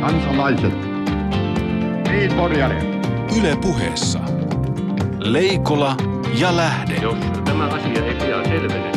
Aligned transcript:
kansalaiset. 0.00 0.72
Niin, 2.10 2.32
Yle 3.38 3.56
puheessa. 3.62 4.20
Leikola 5.18 5.96
ja 6.38 6.56
Lähde. 6.56 6.94
Jos 6.94 7.18
tämä 7.44 7.66
asia 7.66 8.04
ei 8.04 8.14
pian 8.14 8.44
selvene, 8.44 8.92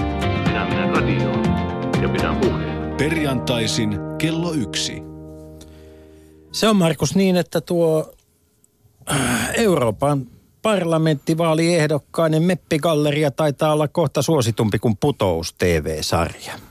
minä 0.47 0.65
menen 0.65 0.89
radioon 0.89 1.43
ja 2.01 2.09
pidän 2.09 2.35
puheen. 2.35 2.95
Perjantaisin 2.97 3.99
kello 4.17 4.53
yksi. 4.53 5.03
Se 6.51 6.67
on 6.67 6.75
Markus 6.75 7.15
niin, 7.15 7.37
että 7.37 7.61
tuo 7.61 8.13
äh, 9.11 9.49
Euroopan 9.53 10.27
parlamenttivaaliehdokkainen 10.61 12.43
Meppigalleria 12.43 13.31
taitaa 13.31 13.73
olla 13.73 13.87
kohta 13.87 14.21
suositumpi 14.21 14.79
kuin 14.79 14.97
Putous 14.97 15.53
TV-sarja. 15.53 16.70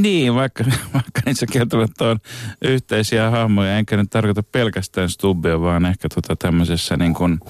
Niin, 0.00 0.34
vaikka, 0.34 0.64
vaikka 0.94 1.20
niissä 1.26 1.46
kertovat 1.46 2.00
on 2.00 2.18
yhteisiä 2.62 3.30
hahmoja, 3.30 3.78
enkä 3.78 3.96
nyt 3.96 4.10
tarkoita 4.10 4.42
pelkästään 4.42 5.10
Stubbia, 5.10 5.60
vaan 5.60 5.86
ehkä 5.86 6.08
tota 6.14 6.36
tämmöisessä 6.36 6.96
niin 6.96 7.14
kuin 7.14 7.40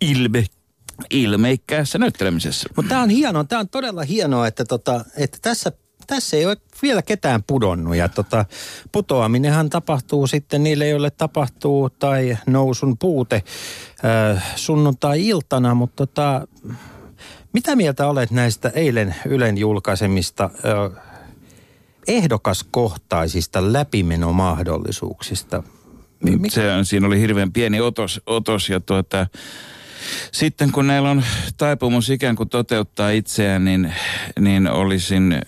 ilme, 0.00 0.44
ilmeikkäässä 1.10 1.98
näyttelemisessä. 1.98 2.68
Mutta 2.76 2.88
tämä 2.88 3.02
on 3.02 3.10
hienoa, 3.10 3.44
tämä 3.44 3.60
on 3.60 3.68
todella 3.68 4.02
hienoa, 4.02 4.46
että, 4.46 4.64
tota, 4.64 5.04
että 5.16 5.38
tässä, 5.42 5.72
tässä 6.06 6.36
ei 6.36 6.46
ole 6.46 6.56
vielä 6.82 7.02
ketään 7.02 7.42
pudonnut. 7.46 7.96
Ja 7.96 8.08
tota, 8.08 8.44
putoaminenhan 8.92 9.70
tapahtuu 9.70 10.26
sitten 10.26 10.62
niille, 10.62 10.88
joille 10.88 11.10
tapahtuu 11.10 11.90
tai 11.90 12.38
nousun 12.46 12.98
puute 12.98 13.42
äh, 14.34 14.56
sunnuntai-iltana, 14.56 15.74
mutta 15.74 16.06
tota, 16.06 16.48
mitä 17.52 17.76
mieltä 17.76 18.06
olet 18.06 18.30
näistä 18.30 18.68
eilen 18.74 19.14
Ylen 19.26 19.58
julkaisemista 19.58 20.44
äh, 20.44 21.05
ehdokaskohtaisista 22.08 23.72
läpimenomahdollisuuksista? 23.72 25.62
Mikä? 26.20 26.54
Se, 26.54 26.62
siinä 26.82 27.06
oli 27.06 27.20
hirveän 27.20 27.52
pieni 27.52 27.80
otos, 27.80 28.20
otos 28.26 28.68
ja 28.68 28.80
tuota, 28.80 29.26
sitten 30.32 30.72
kun 30.72 30.86
näillä 30.86 31.10
on 31.10 31.22
taipumus 31.56 32.10
ikään 32.10 32.36
kuin 32.36 32.48
toteuttaa 32.48 33.10
itseään, 33.10 33.64
niin, 33.64 33.94
niin 34.40 34.70
olisin 34.70 35.40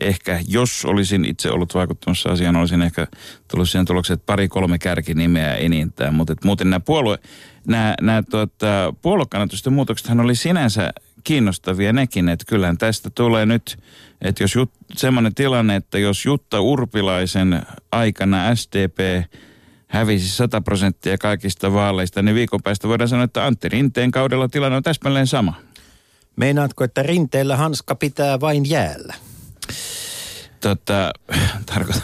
ehkä, 0.00 0.40
jos 0.48 0.84
olisin 0.84 1.24
itse 1.24 1.50
ollut 1.50 1.74
vaikuttamassa 1.74 2.30
asiaan, 2.30 2.56
olisin 2.56 2.82
ehkä 2.82 3.06
tullut 3.48 3.70
siihen 3.70 3.86
tulokseen, 3.86 4.14
että 4.14 4.26
pari-kolme 4.26 4.78
kärkinimeä 4.78 5.54
enintään. 5.54 6.14
Mutta 6.14 6.34
muuten 6.44 6.70
nämä 6.70 6.80
puolue, 6.80 7.18
nämä, 7.66 7.94
nämä 8.00 8.22
tuota, 8.22 8.94
puoluekannatusten 9.02 9.72
muutoksethan 9.72 10.20
oli 10.20 10.34
sinänsä 10.34 10.92
kiinnostavia 11.24 11.92
nekin, 11.92 12.28
että 12.28 12.44
kyllähän 12.48 12.78
tästä 12.78 13.10
tulee 13.14 13.46
nyt, 13.46 13.78
että 14.22 14.42
jos 14.42 14.54
jut, 14.54 14.70
semmoinen 14.96 15.34
tilanne, 15.34 15.76
että 15.76 15.98
jos 15.98 16.26
Jutta 16.26 16.60
Urpilaisen 16.60 17.62
aikana 17.92 18.54
SDP 18.54 18.98
hävisi 19.86 20.28
100 20.28 20.60
prosenttia 20.60 21.18
kaikista 21.18 21.72
vaaleista, 21.72 22.22
niin 22.22 22.34
viikon 22.34 22.62
päästä 22.62 22.88
voidaan 22.88 23.08
sanoa, 23.08 23.24
että 23.24 23.46
Antti 23.46 23.68
Rinteen 23.68 24.10
kaudella 24.10 24.48
tilanne 24.48 24.76
on 24.76 24.82
täsmälleen 24.82 25.26
sama. 25.26 25.54
Meinaatko, 26.36 26.84
että 26.84 27.02
Rinteellä 27.02 27.56
hanska 27.56 27.94
pitää 27.94 28.40
vain 28.40 28.70
jäällä? 28.70 29.14
tota, 30.68 31.12
tarkoitan, 31.74 32.02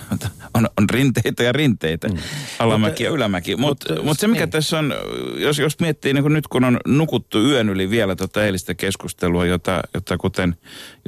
on, 0.54 0.68
on 0.78 0.90
rinteitä 0.90 1.42
ja 1.42 1.52
rinteitä, 1.52 2.08
mm. 2.08 2.18
alamäki 2.58 3.04
ja 3.04 3.10
ylämäki. 3.10 3.56
Mutta 3.56 3.94
mut, 3.94 4.04
mut 4.04 4.18
se 4.18 4.28
mikä 4.28 4.40
niin. 4.40 4.50
tässä 4.50 4.78
on, 4.78 4.94
jos, 5.36 5.58
jos 5.58 5.80
miettii 5.80 6.14
niin 6.14 6.22
kun 6.22 6.32
nyt 6.32 6.46
kun 6.46 6.64
on 6.64 6.80
nukuttu 6.86 7.38
yön 7.38 7.68
yli 7.68 7.90
vielä 7.90 8.16
tota 8.16 8.44
eilistä 8.44 8.74
keskustelua, 8.74 9.46
jota, 9.46 9.82
jota 9.94 10.18
kuten 10.18 10.56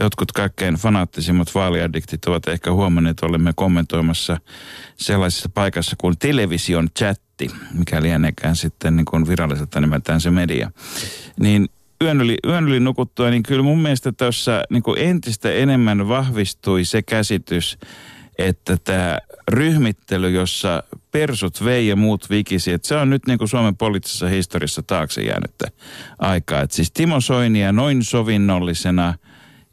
jotkut 0.00 0.32
kaikkein 0.32 0.74
fanaattisimmat 0.74 1.54
vaaliaddiktit 1.54 2.24
ovat 2.24 2.48
ehkä 2.48 2.72
huomanneet, 2.72 3.20
olemme 3.22 3.52
kommentoimassa 3.56 4.38
sellaisessa 4.96 5.48
paikassa 5.48 5.96
kuin 5.98 6.18
television 6.18 6.88
chatti, 6.98 7.50
mikä 7.74 8.02
lienekään 8.02 8.56
sitten 8.56 8.96
niin 8.96 9.04
kuin 9.04 9.28
viralliselta 9.28 9.80
nimeltään 9.80 10.20
se 10.20 10.30
media. 10.30 10.70
Niin 11.40 11.68
yön 12.02 12.20
yli, 12.20 12.36
yön 12.46 12.68
yli 12.68 12.80
nukuttua, 12.80 13.30
niin 13.30 13.42
kyllä 13.42 13.62
mun 13.62 13.82
mielestä 13.82 14.12
tuossa 14.12 14.64
niin 14.70 14.82
entistä 14.96 15.52
enemmän 15.52 16.08
vahvistui 16.08 16.84
se 16.84 17.02
käsitys, 17.02 17.78
että 18.38 18.76
tämä 18.84 19.18
ryhmittely, 19.48 20.30
jossa 20.30 20.82
persut 21.10 21.64
vei 21.64 21.88
ja 21.88 21.96
muut 21.96 22.30
vikisi, 22.30 22.72
että 22.72 22.88
se 22.88 22.96
on 22.96 23.10
nyt 23.10 23.26
niin 23.26 23.38
kuin 23.38 23.48
Suomen 23.48 23.76
poliittisessa 23.76 24.28
historiassa 24.28 24.82
taakse 24.82 25.22
jäänyttä 25.22 25.68
aikaa. 26.18 26.60
Että 26.60 26.76
siis 26.76 26.90
Timo 26.90 27.20
Soinia 27.20 27.72
noin 27.72 28.04
sovinnollisena– 28.04 29.14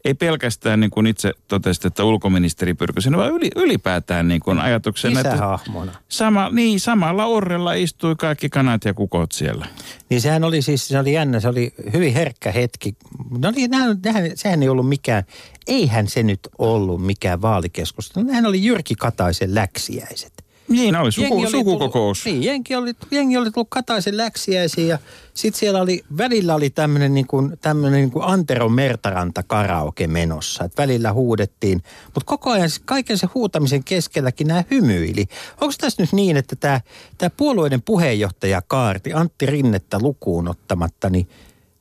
ei 0.04 0.14
pelkästään 0.14 0.80
niin 0.80 0.90
kuin 0.90 1.06
itse 1.06 1.32
totesit, 1.48 1.84
että 1.84 2.04
ulkoministeri 2.04 2.74
Pyrkösen, 2.74 3.16
vaan 3.16 3.30
yli, 3.30 3.50
ylipäätään 3.56 4.28
niin 4.28 4.40
kuin 4.40 4.58
ajatuksena. 4.58 5.20
Isähahmona. 5.20 5.92
Että 5.92 6.04
sama, 6.08 6.50
niin, 6.50 6.80
samalla 6.80 7.26
orrella 7.26 7.72
istui 7.72 8.16
kaikki 8.16 8.48
kanat 8.48 8.84
ja 8.84 8.94
kukot 8.94 9.32
siellä. 9.32 9.66
Niin 10.08 10.20
sehän 10.20 10.44
oli 10.44 10.62
siis, 10.62 10.88
se 10.88 10.98
oli 10.98 11.12
jännä, 11.12 11.40
se 11.40 11.48
oli 11.48 11.74
hyvin 11.92 12.14
herkkä 12.14 12.52
hetki. 12.52 12.96
No 13.38 13.50
niin, 13.50 13.70
nähän, 13.70 14.00
sehän 14.34 14.62
ei 14.62 14.68
ollut 14.68 14.88
mikään, 14.88 15.24
eihän 15.66 16.08
se 16.08 16.22
nyt 16.22 16.40
ollut 16.58 17.06
mikään 17.06 17.42
vaalikeskustelu. 17.42 18.24
Nehän 18.24 18.46
oli 18.46 18.64
Jyrki 18.64 18.94
Kataisen 18.94 19.54
läksiäiset. 19.54 20.49
Niin 20.70 20.96
oli, 20.96 21.12
suku, 21.12 21.26
jengi 21.26 21.42
oli 21.42 21.50
sukukokous. 21.50 22.22
Tullut, 22.22 22.38
niin, 22.38 22.46
jengi 22.46 22.74
oli, 22.74 22.92
jengi 23.10 23.36
oli 23.36 23.50
tullut 23.50 23.70
Kataisen 23.70 24.16
läksiäisiin 24.16 24.88
ja 24.88 24.98
sitten 25.34 25.58
siellä 25.58 25.80
oli, 25.80 26.04
välillä 26.18 26.54
oli 26.54 26.70
tämmöinen 26.70 27.14
niin 27.14 27.26
kuin, 27.26 27.58
tämmönen 27.60 28.00
niin 28.00 28.10
kuin 28.10 28.24
Antero 28.24 28.68
Mertaranta 28.68 29.42
karaoke 29.42 30.06
menossa. 30.06 30.64
Et 30.64 30.78
välillä 30.78 31.12
huudettiin, 31.12 31.82
mutta 32.04 32.24
koko 32.24 32.50
ajan 32.50 32.68
kaiken 32.84 33.18
se 33.18 33.28
huutamisen 33.34 33.84
keskelläkin 33.84 34.46
nämä 34.46 34.64
hymyili. 34.70 35.26
Onko 35.60 35.74
tässä 35.80 36.02
nyt 36.02 36.12
niin, 36.12 36.36
että 36.36 36.56
tämä, 36.56 36.80
tämä 37.18 37.30
puolueiden 37.30 37.82
puheenjohtaja 37.82 38.62
Kaarti, 38.62 39.12
Antti 39.12 39.46
Rinnettä 39.46 39.98
lukuun 39.98 40.48
ottamatta, 40.48 41.10
niin 41.10 41.28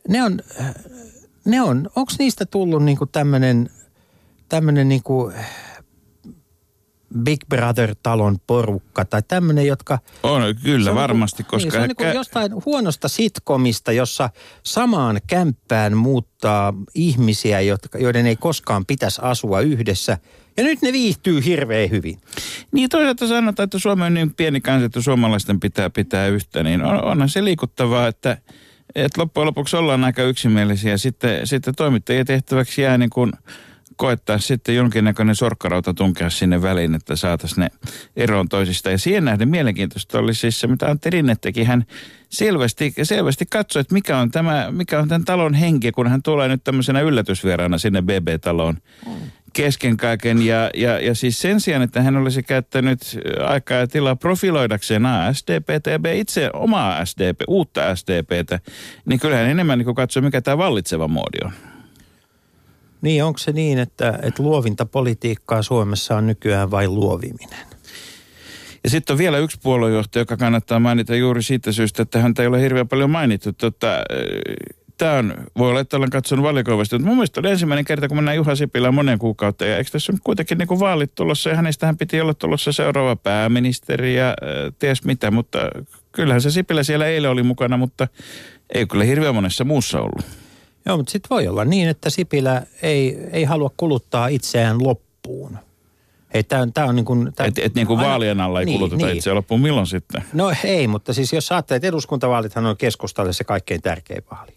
ne 0.07 0.23
on, 0.23 0.39
ne 1.45 1.61
on 1.61 1.89
onko 1.95 2.11
niistä 2.19 2.45
tullut 2.45 2.83
niin 2.83 2.97
kuin 2.97 3.09
tämmöinen, 3.11 3.69
tämmöinen 4.49 4.89
niin 4.89 5.03
kuin, 5.03 5.33
Big 7.17 7.39
Brother-talon 7.49 8.37
porukka 8.47 9.05
tai 9.05 9.21
tämmöinen, 9.27 9.67
jotka... 9.67 9.99
On, 10.23 10.41
kyllä 10.63 10.89
on 10.89 10.95
varmasti, 10.95 11.43
niin, 11.43 11.49
koska... 11.49 11.71
Se 11.71 11.77
on 11.77 11.89
ehkä... 11.89 12.03
niin 12.03 12.15
jostain 12.15 12.51
huonosta 12.65 13.07
sitkomista, 13.07 13.91
jossa 13.91 14.29
samaan 14.63 15.19
kämppään 15.27 15.97
muuttaa 15.97 16.73
ihmisiä, 16.95 17.61
jotka, 17.61 17.99
joiden 17.99 18.25
ei 18.25 18.35
koskaan 18.35 18.85
pitäisi 18.85 19.21
asua 19.23 19.61
yhdessä. 19.61 20.17
Ja 20.57 20.63
nyt 20.63 20.81
ne 20.81 20.93
viihtyy 20.93 21.45
hirveän 21.45 21.89
hyvin. 21.89 22.21
Niin 22.71 22.89
toisaalta 22.89 23.27
sanotaan, 23.27 23.63
että 23.63 23.79
Suomi 23.79 24.05
on 24.05 24.13
niin 24.13 24.33
pieni 24.33 24.61
kansa, 24.61 24.85
että 24.85 25.01
suomalaisten 25.01 25.59
pitää 25.59 25.89
pitää 25.89 26.27
yhtä, 26.27 26.63
niin 26.63 26.83
on, 26.83 27.03
onhan 27.03 27.29
se 27.29 27.43
liikuttavaa, 27.43 28.07
että, 28.07 28.37
että 28.95 29.21
loppujen 29.21 29.47
lopuksi 29.47 29.77
ollaan 29.77 30.03
aika 30.03 30.23
yksimielisiä. 30.23 30.97
Sitten, 30.97 31.47
sitten 31.47 31.75
toimittajien 31.75 32.25
tehtäväksi 32.25 32.81
jää 32.81 32.97
niin 32.97 33.09
kuin 33.09 33.31
koettaa 33.99 34.37
sitten 34.37 34.75
jonkinnäköinen 34.75 35.35
sorkkarauta 35.35 35.93
tunkea 35.93 36.29
sinne 36.29 36.61
väliin, 36.61 36.95
että 36.95 37.15
saataisiin 37.15 37.59
ne 37.59 37.69
eroon 38.15 38.49
toisista. 38.49 38.91
Ja 38.91 38.97
siihen 38.97 39.25
nähden 39.25 39.49
mielenkiintoista 39.49 40.19
oli 40.19 40.33
siis 40.33 40.59
se, 40.59 40.67
mitä 40.67 40.87
Antti 40.87 41.09
Rinne 41.09 41.35
teki. 41.41 41.63
Hän 41.63 41.85
selvästi, 42.29 42.93
selvästi 43.03 43.45
katsoi, 43.49 43.79
että 43.81 43.93
mikä 43.93 44.17
on, 44.17 44.31
tämä, 44.31 44.67
mikä 44.71 44.99
on 44.99 45.07
tämän 45.07 45.25
talon 45.25 45.53
henki, 45.53 45.91
kun 45.91 46.07
hän 46.07 46.23
tulee 46.23 46.47
nyt 46.47 46.63
tämmöisenä 46.63 47.01
yllätysvieraana 47.01 47.77
sinne 47.77 48.01
BB-taloon 48.01 48.77
kesken 49.53 49.97
kaiken. 49.97 50.41
Ja, 50.41 50.69
ja, 50.75 50.99
ja 50.99 51.15
siis 51.15 51.41
sen 51.41 51.61
sijaan, 51.61 51.83
että 51.83 52.01
hän 52.01 52.17
olisi 52.17 52.43
käyttänyt 52.43 52.99
aikaa 53.47 53.77
ja 53.77 53.87
tilaa 53.87 54.15
profiloidakseen 54.15 55.05
A, 55.05 55.33
SDP 55.33 55.69
ja 55.91 55.99
B 55.99 56.05
itse 56.05 56.49
omaa 56.53 57.05
SDP, 57.05 57.41
uutta 57.47 57.95
SDPtä, 57.95 58.59
niin 59.05 59.19
kyllähän 59.19 59.49
enemmän 59.49 59.79
niin 59.79 59.95
katsoi, 59.95 60.23
mikä 60.23 60.41
tämä 60.41 60.57
vallitseva 60.57 61.07
moodi 61.07 61.37
on. 61.45 61.68
Niin, 63.01 63.23
onko 63.23 63.37
se 63.37 63.51
niin, 63.51 63.79
että, 63.79 64.19
että 64.23 64.43
luovinta 64.43 64.85
politiikkaa 64.85 65.61
Suomessa 65.61 66.15
on 66.15 66.27
nykyään 66.27 66.71
vain 66.71 66.95
luoviminen? 66.95 67.67
Ja 68.83 68.89
sitten 68.89 69.13
on 69.13 69.17
vielä 69.17 69.37
yksi 69.37 69.59
puoluejohtaja, 69.63 70.21
joka 70.21 70.37
kannattaa 70.37 70.79
mainita 70.79 71.15
juuri 71.15 71.43
siitä 71.43 71.71
syystä, 71.71 72.01
että 72.01 72.19
häntä 72.19 72.41
ei 72.41 72.47
ole 72.47 72.61
hirveän 72.61 72.87
paljon 72.87 73.09
mainittu. 73.09 73.53
Tota, 73.53 73.87
Tämä 74.99 75.13
on, 75.13 75.33
voi 75.57 75.69
olla, 75.69 75.79
että 75.79 75.97
olen 75.97 76.09
katsonut 76.09 76.45
valikoivasti, 76.45 76.95
mutta 76.95 77.07
mun 77.07 77.17
mielestä 77.17 77.39
oli 77.39 77.49
ensimmäinen 77.49 77.85
kerta, 77.85 78.07
kun 78.07 78.17
mennään 78.17 78.37
Juha 78.37 78.55
Sipilään 78.55 78.93
monen 78.93 79.19
kuukautta. 79.19 79.65
Ja 79.65 79.77
eikö 79.77 79.89
tässä 79.91 80.11
nyt 80.11 80.21
kuitenkin 80.23 80.57
niin 80.57 80.67
kuin 80.67 80.79
vaalit 80.79 81.15
tulossa, 81.15 81.49
ja 81.49 81.55
hänestähän 81.55 81.97
piti 81.97 82.21
olla 82.21 82.33
tulossa 82.33 82.71
seuraava 82.71 83.15
pääministeri 83.15 84.15
ja 84.15 84.27
äh, 84.27 84.73
ties 84.79 85.03
mitä, 85.03 85.31
mutta 85.31 85.59
kyllähän 86.11 86.41
se 86.41 86.51
Sipilä 86.51 86.83
siellä 86.83 87.07
eilen 87.07 87.31
oli 87.31 87.43
mukana, 87.43 87.77
mutta 87.77 88.07
ei 88.73 88.87
kyllä 88.87 89.03
hirveän 89.03 89.35
monessa 89.35 89.63
muussa 89.63 90.01
ollut. 90.01 90.25
Joo, 90.85 90.97
mutta 90.97 91.11
sitten 91.11 91.29
voi 91.29 91.47
olla 91.47 91.65
niin, 91.65 91.89
että 91.89 92.09
Sipilä 92.09 92.61
ei, 92.81 93.17
ei 93.31 93.43
halua 93.43 93.71
kuluttaa 93.77 94.27
itseään 94.27 94.83
loppuun. 94.83 95.57
Ei, 96.33 96.43
tää 96.43 96.61
on, 96.61 96.73
tää 96.73 96.85
on 96.85 96.95
niin 96.95 97.05
kuin, 97.05 97.33
tää, 97.35 97.47
et, 97.47 97.57
et 97.57 97.75
niin 97.75 97.87
kuin 97.87 97.99
vaalien 97.99 98.41
alla 98.41 98.59
ei 98.59 98.65
niin, 98.65 98.77
kuluteta 98.77 99.05
niin. 99.05 99.17
itseään 99.17 99.35
loppuun. 99.35 99.61
Milloin 99.61 99.87
sitten? 99.87 100.23
No 100.33 100.51
ei, 100.63 100.87
mutta 100.87 101.13
siis 101.13 101.33
jos 101.33 101.51
ajattelee, 101.51 101.77
että 101.77 101.87
eduskuntavaalithan 101.87 102.65
on 102.65 102.77
keskustalle 102.77 103.33
se 103.33 103.43
kaikkein 103.43 103.81
tärkein 103.81 104.23
vaali. 104.31 104.51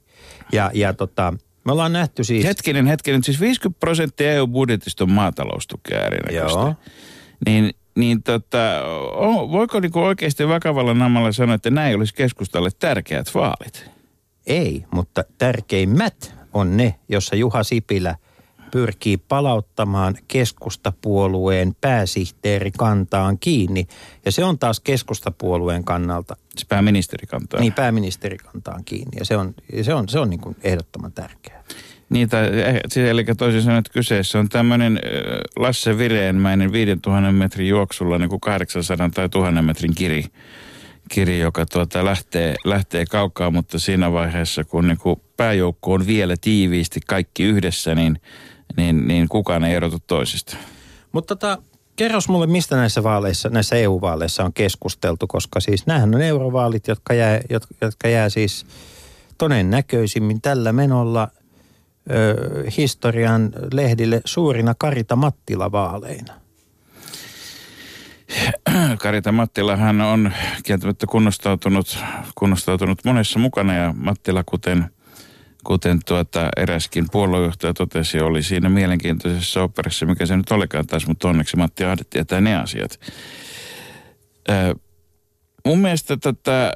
Ja, 0.53 0.71
ja 0.75 0.93
tota, 0.93 1.35
me 1.65 1.73
ollaan 1.73 1.93
nähty 1.93 2.25
siis... 2.25 2.45
Hetkinen, 2.45 2.87
hetkinen. 2.87 3.25
Siis 3.25 3.41
50 3.41 3.81
prosenttia 3.81 4.33
EU-budjetista 4.33 5.05
on 5.05 5.11
maataloustukea 5.11 6.07
erinäköistä. 6.07 6.61
Joo. 6.61 6.75
Niin 7.47 7.75
niin 7.97 8.23
tota, 8.23 8.59
o, 9.15 9.51
voiko 9.51 9.81
niinku 9.81 10.01
oikeasti 10.01 10.49
vakavalla 10.49 10.95
namalla 10.95 11.33
sanoa, 11.33 11.55
että 11.55 11.71
näin 11.71 11.97
olisi 11.97 12.15
keskustalle 12.15 12.69
tärkeät 12.79 13.35
vaalit? 13.35 13.91
Ei, 14.47 14.85
mutta 14.91 15.25
tärkeimmät 15.39 16.35
on 16.53 16.77
ne, 16.77 16.95
jossa 17.09 17.37
Juha 17.37 17.63
Sipilä 17.63 18.17
pyrkii 18.71 19.17
palauttamaan 19.17 20.17
keskustapuolueen 20.29 21.77
pääsihteerikantaan 21.81 23.39
kiinni. 23.39 23.87
Ja 24.25 24.33
se 24.33 24.45
on 24.45 24.59
taas 24.59 24.81
keskustapuolueen 24.81 25.85
kannalta. 25.85 26.37
Se 26.57 26.67
pääministerikantaa. 26.69 27.61
Niin, 27.61 27.73
pääministerikantaan 27.73 28.85
kiinni. 28.85 29.19
Ja 29.19 29.25
se 29.25 29.37
on, 29.37 29.55
se 29.83 29.95
on, 29.95 30.09
se 30.09 30.19
on 30.19 30.31
niin 30.31 30.41
kuin 30.41 30.57
ehdottoman 30.63 31.13
tärkeää. 31.13 31.65
Niin, 32.11 32.29
tai, 32.29 32.61
eh, 32.61 32.81
siis 32.89 33.09
eli 33.09 33.25
toisin 33.25 33.63
sanoen, 33.63 33.79
että 33.79 33.93
kyseessä 33.93 34.39
on 34.39 34.49
tämmöinen 34.49 35.01
Lasse 35.57 35.99
Vireenmäinen 35.99 36.73
5000 36.73 37.33
metrin 37.33 37.69
juoksulla 37.69 38.19
niin 38.19 38.29
kuin 38.29 38.41
800 38.41 39.11
tai 39.15 39.29
1000 39.29 39.65
metrin 39.65 39.95
kiri, 39.95 40.25
kiri 41.11 41.41
joka 41.41 41.67
tuota 41.67 42.05
lähtee, 42.05 42.55
lähtee 42.65 43.05
kaukaa, 43.07 43.51
mutta 43.51 43.79
siinä 43.79 44.13
vaiheessa, 44.13 44.65
kun 44.65 44.87
niin 44.87 44.99
kuin 44.99 45.21
pääjoukko 45.37 45.93
on 45.93 46.07
vielä 46.07 46.35
tiiviisti 46.41 47.01
kaikki 47.07 47.43
yhdessä, 47.43 47.95
niin, 47.95 48.21
niin, 48.77 49.09
niin 49.09 49.29
kukaan 49.29 49.65
ei 49.65 49.75
erotu 49.75 49.99
toisista. 50.07 50.57
Mutta 51.13 51.37
tota, 51.37 51.63
kerros 51.97 52.29
mulle, 52.29 52.47
mistä 52.47 52.77
näissä 52.77 53.03
vaaleissa, 53.03 53.49
näissä 53.49 53.77
EU-vaaleissa 53.77 54.45
on 54.45 54.53
keskusteltu, 54.53 55.27
koska 55.27 55.61
siis 55.61 55.87
nämähän 55.87 56.15
on 56.15 56.23
eurovaalit, 56.23 56.89
jotka 56.89 57.15
jää, 57.15 57.41
jotka, 57.51 57.75
jotka 57.81 58.09
jää 58.09 58.29
siis 58.29 58.67
todennäköisimmin 59.39 60.41
tällä 60.41 60.73
menolla– 60.73 61.29
ö, 62.11 62.71
historian 62.77 63.53
lehdille 63.73 64.21
suurina 64.25 64.75
Karita 64.79 65.17
Mattila-vaaleina? 65.17 66.42
Karita 69.03 69.33
Mattilahan 69.33 70.01
on 70.01 70.33
kieltämättä 70.65 71.07
kunnostautunut, 71.07 71.99
kunnostautunut 72.35 73.05
monessa 73.05 73.39
mukana 73.39 73.75
ja 73.75 73.95
Mattila, 73.97 74.45
kuten, 74.45 74.87
kuten 75.65 76.01
tuota 76.07 76.49
eräskin 76.57 77.07
puoluejohtaja 77.13 77.75
totesi, 77.75 78.21
oli 78.21 78.43
siinä 78.43 78.69
mielenkiintoisessa 78.69 79.63
operassa, 79.63 80.07
mikä 80.07 80.27
se 80.27 80.37
nyt 80.37 80.51
olikaan 80.51 80.87
taas, 80.87 81.07
mutta 81.07 81.29
onneksi 81.29 81.57
Matti 81.57 81.85
Ahde 81.85 82.03
tietää 82.11 82.41
ne 82.41 82.57
asiat. 82.57 83.01
Ö, 84.49 84.75
mun 85.67 85.79
mielestä 85.79 86.17
tätä 86.17 86.73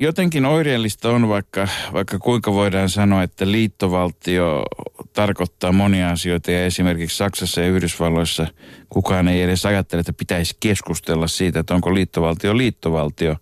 jotenkin 0.00 0.44
oireellista 0.44 1.10
on, 1.10 1.28
vaikka, 1.28 1.68
vaikka 1.92 2.18
kuinka 2.18 2.52
voidaan 2.52 2.88
sanoa, 2.88 3.22
että 3.22 3.50
liittovaltio 3.50 4.62
tarkoittaa 5.12 5.72
monia 5.72 6.10
asioita 6.10 6.50
ja 6.50 6.64
esimerkiksi 6.66 7.16
Saksassa 7.16 7.60
ja 7.60 7.68
Yhdysvalloissa 7.68 8.46
kukaan 8.88 9.28
ei 9.28 9.42
edes 9.42 9.66
ajattele, 9.66 10.00
että 10.00 10.12
pitäisi 10.12 10.56
keskustella 10.60 11.26
siitä, 11.26 11.60
että 11.60 11.74
onko 11.74 11.94
liittovaltio 11.94 12.56
liittovaltio, 12.56 13.36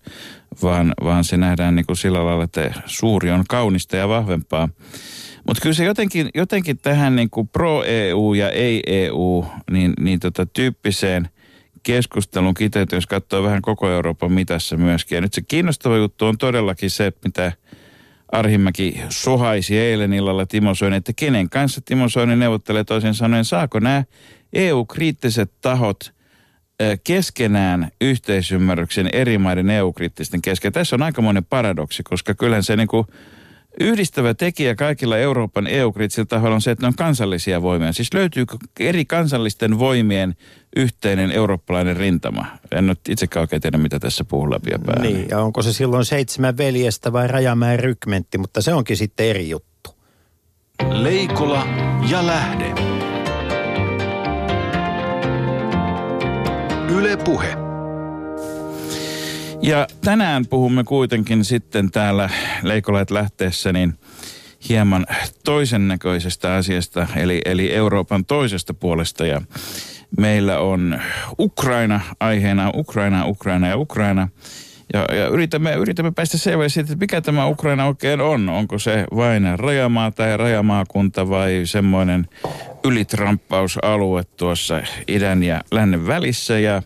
vaan, 0.63 0.95
vaan 1.05 1.25
se 1.25 1.37
nähdään 1.37 1.77
niin 1.77 1.87
kuin 1.87 1.97
sillä 1.97 2.25
lailla, 2.25 2.45
että 2.45 2.73
suuri 2.87 3.31
on 3.31 3.45
kaunista 3.49 3.97
ja 3.97 4.09
vahvempaa. 4.09 4.69
Mutta 5.47 5.63
kyllä 5.63 5.75
se 5.75 5.85
jotenkin, 5.85 6.29
jotenkin 6.35 6.79
tähän 6.79 7.17
niin 7.17 7.31
kuin 7.31 7.49
pro-EU 7.49 8.35
ja 8.35 8.51
ei-EU 8.51 9.45
niin, 9.71 9.93
niin 10.01 10.21
tota 10.21 10.47
tyyppiseen– 10.47 11.29
keskustelun 11.89 12.55
kiteyty, 12.55 12.97
jos 12.97 13.07
katsoo 13.07 13.43
vähän 13.43 13.63
koko 13.63 13.91
Euroopan 13.91 14.33
mitassa 14.33 14.77
myöskin. 14.77 15.17
Ja 15.17 15.21
nyt 15.21 15.35
se 15.35 15.43
kiinnostava 15.43 15.97
juttu 15.97 16.27
on 16.27 16.39
todellakin 16.39 16.91
se, 16.91 17.13
mitä 17.25 17.53
Arhimäki 18.33 19.01
sohaisi 19.09 19.79
eilen 19.79 20.13
illalla 20.13 20.47
Timo 20.47 20.75
Soini, 20.75 20.97
että 20.97 21.13
kenen 21.17 21.51
kanssa 21.51 21.81
Timo 21.85 22.09
Soini 22.09 22.37
neuvottelee 22.37 22.85
toisin 22.85 23.15
sanoen, 23.15 23.45
saako 23.45 23.79
nämä 23.79 24.05
EU-kriittiset 24.53 25.53
tahot 25.61 26.13
keskenään 27.05 27.89
yhteisymmärryksen 28.01 29.09
eri 29.13 29.39
maiden 29.39 29.71
EU-kriittisten 29.71 30.43
kesken. 30.43 30.73
Tässä 30.73 30.97
on 30.97 31.03
aikamoinen 31.03 31.45
paradoksi, 31.45 32.03
koska 32.03 32.35
kyllähän 32.35 32.63
se 32.63 32.77
niin 32.77 32.89
kuin 32.89 33.07
Yhdistävä 33.81 34.35
tekijä 34.35 34.75
kaikilla 34.75 35.19
Euroopan 35.19 35.67
EU-kriittisillä 35.67 36.27
tahoilla 36.27 36.55
on 36.55 36.61
se, 36.61 36.71
että 36.71 36.85
ne 36.85 36.89
on 36.89 36.95
kansallisia 36.95 37.63
voimia. 37.63 37.93
Siis 37.93 38.15
löytyykö 38.15 38.57
eri 38.81 39.05
kansallisten 39.05 39.79
voimien 39.79 40.35
yhteinen 40.77 41.33
eurooppalainen 41.33 41.97
rintama? 41.97 42.47
En 42.73 42.87
nyt 42.87 43.01
itsekään 43.09 43.43
oikein 43.43 43.63
tiedä, 43.63 43.79
mitä 43.79 43.99
tässä 43.99 44.25
puhuu 44.25 44.51
läpi 44.51 44.71
ja 44.71 44.79
päälle. 44.79 45.09
Niin, 45.09 45.27
ja 45.31 45.41
onko 45.41 45.63
se 45.63 45.73
silloin 45.73 46.05
seitsemän 46.05 46.57
veljestä 46.57 47.13
vai 47.13 47.29
Rajamäen 47.29 47.81
rykmentti, 47.81 48.39
mutta 48.39 48.63
se 48.63 48.75
onkin 48.75 48.97
sitten 48.97 49.27
eri 49.27 49.49
juttu. 49.49 49.91
Leikola 50.91 51.67
ja 52.11 52.27
lähde. 52.27 52.75
Yle 56.95 57.17
Puhe. 57.17 57.68
Ja 59.63 59.87
tänään 60.05 60.47
puhumme 60.47 60.85
kuitenkin 60.85 61.45
sitten 61.45 61.91
täällä 61.91 62.31
Leikolat 62.63 63.11
lähteessä 63.11 63.73
niin 63.73 63.95
hieman 64.69 65.07
toisen 65.45 65.89
näköisestä 65.89 66.55
asiasta, 66.55 67.07
eli, 67.17 67.41
eli 67.45 67.73
Euroopan 67.73 68.25
toisesta 68.25 68.75
puolesta. 68.75 69.27
Ja 69.27 69.43
meillä 70.19 70.59
on 70.59 71.01
Ukraina 71.39 72.01
aiheena, 72.21 72.73
Ukraina, 72.75 73.27
Ukraina 73.27 73.69
ja 73.69 73.77
Ukraina. 73.77 74.29
Ja, 74.93 75.07
ja 75.15 75.27
yritämme, 75.27 75.75
yritämme 75.75 76.11
päästä 76.11 76.39
selväksi 76.39 76.75
siitä, 76.75 76.93
että 76.93 77.03
mikä 77.03 77.21
tämä 77.21 77.47
Ukraina 77.47 77.87
oikein 77.87 78.21
on. 78.21 78.49
Onko 78.49 78.79
se 78.79 79.05
vain 79.17 79.59
rajamaa 79.59 80.11
tai 80.11 80.37
rajamaakunta 80.37 81.29
vai 81.29 81.63
semmoinen 81.65 82.29
ylitramppausalue 82.85 84.25
tuossa 84.25 84.83
idän 85.09 85.43
ja 85.43 85.61
lännen 85.71 86.07
välissä. 86.07 86.59
Ja 86.59 86.83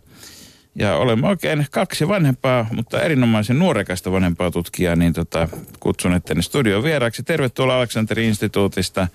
ja 0.74 0.96
olemme 0.96 1.28
oikein 1.28 1.66
kaksi 1.70 2.08
vanhempaa, 2.08 2.66
mutta 2.72 3.02
erinomaisen 3.02 3.58
nuorekasta 3.58 4.12
vanhempaa 4.12 4.50
tutkijaa, 4.50 4.96
niin 4.96 5.12
tota, 5.12 5.48
kutsun 5.80 6.22
tänne 6.24 6.42
studion 6.42 6.82
vieraaksi. 6.82 7.22
Tervetuloa 7.22 7.76
Aleksanterin 7.76 8.28
instituutista 8.28 9.08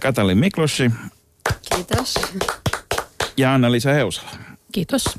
Katalin 0.00 0.38
Miklossi. 0.38 0.90
Kiitos. 1.74 2.14
Ja 3.36 3.54
Anna-Liisa 3.54 3.92
Heusala. 3.92 4.30
Kiitos. 4.72 5.18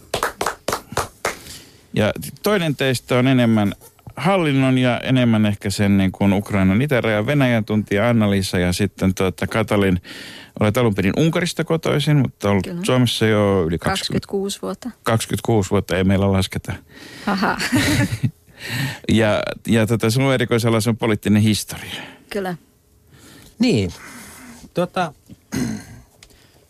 Ja 1.94 2.14
toinen 2.44 2.76
teistä 2.76 3.16
on 3.18 3.28
enemmän 3.28 3.74
hallinnon 4.20 4.78
ja 4.78 5.00
enemmän 5.00 5.46
ehkä 5.46 5.70
sen 5.70 5.98
niin 5.98 6.12
kuin 6.12 6.34
Ukrainan 6.34 6.82
itärajan 6.82 7.26
Venäjän 7.26 7.66
tuntija 7.66 8.10
Anna-Liisa 8.10 8.60
ja 8.60 8.74
sitten 8.74 9.14
tuota 9.14 9.48
Katalin 9.48 10.02
Olet 10.60 10.78
alun 10.78 10.96
perin 10.96 11.14
Unkarista 11.18 11.64
kotoisin, 11.64 12.18
mutta 12.18 12.50
ollut 12.50 12.64
Kyllä. 12.64 12.82
Suomessa 12.86 13.26
jo 13.26 13.64
yli 13.68 13.78
20, 13.78 14.28
26 14.28 14.62
vuotta. 14.62 14.92
26 15.04 15.72
vuotta, 15.72 15.98
ei 15.98 16.04
meillä 16.04 16.32
lasketa. 16.32 16.74
Haha. 17.26 17.58
ja 19.20 19.44
ja 19.68 19.88
tota, 19.88 20.10
sun 20.10 20.34
erikoisella 20.34 20.78
on 20.88 20.98
poliittinen 20.98 21.42
historia. 21.42 22.02
Kyllä. 22.30 22.56
Niin. 23.60 23.92
Tota, 24.74 25.14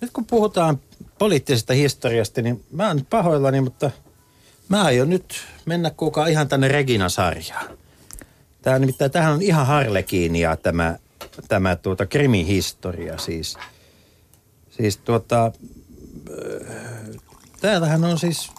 nyt 0.02 0.12
kun 0.14 0.26
puhutaan 0.26 0.80
poliittisesta 1.20 1.74
historiasta, 1.74 2.42
niin 2.42 2.64
mä 2.72 2.88
oon 2.88 3.06
pahoillani, 3.10 3.62
mutta 3.62 3.92
mä 4.70 4.84
aion 4.84 5.10
nyt 5.10 5.46
mennä 5.70 5.90
kukaan 5.90 6.32
ihan 6.32 6.48
tänne 6.48 6.68
Regina-sarjaan. 6.68 7.78
Tämä 8.62 8.80
nimittäin, 8.80 9.12
tähän 9.12 9.34
on 9.34 9.42
ihan 9.42 9.68
harlekiinia 9.68 10.58
tämä, 10.58 10.98
tämä 11.48 11.76
tuota 11.76 12.06
krimihistoria 12.06 13.18
siis– 13.18 13.58
Siis 14.80 14.98
tuota, 14.98 15.52
täällähän 17.62 18.04
on 18.04 18.20
siis, 18.20 18.52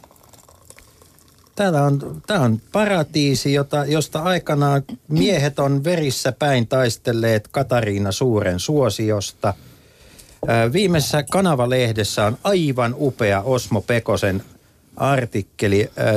täällä 1.56 1.82
on, 1.82 2.22
tää 2.26 2.40
on 2.40 2.60
paratiisi, 2.72 3.52
jota, 3.52 3.84
josta 3.84 4.18
aikanaan 4.18 4.82
miehet 5.08 5.58
on 5.58 5.84
verissä 5.84 6.32
päin 6.32 6.66
taistelleet 6.66 7.48
Katariina 7.48 8.12
Suuren 8.12 8.60
suosiosta. 8.60 9.54
Viimeisessä 10.72 11.22
kanavalehdessä 11.22 12.24
on 12.24 12.38
aivan 12.44 12.94
upea 12.98 13.42
Osmo 13.42 13.80
Pekosen 13.80 14.42
artikkeli 14.96 15.90
äh, 15.98 16.14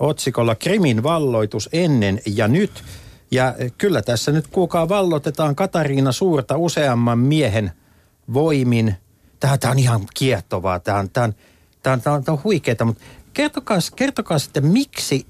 otsikolla 0.00 0.54
Krimin 0.54 1.02
valloitus 1.02 1.68
ennen 1.72 2.20
ja 2.26 2.48
nyt. 2.48 2.84
Ja 3.30 3.54
kyllä 3.78 4.02
tässä 4.02 4.32
nyt 4.32 4.46
kuulkaa 4.46 4.88
vallotetaan 4.88 5.56
Katariina 5.56 6.12
Suurta 6.12 6.56
useamman 6.56 7.18
miehen 7.18 7.72
voimin– 8.32 8.94
tämä, 9.44 9.58
tämä 9.58 9.70
on 9.70 9.78
ihan 9.78 10.00
kiehtovaa, 10.14 10.80
tämä 10.80 10.98
on, 10.98 11.10
tämä 11.10 11.24
on, 11.24 11.34
tämä 11.82 11.94
on, 11.94 12.00
tämä 12.00 12.16
on, 12.16 12.24
tämä 12.24 12.36
on 12.36 12.44
huikeaa, 12.44 12.84
mutta 12.84 13.04
kertokaa, 13.34 13.78
kertokaa 13.96 14.38
sitten, 14.38 14.66
miksi, 14.66 15.26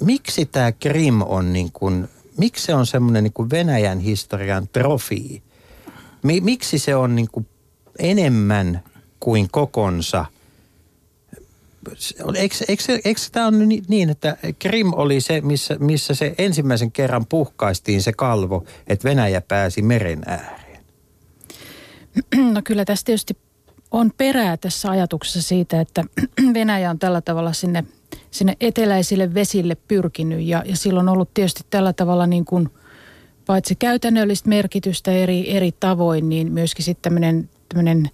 miksi 0.00 0.46
tämä 0.46 0.72
Krim 0.72 1.22
on 1.22 1.52
niin 1.52 1.72
kuin, 1.72 2.08
miksi 2.38 2.66
se 2.66 2.74
on 2.74 2.86
semmoinen 2.86 3.24
niin 3.24 3.50
Venäjän 3.50 3.98
historian 3.98 4.68
trofii? 4.68 5.42
Miksi 6.22 6.78
se 6.78 6.96
on 6.96 7.16
niin 7.16 7.28
kuin 7.32 7.46
enemmän 7.98 8.82
kuin 9.20 9.48
kokonsa? 9.50 10.24
Eikö, 12.34 13.20
tämä 13.32 13.46
on 13.46 13.68
niin, 13.88 14.10
että 14.10 14.36
Krim 14.58 14.92
oli 14.92 15.20
se, 15.20 15.40
missä, 15.40 15.76
missä 15.78 16.14
se 16.14 16.34
ensimmäisen 16.38 16.92
kerran 16.92 17.26
puhkaistiin 17.26 18.02
se 18.02 18.12
kalvo, 18.12 18.64
että 18.86 19.08
Venäjä 19.08 19.40
pääsi 19.40 19.82
meren 19.82 20.22
ääreen? 20.26 20.84
No 22.54 22.60
kyllä 22.64 22.84
tässä 22.84 23.04
tietysti 23.04 23.36
on 23.90 24.10
perää 24.16 24.56
tässä 24.56 24.90
ajatuksessa 24.90 25.42
siitä, 25.42 25.80
että 25.80 26.04
Venäjä 26.54 26.90
on 26.90 26.98
tällä 26.98 27.20
tavalla 27.20 27.52
sinne, 27.52 27.84
sinne 28.30 28.56
eteläisille 28.60 29.34
vesille 29.34 29.74
pyrkinyt 29.88 30.40
ja, 30.40 30.62
ja 30.66 30.76
sillä 30.76 31.00
on 31.00 31.08
ollut 31.08 31.34
tietysti 31.34 31.62
tällä 31.70 31.92
tavalla 31.92 32.26
niin 32.26 32.44
kuin 32.44 32.68
paitsi 33.46 33.74
käytännöllistä 33.74 34.48
merkitystä 34.48 35.12
eri, 35.12 35.56
eri 35.56 35.72
tavoin, 35.80 36.28
niin 36.28 36.52
myöskin 36.52 36.84
sitten 36.84 37.48
tämmöinen 37.68 38.10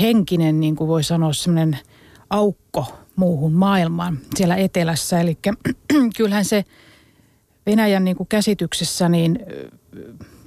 henkinen, 0.00 0.60
niin 0.60 0.76
kuin 0.76 0.88
voi 0.88 1.04
sanoa, 1.04 1.32
semmoinen 1.32 1.78
aukko 2.30 3.03
muuhun 3.16 3.52
maailmaan 3.52 4.18
siellä 4.34 4.56
etelässä. 4.56 5.20
Eli 5.20 5.38
kyllähän 6.16 6.44
se 6.44 6.64
Venäjän 7.66 8.04
niin 8.04 8.16
kuin 8.16 8.26
käsityksessä, 8.28 9.08
niin 9.08 9.38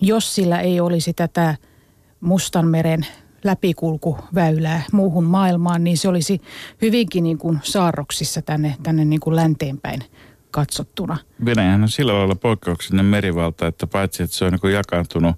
jos 0.01 0.35
sillä 0.35 0.59
ei 0.59 0.79
olisi 0.79 1.13
tätä 1.13 1.55
Mustanmeren 2.19 3.05
läpikulkuväylää 3.43 4.83
muuhun 4.91 5.23
maailmaan, 5.23 5.83
niin 5.83 5.97
se 5.97 6.09
olisi 6.09 6.41
hyvinkin 6.81 7.23
niin 7.23 7.37
kuin 7.37 7.59
saarroksissa 7.63 8.41
tänne, 8.41 8.75
tänne 8.83 9.05
niin 9.05 9.19
kuin 9.19 9.35
länteenpäin 9.35 10.03
katsottuna. 10.51 11.17
Venäjähän 11.45 11.83
on 11.83 11.89
sillä 11.89 12.13
lailla 12.13 12.35
poikkeuksellinen 12.35 13.05
merivalta, 13.05 13.67
että 13.67 13.87
paitsi 13.87 14.23
että 14.23 14.35
se 14.35 14.45
on 14.45 14.57
niin 14.63 14.73
jakaantunut 14.73 15.35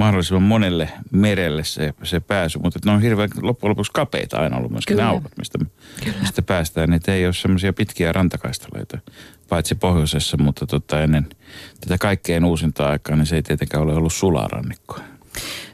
mahdollisimman 0.00 0.42
monelle 0.42 0.90
merelle 1.10 1.64
se, 1.64 1.94
se 2.02 2.20
pääsy, 2.20 2.58
mutta 2.58 2.78
ne 2.84 2.92
on 2.92 3.02
hirveän 3.02 3.30
loppujen 3.42 3.70
lopuksi 3.70 3.92
kapeita 3.92 4.38
aina 4.38 4.56
ollut 4.56 4.70
myöskin 4.70 4.96
Kyllä. 4.96 5.08
ne 5.08 5.14
aukot, 5.14 5.32
mistä, 5.38 5.58
mistä 6.20 6.42
päästään. 6.42 6.90
Niitä 6.90 7.14
ei 7.14 7.26
ole 7.26 7.34
semmoisia 7.34 7.72
pitkiä 7.72 8.12
rantakaistaleita, 8.12 8.98
paitsi 9.48 9.74
pohjoisessa, 9.74 10.36
mutta 10.36 10.66
tota 10.66 11.02
ennen 11.02 11.28
tätä 11.80 11.98
kaikkein 11.98 12.44
uusinta 12.44 12.88
aikaa, 12.88 13.16
niin 13.16 13.26
se 13.26 13.36
ei 13.36 13.42
tietenkään 13.42 13.82
ole 13.82 13.94
ollut 13.94 14.12
sularannikkoa. 14.12 15.00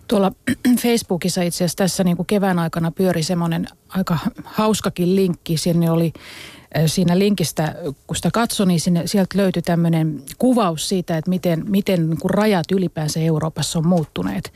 Tuolla 0.08 0.32
Facebookissa 0.82 1.42
itse 1.42 1.56
asiassa 1.56 1.76
tässä 1.76 2.04
niin 2.04 2.16
kuin 2.16 2.26
kevään 2.26 2.58
aikana 2.58 2.90
pyöri 2.90 3.22
semmoinen 3.22 3.66
aika 3.88 4.18
hauskakin 4.44 5.16
linkki. 5.16 5.56
Sinne 5.56 5.90
oli 5.90 6.12
siinä 6.86 7.18
linkistä, 7.18 7.74
kun 8.06 8.16
sitä 8.16 8.30
katsoi, 8.32 8.66
niin 8.66 8.80
sinne, 8.80 9.06
sieltä 9.06 9.38
löytyi 9.38 9.62
tämmöinen 9.62 10.22
kuvaus 10.38 10.88
siitä, 10.88 11.16
että 11.16 11.30
miten, 11.30 11.64
miten 11.68 12.10
niin 12.10 12.20
kuin 12.20 12.30
rajat 12.30 12.72
ylipäänsä 12.72 13.20
Euroopassa 13.20 13.78
on 13.78 13.86
muuttuneet 13.86 14.52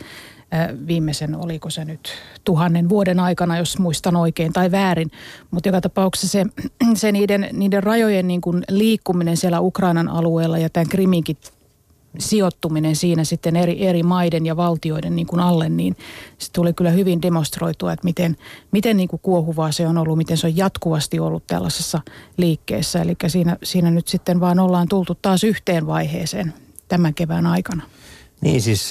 viimeisen, 0.87 1.37
oliko 1.37 1.71
se 1.71 1.85
nyt 1.85 2.13
tuhannen 2.45 2.89
vuoden 2.89 3.21
aikana, 3.21 3.59
jos 3.59 3.79
muistan 3.79 4.17
oikein 4.17 4.53
tai 4.53 4.71
väärin. 4.71 5.11
Mutta 5.51 5.69
joka 5.69 5.81
tapauksessa 5.81 6.29
se, 6.29 6.45
se 6.95 7.13
niiden, 7.13 7.49
niiden 7.53 7.83
rajojen 7.83 8.29
niin 8.29 8.41
kuin 8.41 8.65
liikkuminen 8.69 9.37
siellä 9.37 9.61
Ukrainan 9.61 10.09
alueella 10.09 10.59
ja 10.59 10.71
tämän 10.71 10.89
Kriminkin 10.89 11.37
sijoittuminen 12.19 12.97
siinä 12.97 13.25
sitten 13.25 13.57
eri, 13.57 13.87
eri 13.87 14.03
maiden 14.03 14.47
ja 14.47 14.57
valtioiden 14.57 15.17
niin 15.17 15.27
kuin 15.27 15.41
alle, 15.41 15.69
niin 15.69 15.97
se 16.39 16.53
tuli 16.53 16.73
kyllä 16.73 16.91
hyvin 16.91 17.23
demonstroitua, 17.23 17.93
että 17.93 18.05
miten, 18.05 18.37
miten 18.73 18.97
niin 18.97 19.09
kuin 19.09 19.21
kuohuvaa 19.23 19.73
se 19.73 19.87
on 19.87 19.99
ollut, 19.99 20.19
miten 20.19 20.37
se 20.37 20.47
on 20.47 20.57
jatkuvasti 20.57 21.21
ollut 21.21 21.47
tällaisessa 21.47 22.01
liikkeessä. 22.37 23.03
Eli 23.03 23.17
siinä, 23.27 23.57
siinä 23.63 23.91
nyt 23.91 24.09
sitten 24.09 24.41
vaan 24.41 24.59
ollaan 24.59 24.89
tultu 24.89 25.19
taas 25.23 25.45
yhteen 25.45 25.87
vaiheeseen 25.87 26.55
tämän 26.89 27.15
kevään 27.15 27.47
aikana. 27.47 27.83
Niin 28.41 28.63
siis 28.63 28.91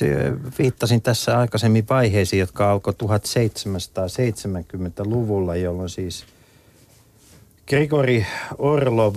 viittasin 0.59 1.01
tässä 1.01 1.39
aikaisemmin 1.39 1.85
vaiheisiin, 1.89 2.39
jotka 2.39 2.71
alkoi 2.71 2.93
1770-luvulla, 3.03 5.55
jolloin 5.55 5.89
siis– 5.89 6.25
Grigori 7.69 8.25
Orlov, 8.57 9.15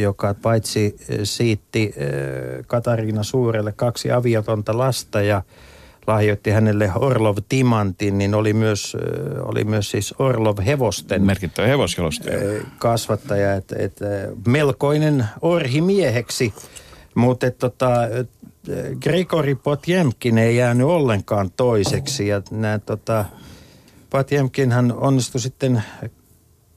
joka 0.00 0.34
paitsi 0.42 0.96
siitti 1.24 1.94
Katariina 2.66 3.22
Suurelle 3.22 3.72
kaksi 3.72 4.10
aviotonta 4.10 4.78
lasta 4.78 5.22
ja 5.22 5.42
lahjoitti 6.06 6.50
hänelle 6.50 6.90
Orlov 6.94 7.36
Timantin, 7.48 8.18
niin 8.18 8.34
oli 8.34 8.52
myös, 8.52 8.96
oli 9.42 9.64
myös 9.64 9.90
siis 9.90 10.14
Orlov 10.18 10.58
hevosten 10.66 11.22
merkittävä 11.22 11.66
hevosjalostaja. 11.66 12.62
kasvattaja, 12.78 13.54
että 13.54 13.76
et, 13.78 13.98
melkoinen 14.46 15.26
orhimieheksi, 15.40 16.54
mutta 17.14 17.50
tota, 17.50 17.90
Grigori 19.00 19.54
Potjemkin 19.54 20.38
ei 20.38 20.56
jäänyt 20.56 20.86
ollenkaan 20.86 21.50
toiseksi 21.56 22.28
ja 22.28 22.42
nämä 22.50 22.78
tota, 22.78 23.24
Potjemkin 24.10 24.72
hän 24.72 24.92
onnistui 24.92 25.40
sitten 25.40 25.82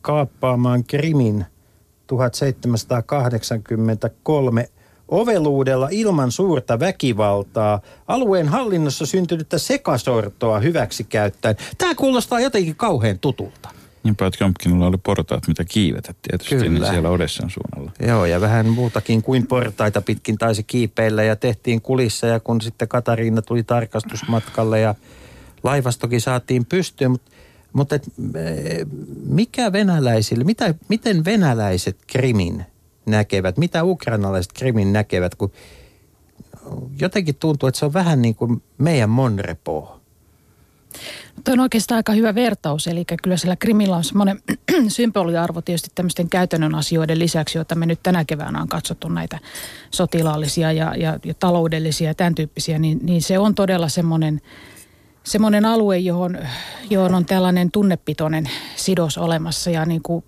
kaappaamaan 0.06 0.84
Krimin 0.84 1.46
1783 2.08 4.70
oveluudella 5.08 5.88
ilman 5.92 6.32
suurta 6.32 6.80
väkivaltaa, 6.80 7.82
alueen 8.08 8.48
hallinnossa 8.48 9.06
syntynyttä 9.06 9.58
sekasortoa 9.58 10.60
hyväksi 10.60 11.04
käyttäen. 11.04 11.56
Tämä 11.78 11.96
kuulostaa 11.96 12.40
jotenkin 12.40 12.76
kauhean 12.76 13.20
tutulta. 13.20 13.70
Niin 14.04 14.16
Potjomkinilla 14.16 14.88
oli 14.88 14.98
portaat, 14.98 15.48
mitä 15.48 15.66
kiivetä 15.66 16.14
tietysti 16.22 16.56
niin 16.56 16.64
Kyllä. 16.64 16.80
Niin 16.80 16.92
siellä 16.92 17.10
Odessan 17.10 17.50
suunnalla. 17.50 17.92
Joo, 18.08 18.26
ja 18.26 18.42
vähän 18.42 18.70
muutakin 18.70 19.22
kuin 19.22 19.48
portaita 19.48 20.02
pitkin 20.02 20.38
taisi 20.38 20.64
kiipeillä 20.64 21.24
ja 21.24 21.36
tehtiin 21.36 21.82
kulissa. 21.82 22.28
Ja 22.28 22.40
kun 22.40 22.62
sitten 22.62 22.88
Katariina 22.88 23.42
tuli 23.42 23.64
tarkastusmatkalle 23.64 24.80
ja 24.80 24.96
laivastokin 25.64 26.22
saatiin 26.22 26.66
pystyyn, 26.66 27.12
mutta 27.12 27.32
mutta 27.76 27.96
et, 27.96 28.12
mikä 29.26 29.72
venäläisille, 29.72 30.44
mitä, 30.44 30.74
miten 30.88 31.26
venäläiset 31.26 31.98
Krimin 32.08 32.66
näkevät, 33.06 33.58
mitä 33.58 33.84
ukrainalaiset 33.84 34.54
Krimin 34.54 34.94
näkevät, 34.94 35.36
kun 35.36 35.52
jotenkin 37.02 37.36
tuntuu, 37.36 37.70
että 37.70 37.80
se 37.80 37.86
on 37.86 37.94
vähän 37.94 38.22
niin 38.22 38.36
kuin 38.36 38.64
meidän 38.78 39.10
Monrepo. 39.10 40.00
Tuo 41.44 41.54
on 41.54 41.60
oikeastaan 41.60 41.98
aika 41.98 42.14
hyvä 42.14 42.36
vertaus, 42.36 42.88
eli 42.88 43.06
kyllä 43.24 43.38
sillä 43.38 43.56
Krimillä 43.56 43.96
on 43.96 44.04
semmoinen 44.04 44.42
symboliarvo 44.88 45.62
tietysti 45.62 45.92
tämmöisten 45.96 46.30
käytännön 46.30 46.76
asioiden 46.76 47.20
lisäksi, 47.20 47.58
joita 47.58 47.76
me 47.76 47.86
nyt 47.86 48.00
tänä 48.04 48.26
keväänä 48.26 48.62
on 48.62 48.68
katsottu 48.68 49.08
näitä 49.08 49.40
sotilaallisia 49.92 50.72
ja, 50.72 50.96
ja, 50.96 51.20
ja 51.26 51.34
taloudellisia 51.34 52.08
ja 52.08 52.16
tämän 52.16 52.36
tyyppisiä, 52.36 52.80
niin, 52.80 53.00
niin 53.02 53.22
se 53.22 53.40
on 53.40 53.56
todella 53.56 53.90
semmoinen– 53.90 54.42
semmoinen 55.26 55.66
alue, 55.66 55.98
johon, 55.98 56.38
johon 56.90 57.16
on 57.16 57.26
tällainen 57.26 57.72
tunnepitoinen 57.72 58.50
sidos 58.76 59.18
olemassa 59.18 59.70
ja 59.70 59.86
niin 59.86 60.02
kuin 60.02 60.24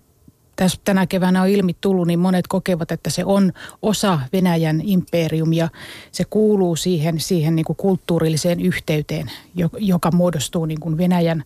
tässä 0.56 0.80
tänä 0.84 1.06
keväänä 1.06 1.42
on 1.42 1.48
ilmi 1.48 1.76
tullut, 1.80 2.06
niin 2.06 2.18
monet 2.18 2.46
kokevat, 2.46 2.92
että 2.92 3.10
se 3.10 3.24
on 3.24 3.52
osa 3.82 4.20
Venäjän 4.32 4.80
imperiumia. 4.84 5.68
Se 6.12 6.24
kuuluu 6.30 6.76
siihen, 6.76 7.20
siihen 7.20 7.56
niin 7.56 7.64
kuin 7.64 7.76
kulttuurilliseen 7.76 8.60
yhteyteen, 8.60 9.30
joka 9.78 10.10
muodostuu 10.10 10.66
niin 10.66 10.80
kuin 10.80 10.96
Venäjän, 10.96 11.44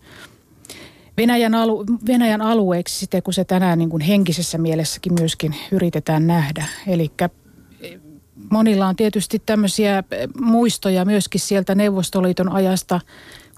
Venäjän, 1.16 1.54
alu, 1.54 1.84
Venäjän 2.06 2.42
alueeksi 2.42 2.98
sitten, 2.98 3.22
kun 3.22 3.34
se 3.34 3.44
tänään 3.44 3.78
niin 3.78 3.90
kuin 3.90 4.00
henkisessä 4.00 4.58
mielessäkin 4.58 5.12
myöskin 5.20 5.54
yritetään 5.72 6.26
nähdä. 6.26 6.64
Eli 6.86 7.10
monilla 8.50 8.86
on 8.86 8.96
tietysti 8.96 9.42
tämmöisiä 9.46 10.04
muistoja 10.40 11.04
myöskin 11.04 11.40
sieltä 11.40 11.74
Neuvostoliiton 11.74 12.52
ajasta– 12.52 13.00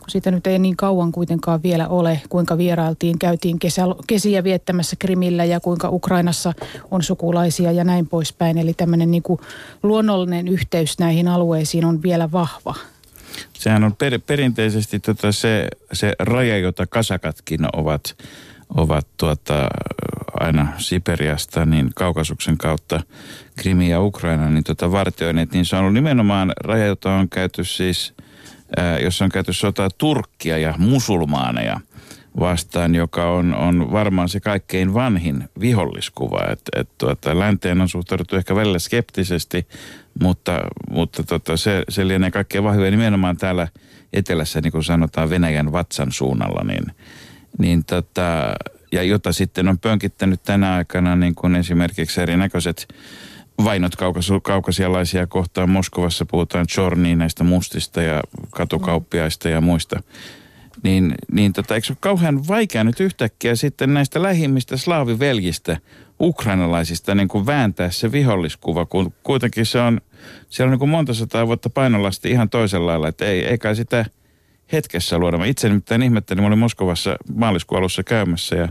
kun 0.05 0.11
siitä 0.11 0.31
nyt 0.31 0.47
ei 0.47 0.59
niin 0.59 0.77
kauan 0.77 1.13
kuitenkaan 1.13 1.63
vielä 1.63 1.89
ole, 1.89 2.21
kuinka 2.29 2.59
vierailtiin, 2.59 3.19
käytiin 3.19 3.59
kesä, 3.59 3.83
kesiä 4.07 4.45
viettämässä 4.45 4.97
Krimillä 4.99 5.45
ja 5.45 5.61
kuinka 5.61 5.89
Ukrainassa 5.89 6.53
on 6.91 7.03
sukulaisia 7.03 7.73
ja 7.73 7.85
näin 7.85 8.07
poispäin. 8.07 8.59
Eli 8.59 8.75
tämmöinen 8.75 9.11
niin 9.11 9.23
kuin 9.23 9.41
luonnollinen 9.83 10.49
yhteys 10.49 10.99
näihin 10.99 11.29
alueisiin 11.29 11.85
on 11.85 12.03
vielä 12.03 12.33
vahva. 12.33 12.75
Sehän 13.53 13.85
on 13.85 13.97
per, 13.97 14.21
perinteisesti 14.27 15.01
tota 15.01 15.33
se, 15.33 15.69
se 15.93 16.13
raja, 16.19 16.59
jota 16.59 16.87
kasakatkin 16.87 17.61
ovat, 17.73 18.17
ovat 18.77 19.07
tuota, 19.17 19.69
aina 20.41 20.73
Siperiasta, 20.79 21.67
niin 21.67 21.91
Kaukasuksen 21.95 22.59
kautta 22.59 23.01
Krimi 23.57 23.91
ja 23.91 24.01
Ukraina, 24.01 24.51
niin 24.51 24.65
tota 24.65 24.93
vartioineet, 24.93 25.53
niin 25.53 25.65
se 25.65 25.77
on 25.77 25.81
ollut 25.81 25.95
nimenomaan 25.95 26.53
raja, 26.57 26.87
jota 26.87 27.15
on 27.15 27.29
käyty 27.29 27.65
siis– 27.65 28.13
jossa 29.03 29.25
on 29.25 29.31
käyty 29.31 29.53
sotaa 29.53 29.89
Turkkia 29.99 30.59
ja 30.59 30.75
musulmaaneja 30.79 31.81
vastaan, 32.41 32.95
joka 32.95 33.31
on, 33.31 33.55
on 33.55 33.93
varmaan 33.93 34.29
se 34.29 34.41
kaikkein 34.41 34.95
vanhin 34.95 35.49
viholliskuva. 35.61 36.41
Että 36.51 36.81
et, 36.81 36.89
tuota, 36.99 37.39
länteen 37.39 37.81
on 37.81 37.89
suhtauduttu 37.89 38.37
ehkä 38.37 38.55
välillä 38.55 38.79
skeptisesti, 38.79 39.67
mutta, 40.23 40.61
mutta 40.91 41.23
tota, 41.23 41.57
se, 41.57 41.83
se 41.89 42.09
lienee 42.09 42.31
kaikkein 42.31 42.65
vahvia 42.65 42.91
nimenomaan 42.91 43.37
täällä 43.37 43.69
etelässä, 44.13 44.61
niin 44.61 44.73
kuin 44.73 44.85
sanotaan 44.85 45.31
Venäjän 45.31 45.73
vatsan 45.73 46.13
suunnalla, 46.13 46.65
niin, 46.65 46.85
niin 47.59 47.85
tota, 47.85 48.55
ja 48.93 49.03
jota 49.03 49.33
sitten 49.33 49.69
on 49.69 49.79
pönkittänyt 49.79 50.43
tänä 50.43 50.75
aikana 50.75 51.17
niin 51.17 51.35
kuin 51.35 51.57
esimerkiksi 51.57 52.21
erinäköiset 52.21 52.89
vainot 53.65 53.97
kaukas- 53.97 54.41
kaukasialaisia 54.43 55.27
kohtaan. 55.27 55.71
Moskovassa 55.71 56.27
puhutaan 56.27 56.67
Chorniin 56.67 57.19
näistä 57.19 57.45
mustista 57.45 58.03
ja 58.03 58.21
katukauppiaista 58.51 59.49
ja 59.49 59.61
muista. 59.61 60.03
Niin, 60.83 61.15
niin 61.33 61.53
tota, 61.53 61.75
eikö 61.75 61.87
se 61.87 61.93
ole 61.93 61.99
kauhean 62.01 62.49
vaikea 62.49 62.85
nyt 62.85 63.01
yhtäkkiä 63.01 63.55
sitten 63.55 63.95
näistä 63.95 64.23
lähimmistä 64.23 64.77
slaaviveljistä, 64.77 65.77
ukrainalaisista 66.21 67.15
niin 67.15 67.29
kuin 67.29 67.47
vääntää 67.47 67.91
se 67.91 68.13
viholliskuva, 68.13 68.87
kun 68.87 69.13
kuitenkin 69.23 69.67
se 69.67 69.81
on, 69.81 70.01
siellä 70.49 70.69
on 70.69 70.73
niin 70.73 70.79
kuin 70.79 70.89
monta 70.89 71.15
sataa 71.15 71.47
vuotta 71.47 71.71
painolasti 71.71 72.31
ihan 72.31 72.51
toisella 72.51 72.87
lailla, 72.87 73.09
että 73.09 73.25
ei, 73.25 73.45
ei 73.45 73.59
kai 73.59 73.77
sitä 73.77 74.05
hetkessä 74.73 75.19
luoda. 75.19 75.39
Mä 75.39 75.47
itse 75.47 75.69
nimittäin 75.69 76.03
ihmettelin, 76.03 76.43
mä 76.43 76.47
olin 76.47 76.59
Moskovassa 76.59 77.17
maaliskuun 77.35 77.79
alussa 77.79 78.03
käymässä 78.03 78.57
ja 78.57 78.69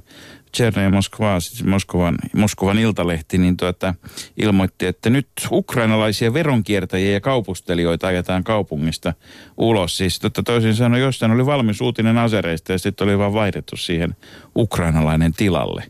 Cherny 0.58 0.90
Moskva, 0.90 1.40
siis 1.40 1.64
Moskovan, 1.64 2.16
Moskovan 2.36 2.80
iltalehti, 2.80 3.38
niin 3.38 3.58
tuota, 3.58 3.96
ilmoitti, 4.38 4.86
että 4.86 5.10
nyt 5.10 5.28
ukrainalaisia 5.52 6.34
veronkiertäjiä 6.34 7.12
ja 7.12 7.22
kaupustelijoita 7.22 8.08
ajetaan 8.08 8.44
kaupungista 8.44 9.14
ulos. 9.58 9.98
Siis 9.98 10.20
totta 10.20 10.44
toisin 10.44 10.76
sanoen, 10.76 11.02
jostain 11.02 11.32
oli 11.32 11.46
valmis 11.46 11.82
uutinen 11.82 12.18
asereista 12.18 12.72
ja 12.72 12.78
sitten 12.78 13.08
oli 13.08 13.18
vaan 13.18 13.34
vaihdettu 13.34 13.78
siihen 13.78 14.16
ukrainalainen 14.56 15.34
tilalle. 15.34 15.84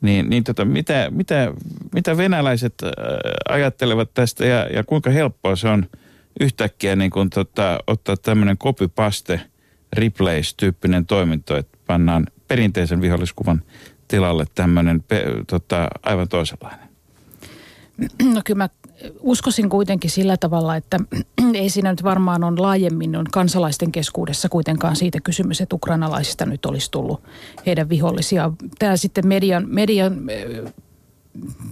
Niin, 0.00 0.30
niin 0.30 0.44
tota, 0.44 0.64
mitä, 0.64 1.08
mitä, 1.10 1.52
mitä 1.94 2.16
venäläiset 2.16 2.74
äh, 2.82 2.90
ajattelevat 3.48 4.14
tästä 4.14 4.46
ja, 4.46 4.66
ja 4.66 4.84
kuinka 4.84 5.10
helppoa 5.10 5.56
se 5.56 5.68
on 5.68 5.86
yhtäkkiä 6.40 6.96
niin 6.96 7.10
kun, 7.10 7.30
tota, 7.30 7.78
ottaa 7.86 8.16
tämmöinen 8.16 8.58
copy-paste 8.58 9.40
replace-tyyppinen 9.92 11.06
toiminto, 11.06 11.56
että 11.56 11.78
pannaan 11.86 12.26
perinteisen 12.48 13.00
viholliskuvan 13.00 13.62
tilalle 14.08 14.44
tämmöinen 14.54 15.04
tota, 15.46 15.88
aivan 16.02 16.28
toisenlainen? 16.28 16.86
No 18.34 18.40
kyllä 18.44 18.58
mä 18.58 18.68
uskoisin 19.20 19.68
kuitenkin 19.68 20.10
sillä 20.10 20.36
tavalla, 20.36 20.76
että 20.76 20.98
ei 21.54 21.70
siinä 21.70 21.90
nyt 21.90 22.02
varmaan 22.02 22.44
on 22.44 22.62
laajemmin 22.62 23.16
on 23.16 23.26
kansalaisten 23.32 23.92
keskuudessa 23.92 24.48
kuitenkaan 24.48 24.96
siitä 24.96 25.20
kysymys, 25.20 25.60
että 25.60 25.76
ukrainalaisista 25.76 26.46
nyt 26.46 26.66
olisi 26.66 26.90
tullut 26.90 27.22
heidän 27.66 27.88
vihollisia. 27.88 28.52
Tämä 28.78 28.96
sitten 28.96 29.26
median, 29.26 29.64
median 29.68 30.20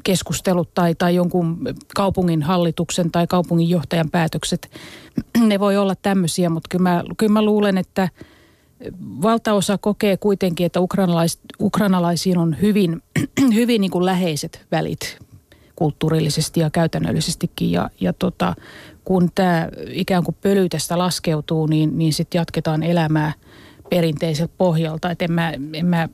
keskustelut 0.05 0.75
tai, 0.75 0.95
tai 0.95 1.14
jonkun 1.14 1.59
kaupungin 1.95 2.43
hallituksen 2.43 3.11
tai 3.11 3.26
kaupungin 3.26 3.69
johtajan 3.69 4.11
päätökset, 4.11 4.71
ne 5.49 5.61
voi 5.61 5.76
olla 5.76 5.95
tämmöisiä, 5.95 6.50
mutta 6.50 6.69
kyllä 6.71 6.83
mä, 6.83 7.05
kyllä 7.17 7.33
mä 7.33 7.43
luulen, 7.43 7.79
että 7.79 8.09
valtaosa 9.23 9.78
kokee 9.78 10.16
kuitenkin, 10.16 10.66
että 10.66 10.81
ukrainalais, 10.81 11.38
ukrainalaisiin 11.61 12.38
on 12.38 12.57
hyvin, 12.62 13.02
hyvin 13.54 13.81
niin 13.81 13.90
kuin 13.90 14.07
läheiset 14.07 14.66
välit 14.73 15.19
kulttuurillisesti 15.76 16.61
ja 16.61 16.71
käytännöllisestikin. 16.71 17.71
Ja, 17.71 17.90
ja 18.00 18.12
tota, 18.12 18.54
kun 19.04 19.31
tämä 19.35 19.69
ikään 19.88 20.25
kuin 20.25 20.37
pöly 20.43 20.69
tästä 20.69 20.99
laskeutuu, 20.99 21.66
niin, 21.66 21.99
niin 21.99 22.12
sitten 22.12 22.38
jatketaan 22.38 22.83
elämää 22.83 23.33
perinteiseltä 23.90 24.54
pohjalta. 24.59 25.11
Et 25.11 25.23
en 25.23 25.33
mä, 25.33 25.52
en 25.73 25.87
mä 25.87 26.09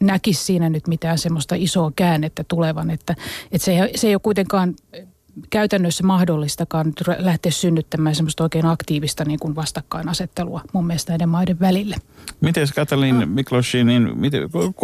näkisi 0.00 0.44
siinä 0.44 0.70
nyt 0.70 0.88
mitään 0.88 1.18
semmoista 1.18 1.54
isoa 1.58 1.92
käännettä 1.96 2.44
tulevan, 2.48 2.90
että, 2.90 3.14
että 3.52 3.64
se, 3.64 3.90
se 3.94 4.06
ei 4.06 4.14
ole 4.14 4.20
kuitenkaan 4.20 4.74
käytännössä 5.50 6.04
mahdollistakaan 6.04 6.92
lähteä 7.18 7.52
synnyttämään 7.52 8.14
semmoista 8.14 8.42
oikein 8.42 8.66
aktiivista 8.66 9.24
niin 9.24 9.38
kuin 9.38 9.54
vastakkainasettelua 9.54 10.60
mun 10.72 10.86
mielestä 10.86 11.12
näiden 11.12 11.28
maiden 11.28 11.60
välille. 11.60 11.96
Miten 12.40 12.66
Katalin 12.74 13.20
no. 13.20 13.26
Mikloshi, 13.26 13.84
niin 13.84 14.10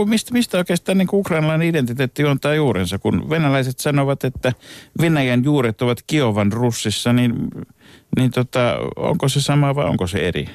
mistä, 0.07 0.33
mistä 0.33 0.59
oikeastaan 0.59 0.99
niin 0.99 1.09
ukrainalainen 1.13 1.69
identiteetti 1.69 2.23
juontaa 2.23 2.55
juurensa? 2.55 2.99
Kun 2.99 3.31
venäläiset 3.31 3.79
sanovat, 3.79 4.25
että 4.25 4.53
Venäjän 5.01 5.45
juuret 5.45 5.83
ovat 5.83 6.03
Kiovan 6.07 6.53
russissa, 6.53 7.13
niin, 7.13 7.35
niin 8.17 8.31
tota, 8.31 8.77
onko 8.97 9.29
se 9.29 9.41
sama 9.41 9.75
vai 9.75 9.85
onko 9.85 10.07
se 10.07 10.29
eri? 10.29 10.47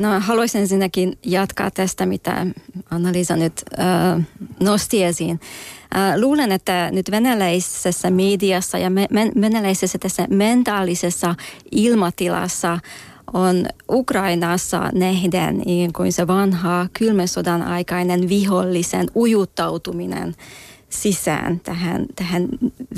No 0.00 0.20
haluaisin 0.20 0.60
ensinnäkin 0.60 1.18
jatkaa 1.26 1.70
tästä, 1.70 2.06
mitä 2.06 2.46
Anna-Liisa 2.90 3.36
nyt 3.36 3.62
äh, 3.78 4.26
nosti 4.60 5.04
esiin. 5.04 5.40
Äh, 5.96 6.16
luulen, 6.16 6.52
että 6.52 6.88
nyt 6.92 7.10
venäläisessä 7.10 8.10
mediassa 8.10 8.78
ja 8.78 8.90
me, 8.90 9.06
me, 9.10 9.32
venäläisessä 9.40 9.98
tässä 9.98 10.26
mentaalisessa 10.30 11.34
ilmatilassa 11.72 12.78
on 13.32 13.66
Ukrainassa 13.90 14.90
nähden 14.94 15.58
niin 15.58 15.92
kuin 15.92 16.12
se 16.12 16.26
vanha 16.26 16.86
kylmän 16.98 17.28
sodan 17.28 17.62
aikainen 17.62 18.28
vihollisen 18.28 19.06
ujuttautuminen– 19.16 20.34
sisään 20.90 21.60
tähän, 21.60 22.06
tähän 22.16 22.48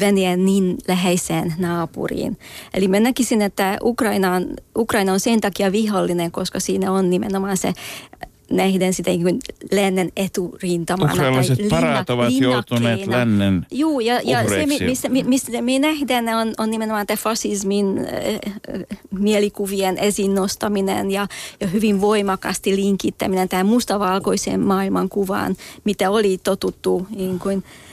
Venäjän 0.00 0.44
niin 0.44 0.78
läheiseen 0.88 1.54
naapuriin. 1.58 2.38
Eli 2.74 2.88
mä 2.88 3.00
näkisin, 3.00 3.42
että 3.42 3.78
Ukraina 3.82 4.34
on, 4.34 4.46
Ukraina 4.78 5.12
on 5.12 5.20
sen 5.20 5.40
takia 5.40 5.72
vihollinen, 5.72 6.32
koska 6.32 6.60
siinä 6.60 6.92
on 6.92 7.10
nimenomaan 7.10 7.56
se 7.56 7.72
nähden 8.56 8.94
sitä 8.94 9.10
niin 9.10 9.38
lännen 9.72 10.12
eturintamana. 10.16 11.12
Ukrainalaiset 11.12 11.58
tai 11.58 11.68
parat 11.68 12.10
ovat 12.10 12.32
joutuneet 12.32 13.06
lännen 13.06 13.66
Joo, 13.70 14.00
ja, 14.00 14.20
ja 14.24 14.48
se, 14.48 14.66
mistä, 14.66 15.08
mistä 15.08 15.62
me 15.62 15.78
nähdään, 15.78 16.28
on, 16.28 16.54
on 16.58 16.70
nimenomaan 16.70 17.06
tämä 17.06 17.16
fasismin 17.16 17.98
äh, 17.98 18.80
mielikuvien 19.10 19.98
esiin 19.98 20.34
nostaminen 20.34 21.10
ja, 21.10 21.26
ja 21.60 21.66
hyvin 21.66 22.00
voimakasti 22.00 22.76
linkittäminen 22.76 23.48
tähän 23.48 23.66
mustavalkoiseen 23.66 24.60
maailmankuvaan, 24.60 25.56
mitä 25.84 26.10
oli 26.10 26.38
totuttu 26.44 27.06
niin 27.16 27.38
kuin, 27.38 27.64
äh, 27.66 27.91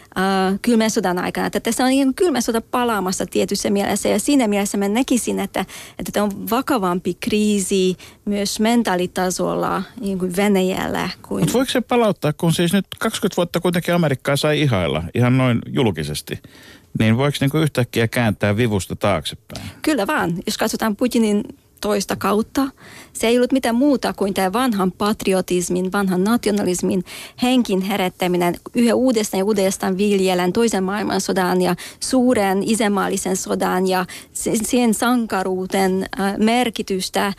kylmän 0.61 0.91
sodan 0.91 1.19
aikana. 1.19 1.47
Että 1.47 1.59
tässä 1.59 1.83
on 1.83 1.89
niin 1.89 2.13
kylmän 2.13 2.41
sota 2.41 2.61
palaamassa 2.61 3.25
tietyssä 3.25 3.69
mielessä 3.69 4.09
ja 4.09 4.19
siinä 4.19 4.47
mielessä 4.47 4.77
mä 4.77 4.87
näkisin, 4.87 5.39
että, 5.39 5.65
että 5.99 6.11
tämä 6.11 6.23
on 6.23 6.49
vakavampi 6.49 7.13
kriisi 7.19 7.97
myös 8.25 8.59
mentaalitasolla 8.59 9.83
niin 10.01 10.19
kuin 10.19 10.35
Venäjällä. 10.35 11.09
Kuin... 11.21 11.41
Mutta 11.41 11.53
voiko 11.53 11.71
se 11.71 11.81
palauttaa, 11.81 12.33
kun 12.33 12.53
siis 12.53 12.73
nyt 12.73 12.85
20 12.99 13.37
vuotta 13.37 13.59
kuitenkin 13.59 13.93
Amerikkaa 13.93 14.35
sai 14.35 14.61
ihailla 14.61 15.03
ihan 15.13 15.37
noin 15.37 15.59
julkisesti, 15.67 16.39
niin 16.99 17.17
voiko 17.17 17.37
niin 17.41 17.49
kuin 17.49 17.63
yhtäkkiä 17.63 18.07
kääntää 18.07 18.57
vivusta 18.57 18.95
taaksepäin? 18.95 19.69
Kyllä 19.81 20.07
vaan. 20.07 20.33
Jos 20.45 20.57
katsotaan 20.57 20.95
Putinin 20.95 21.43
toista 21.81 22.15
kautta. 22.15 22.67
Se 23.13 23.27
ei 23.27 23.37
ollut 23.37 23.51
mitään 23.51 23.75
muuta 23.75 24.13
kuin 24.13 24.33
tämä 24.33 24.53
vanhan 24.53 24.91
patriotismin, 24.91 25.91
vanhan 25.91 26.23
nationalismin 26.23 27.03
henkin 27.41 27.81
herättäminen 27.81 28.55
yhä 28.75 28.95
uudestaan 28.95 29.39
ja 29.39 29.45
uudestaan 29.45 29.97
viljelen 29.97 30.53
toisen 30.53 30.83
maailmansodan 30.83 31.61
ja 31.61 31.75
suuren 31.99 32.63
isänmaallisen 32.63 33.37
sodan 33.37 33.87
ja 33.87 34.05
sen 34.33 34.93
sankaruuden 34.93 36.05
äh, 36.19 36.37
merkitystä 36.37 37.33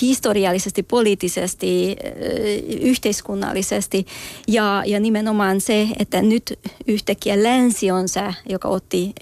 historiallisesti, 0.00 0.82
poliittisesti, 0.82 1.96
äh, 2.04 2.80
yhteiskunnallisesti 2.80 4.06
ja, 4.48 4.82
ja 4.86 5.00
nimenomaan 5.00 5.60
se, 5.60 5.88
että 5.98 6.22
nyt 6.22 6.58
yhtäkkiä 6.86 7.42
länsi 7.42 7.90
on 7.90 8.08
se, 8.08 8.34
joka 8.48 8.68
otti 8.68 9.12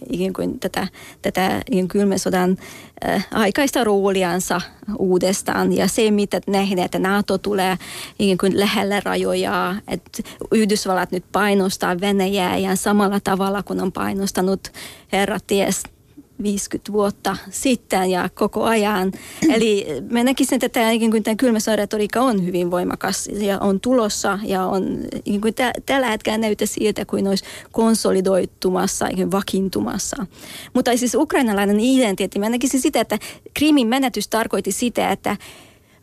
tätä, 0.61 0.89
tätä 1.23 1.63
kylmän 1.89 2.19
sodan 2.19 2.57
aikaista 3.35 3.85
rooliansa 3.85 4.61
uudestaan. 4.99 5.73
Ja 5.73 5.89
se, 5.89 6.11
mitä 6.11 6.41
nähdään, 6.47 6.85
että 6.85 6.99
NATO 6.99 7.39
tulee 7.39 7.79
niin 8.19 8.39
kuin 8.39 8.61
lähelle 8.61 9.01
rajoja, 9.01 9.75
että 9.89 10.23
Yhdysvallat 10.53 11.13
nyt 11.13 11.25
painostaa 11.33 12.01
Venäjää 12.01 12.57
ja 12.57 12.77
samalla 12.77 13.21
tavalla 13.21 13.63
kuin 13.63 13.83
on 13.83 13.93
painostanut 13.93 14.73
herra 15.13 15.39
ties 15.47 15.83
50 16.43 16.93
vuotta 16.93 17.37
sitten 17.51 18.11
ja 18.11 18.29
koko 18.35 18.65
ajan. 18.65 19.13
Eli 19.55 19.87
mä 20.11 20.25
näkisin, 20.25 20.55
että 20.55 20.69
tämä, 20.69 20.91
niin 20.91 21.11
kuin 21.11 21.23
tämä 21.23 21.35
kylmä 21.35 21.59
retoriikka 21.77 22.21
on 22.21 22.47
hyvin 22.47 22.71
voimakas 22.71 23.29
ja 23.33 23.59
on 23.59 23.81
tulossa 23.81 24.39
ja 24.43 24.67
on 24.67 25.01
niin 25.27 25.41
kuin 25.41 25.55
tä, 25.55 25.73
tällä 25.87 26.07
hetkellä 26.07 26.39
näyttää 26.39 26.67
siltä 26.67 27.05
kuin 27.05 27.29
olisi 27.29 27.45
konsolidoitumassa, 27.73 29.07
niin 29.07 29.33
vakiintumassa. 29.33 30.27
Mutta 30.75 30.97
siis 30.97 31.15
ukrainalainen 31.15 31.81
identiteetti, 31.81 32.39
mä 32.39 32.49
näkisin 32.49 32.81
sitä, 32.81 33.01
että 33.01 33.19
Krimin 33.55 33.87
menetys 33.87 34.29
tarkoitti 34.29 34.73
sitä, 34.73 35.11
että 35.11 35.37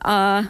uh, 0.08 0.46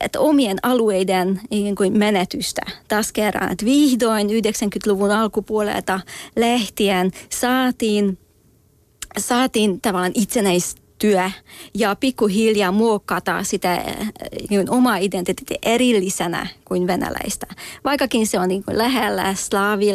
että 0.00 0.20
omien 0.20 0.58
alueiden 0.62 1.40
niin 1.50 1.76
kuin 1.76 1.98
menetystä 1.98 2.62
taas 2.88 3.12
kerran. 3.12 3.52
Että 3.52 3.64
vihdoin 3.64 4.28
90-luvun 4.28 5.10
alkupuolelta 5.10 6.00
lähtien 6.36 7.10
saatiin 7.30 8.18
saatiin 9.18 9.80
tavallaan 9.80 10.12
itsenäistä 10.14 10.83
työ 11.04 11.30
ja 11.74 11.96
pikkuhiljaa 11.96 12.72
muokata 12.72 13.42
sitä 13.42 13.84
niin 14.50 14.70
omaa 14.70 14.96
identiteettiä 14.96 15.58
erillisenä 15.62 16.46
kuin 16.64 16.86
venäläistä. 16.86 17.46
Vaikkakin 17.84 18.26
se 18.26 18.38
on 18.38 18.48
niin 18.48 18.64
kuin 18.64 18.78
lähellä 18.78 19.34
slaavi, 19.34 19.86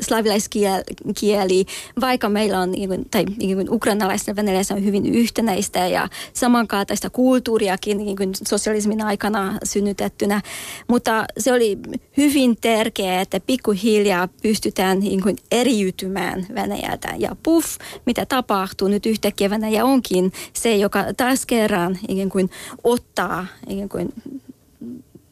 slaavilaiskieli, 0.00 1.66
vaikka 2.00 2.28
meillä 2.28 2.60
on, 2.60 2.70
niin 2.70 2.88
kuin, 2.88 3.06
tai 3.10 3.24
niin 3.38 3.56
kuin 3.56 3.70
ukrainalaisten 3.70 4.36
venäläisten 4.36 4.76
on 4.76 4.84
hyvin 4.84 5.14
yhtenäistä 5.14 5.86
ja 5.86 6.08
samankaltaista 6.32 7.10
kulttuuriakin 7.10 7.98
niin 7.98 8.16
kuin 8.16 8.32
sosialismin 8.48 9.04
aikana 9.04 9.58
synnytettynä. 9.64 10.42
Mutta 10.88 11.24
se 11.38 11.52
oli 11.52 11.78
hyvin 12.16 12.56
tärkeää, 12.60 13.20
että 13.20 13.40
pikkuhiljaa 13.40 14.28
pystytään 14.42 15.00
niin 15.00 15.22
kuin 15.22 15.36
eriytymään 15.50 16.46
Venäjältä. 16.54 17.14
Ja 17.18 17.36
puff, 17.42 17.78
mitä 18.06 18.26
tapahtuu 18.26 18.88
nyt 18.88 19.06
yhtäkkiä 19.06 19.50
Venäjä 19.50 19.84
onkin 19.84 20.32
se, 20.52 20.76
joka 20.76 21.04
taas 21.16 21.46
kerran 21.46 21.98
ikään 22.08 22.28
kuin 22.28 22.50
ottaa 22.84 23.46
ikään 23.68 23.88
kuin 23.88 24.12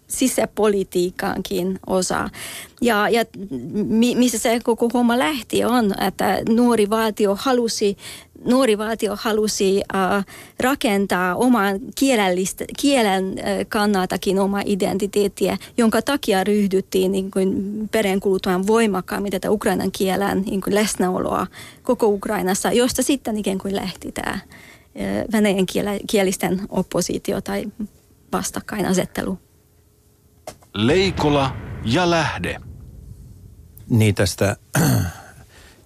sisäpolitiikankin 0.08 1.78
osa. 1.86 2.30
Ja, 2.80 3.08
ja 3.08 3.24
mi, 3.72 4.14
missä 4.14 4.38
se 4.38 4.60
koko 4.64 4.88
homma 4.94 5.18
lähti 5.18 5.64
on, 5.64 5.94
että 6.06 6.42
nuori 6.48 6.90
valtio 6.90 7.36
halusi 7.40 7.96
nuori 8.44 8.78
valtio 8.78 9.16
halusi 9.20 9.76
uh, 9.76 10.24
rakentaa 10.60 11.34
oman 11.34 11.80
kielen 12.80 13.28
uh, 13.28 13.66
kannaltakin 13.68 14.38
oma 14.38 14.60
identiteettiä, 14.64 15.58
jonka 15.76 16.02
takia 16.02 16.44
ryhdyttiin 16.44 17.12
niin 17.12 17.30
kuin 17.30 17.88
peräänkuuluttamaan 17.92 18.66
voimakkaammin 18.66 19.32
tätä 19.32 19.50
ukrainan 19.50 19.92
kielen 19.92 20.42
niin 20.42 20.60
kuin 20.60 20.74
läsnäoloa 20.74 21.46
koko 21.82 22.06
Ukrainassa, 22.06 22.72
josta 22.72 23.02
sitten 23.02 23.36
ikään 23.36 23.58
kuin 23.58 23.76
lähti 23.76 24.12
tämä 24.12 24.38
venäjän 25.32 25.66
kielisten 26.10 26.60
oppositio 26.68 27.40
tai 27.40 27.64
vastakkainasettelu. 28.32 29.38
Leikola 30.74 31.56
ja 31.84 32.10
lähde. 32.10 32.60
Niin 33.90 34.14
tästä 34.14 34.56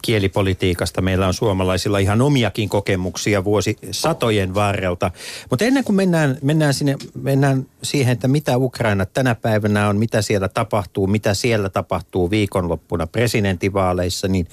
kielipolitiikasta 0.03 1.03
meillä 1.03 1.27
on 1.27 1.35
suomalaisilla 1.35 1.99
ihan 1.99 2.23
omiakin 2.23 2.69
kokemuksia 2.69 3.45
vuosi 3.45 3.79
satojen 3.91 4.55
varrelta. 4.55 5.11
Mutta 5.51 5.65
ennen 5.65 5.85
kuin 5.85 5.97
mennään, 5.97 6.39
mennään, 6.43 6.75
sinne, 6.75 6.97
mennään 7.23 7.67
siihen, 7.83 8.13
että 8.13 8.29
mitä 8.29 8.59
Ukraina 8.59 9.07
tänä 9.07 9.35
päivänä 9.35 9.89
on, 9.89 9.97
mitä 9.97 10.23
siellä 10.23 10.49
tapahtuu, 10.49 11.07
mitä 11.07 11.35
siellä 11.35 11.69
tapahtuu 11.69 12.31
viikonloppuna 12.31 13.07
presidentinvaaleissa, 13.07 14.29
niin 14.29 14.49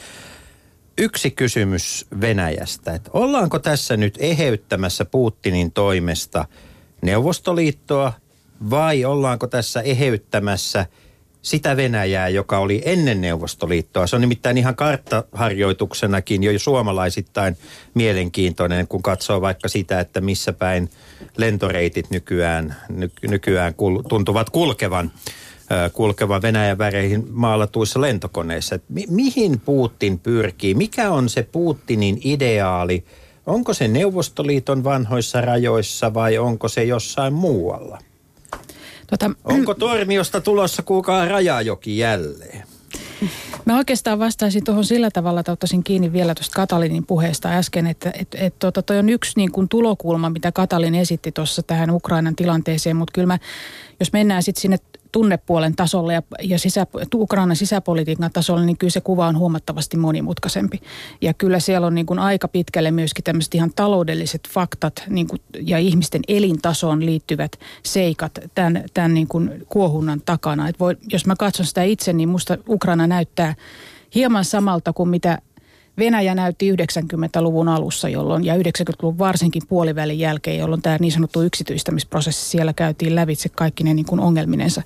yksi 0.99 1.31
kysymys 1.31 2.05
Venäjästä. 2.21 2.93
Että 2.93 3.09
ollaanko 3.13 3.59
tässä 3.59 3.97
nyt 3.97 4.17
eheyttämässä 4.19 5.05
Putinin 5.05 5.71
toimesta 5.71 6.45
Neuvostoliittoa 7.01 8.13
vai 8.69 9.05
ollaanko 9.05 9.47
tässä 9.47 9.81
eheyttämässä– 9.81 10.85
sitä 11.41 11.77
Venäjää, 11.77 12.29
joka 12.29 12.59
oli 12.59 12.81
ennen 12.85 13.21
Neuvostoliittoa. 13.21 14.07
Se 14.07 14.15
on 14.15 14.21
nimittäin 14.21 14.57
ihan 14.57 14.75
karttaharjoituksenakin 14.75 16.43
jo 16.43 16.59
suomalaisittain 16.59 17.57
mielenkiintoinen, 17.93 18.87
kun 18.87 19.03
katsoo 19.03 19.41
vaikka 19.41 19.67
sitä, 19.67 19.99
että 19.99 20.21
missä 20.21 20.53
päin 20.53 20.89
lentoreitit 21.37 22.09
nykyään, 22.09 22.75
ny, 22.89 23.11
nykyään 23.27 23.73
kul, 23.73 24.01
tuntuvat 24.01 24.49
kulkevan 24.49 25.11
kulkevan 25.93 26.41
Venäjän 26.41 26.77
väreihin 26.77 27.27
maalatuissa 27.31 28.01
lentokoneissa. 28.01 28.75
Et 28.75 28.83
mi- 28.89 29.07
mihin 29.09 29.59
Putin 29.59 30.19
pyrkii? 30.19 30.73
Mikä 30.73 31.11
on 31.11 31.29
se 31.29 31.43
Putinin 31.43 32.21
ideaali? 32.23 33.03
Onko 33.45 33.73
se 33.73 33.87
Neuvostoliiton 33.87 34.83
vanhoissa 34.83 35.41
rajoissa 35.41 36.13
vai 36.13 36.37
onko 36.37 36.67
se 36.67 36.83
jossain 36.83 37.33
muualla? 37.33 37.97
Tota, 39.07 39.31
Onko 39.43 39.73
Tormiosta 39.73 40.41
tulossa 40.41 40.81
kuulkaa 40.81 41.25
rajajoki 41.25 41.97
jälleen? 41.97 42.63
Mä 43.65 43.77
oikeastaan 43.77 44.19
vastaisin 44.19 44.63
tuohon 44.63 44.85
sillä 44.85 45.11
tavalla, 45.11 45.39
että 45.39 45.51
ottaisin 45.51 45.83
kiinni 45.83 46.13
vielä 46.13 46.35
tuosta 46.35 46.55
Katalinin 46.55 47.05
puheesta 47.05 47.49
äsken, 47.49 47.87
että 47.87 48.11
et, 48.19 48.35
et, 48.35 48.59
tota, 48.59 48.81
toi 48.81 48.99
on 48.99 49.09
yksi 49.09 49.33
niin 49.35 49.51
kuin 49.51 49.69
tulokulma, 49.69 50.29
mitä 50.29 50.51
Katalin 50.51 50.95
esitti 50.95 51.31
tuossa 51.31 51.63
tähän 51.63 51.91
Ukrainan 51.91 52.35
tilanteeseen, 52.35 52.95
mutta 52.95 53.11
kyllä 53.11 53.27
mä, 53.27 53.39
jos 53.99 54.13
mennään 54.13 54.43
sitten 54.43 54.61
sinne 54.61 54.77
tunnepuolen 55.11 55.75
tasolle 55.75 56.13
ja, 56.13 56.21
ja 56.43 56.59
sisä, 56.59 56.87
Ukrainan 57.15 57.55
sisäpolitiikan 57.55 58.31
tasolle, 58.33 58.65
niin 58.65 58.77
kyllä 58.77 58.91
se 58.91 59.01
kuva 59.01 59.27
on 59.27 59.37
huomattavasti 59.37 59.97
monimutkaisempi. 59.97 60.81
Ja 61.21 61.33
kyllä 61.33 61.59
siellä 61.59 61.87
on 61.87 61.95
niin 61.95 62.05
kuin 62.05 62.19
aika 62.19 62.47
pitkälle 62.47 62.91
myöskin 62.91 63.23
tämmöiset 63.23 63.55
ihan 63.55 63.71
taloudelliset 63.75 64.49
faktat 64.49 65.03
niin 65.07 65.27
kuin, 65.27 65.41
ja 65.61 65.77
ihmisten 65.77 66.21
elintasoon 66.27 67.05
liittyvät 67.05 67.51
seikat 67.83 68.39
tämän, 68.55 68.83
tämän 68.93 69.13
niin 69.13 69.27
kuin 69.27 69.65
kuohunnan 69.69 70.21
takana. 70.25 70.69
Et 70.69 70.79
voi, 70.79 70.97
jos 71.11 71.25
mä 71.25 71.35
katson 71.35 71.65
sitä 71.65 71.83
itse, 71.83 72.13
niin 72.13 72.29
musta 72.29 72.57
Ukraina 72.69 73.07
näyttää 73.07 73.55
hieman 74.15 74.45
samalta 74.45 74.93
kuin 74.93 75.09
mitä 75.09 75.37
Venäjä 75.99 76.35
näytti 76.35 76.71
90-luvun 76.71 77.67
alussa 77.67 78.09
jolloin, 78.09 78.45
ja 78.45 78.55
90-luvun 78.55 79.17
varsinkin 79.17 79.61
puolivälin 79.69 80.19
jälkeen, 80.19 80.57
jolloin 80.57 80.81
tämä 80.81 80.97
niin 80.99 81.11
sanottu 81.11 81.41
yksityistämisprosessi 81.41 82.49
siellä 82.49 82.73
käytiin 82.73 83.15
lävitse 83.15 83.49
kaikki 83.49 83.83
ne 83.83 83.93
niin 83.93 84.05
kuin 84.05 84.21
ongelminensa. 84.21 84.81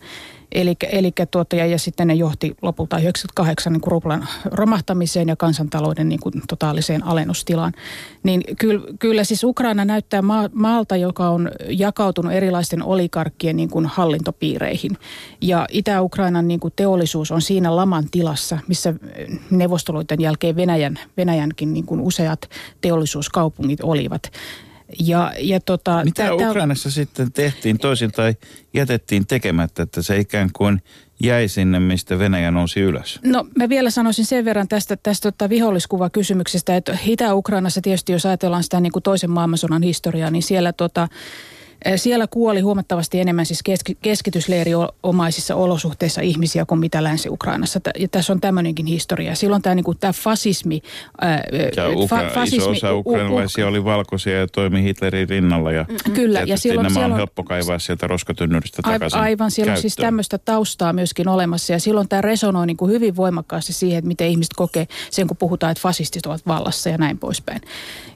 Eli, 0.53 0.75
eli 0.91 1.11
tuota, 1.31 1.55
ja, 1.55 1.65
ja 1.65 1.79
sitten 1.79 2.07
ne 2.07 2.13
johti 2.13 2.55
lopulta 2.61 2.99
98 2.99 3.73
niin 3.73 3.81
kuin 3.81 3.91
ruplan 3.91 4.27
romahtamiseen 4.45 5.27
ja 5.27 5.35
kansantalouden 5.35 6.09
niin 6.09 6.19
kuin 6.19 6.33
totaaliseen 6.47 7.03
alennustilaan. 7.03 7.73
Niin 8.23 8.43
kyllä, 8.59 8.81
kyllä 8.99 9.23
siis 9.23 9.43
Ukraina 9.43 9.85
näyttää 9.85 10.21
maa, 10.21 10.49
maalta, 10.53 10.95
joka 10.95 11.29
on 11.29 11.51
jakautunut 11.69 12.31
erilaisten 12.31 12.83
olikarkkien 12.83 13.55
niin 13.55 13.69
kuin 13.69 13.85
hallintopiireihin. 13.85 14.97
Ja 15.41 15.65
Itä-Ukrainan 15.69 16.47
niin 16.47 16.59
kuin 16.59 16.73
teollisuus 16.75 17.31
on 17.31 17.41
siinä 17.41 17.75
laman 17.75 18.05
tilassa, 18.11 18.59
missä 18.67 18.93
neuvostoluiden 19.49 20.21
jälkeen 20.21 20.55
Venäjän, 20.55 20.99
Venäjänkin 21.17 21.73
niin 21.73 21.85
kuin 21.85 22.01
useat 22.01 22.49
teollisuuskaupungit 22.81 23.79
olivat. 23.83 24.31
Ja, 24.99 25.31
ja 25.39 25.59
tota, 25.59 26.03
Mitä 26.03 26.23
tää, 26.23 26.33
Ukrainassa 26.33 26.89
tää... 26.89 26.93
sitten 26.93 27.31
tehtiin 27.31 27.77
toisin 27.77 28.11
tai 28.11 28.33
jätettiin 28.73 29.27
tekemättä, 29.27 29.83
että 29.83 30.01
se 30.01 30.17
ikään 30.17 30.49
kuin 30.53 30.81
jäi 31.23 31.47
sinne, 31.47 31.79
mistä 31.79 32.19
Venäjä 32.19 32.51
nousi 32.51 32.79
ylös? 32.79 33.19
No 33.25 33.45
mä 33.55 33.69
vielä 33.69 33.89
sanoisin 33.89 34.25
sen 34.25 34.45
verran 34.45 34.67
tästä, 34.67 34.97
tästä 34.97 35.31
tota 35.31 35.49
viholliskuvakysymyksestä, 35.49 36.75
että 36.75 36.97
Itä-Ukrainassa 37.05 37.81
tietysti, 37.81 38.11
jos 38.11 38.25
ajatellaan 38.25 38.63
sitä 38.63 38.79
niin 38.79 38.91
kuin 38.91 39.03
toisen 39.03 39.31
maailmansodan 39.31 39.83
historiaa, 39.83 40.31
niin 40.31 40.43
siellä 40.43 40.73
tota, 40.73 41.07
siellä 41.95 42.27
kuoli 42.27 42.61
huomattavasti 42.61 43.19
enemmän 43.19 43.45
siis 43.45 43.59
keskitysleiriomaisissa 44.01 45.55
olosuhteissa 45.55 46.21
ihmisiä 46.21 46.65
kuin 46.65 46.79
mitä 46.79 47.03
Länsi-Ukrainassa. 47.03 47.79
Ja 47.99 48.07
tässä 48.07 48.33
on 48.33 48.41
tämmöinenkin 48.41 48.85
historia. 48.85 49.35
Silloin 49.35 49.61
tämä, 49.61 49.75
niin 49.75 49.83
kuin, 49.83 49.97
tämä 49.99 50.13
fasismi... 50.13 50.81
ja 51.75 51.87
Ukra- 51.87 52.29
fa- 52.29 52.33
fasismi, 52.33 52.57
iso 52.57 52.69
osa 52.69 52.93
ukrainalaisia 52.93 53.65
u- 53.65 53.69
oli 53.69 53.83
valkoisia 53.83 54.39
ja 54.39 54.47
toimi 54.47 54.83
Hitlerin 54.83 55.29
rinnalla. 55.29 55.71
Ja 55.71 55.85
mm-hmm. 55.89 56.13
Kyllä. 56.13 56.41
Ja 56.41 56.57
silloin, 56.57 56.83
nämä 56.83 56.93
silloin, 56.93 57.11
on 57.11 57.17
helppo 57.17 57.43
kaivaa 57.43 57.79
sieltä 57.79 58.07
roskatynnyristä 58.07 58.81
takaisin 58.81 59.19
Aivan, 59.19 59.51
siellä 59.51 59.71
on 59.71 59.81
siis 59.81 59.95
tämmöistä 59.95 60.37
taustaa 60.37 60.93
myöskin 60.93 61.27
olemassa. 61.27 61.73
Ja 61.73 61.79
silloin 61.79 62.09
tämä 62.09 62.21
resonoi 62.21 62.67
niin 62.67 62.77
kuin 62.77 62.91
hyvin 62.91 63.15
voimakkaasti 63.15 63.73
siihen, 63.73 63.97
että 63.97 64.07
miten 64.07 64.27
ihmiset 64.27 64.53
kokee 64.55 64.87
sen, 65.11 65.27
kun 65.27 65.37
puhutaan, 65.37 65.71
että 65.71 65.81
fasistit 65.81 66.25
ovat 66.25 66.41
vallassa 66.47 66.89
ja 66.89 66.97
näin 66.97 67.17
poispäin. 67.17 67.61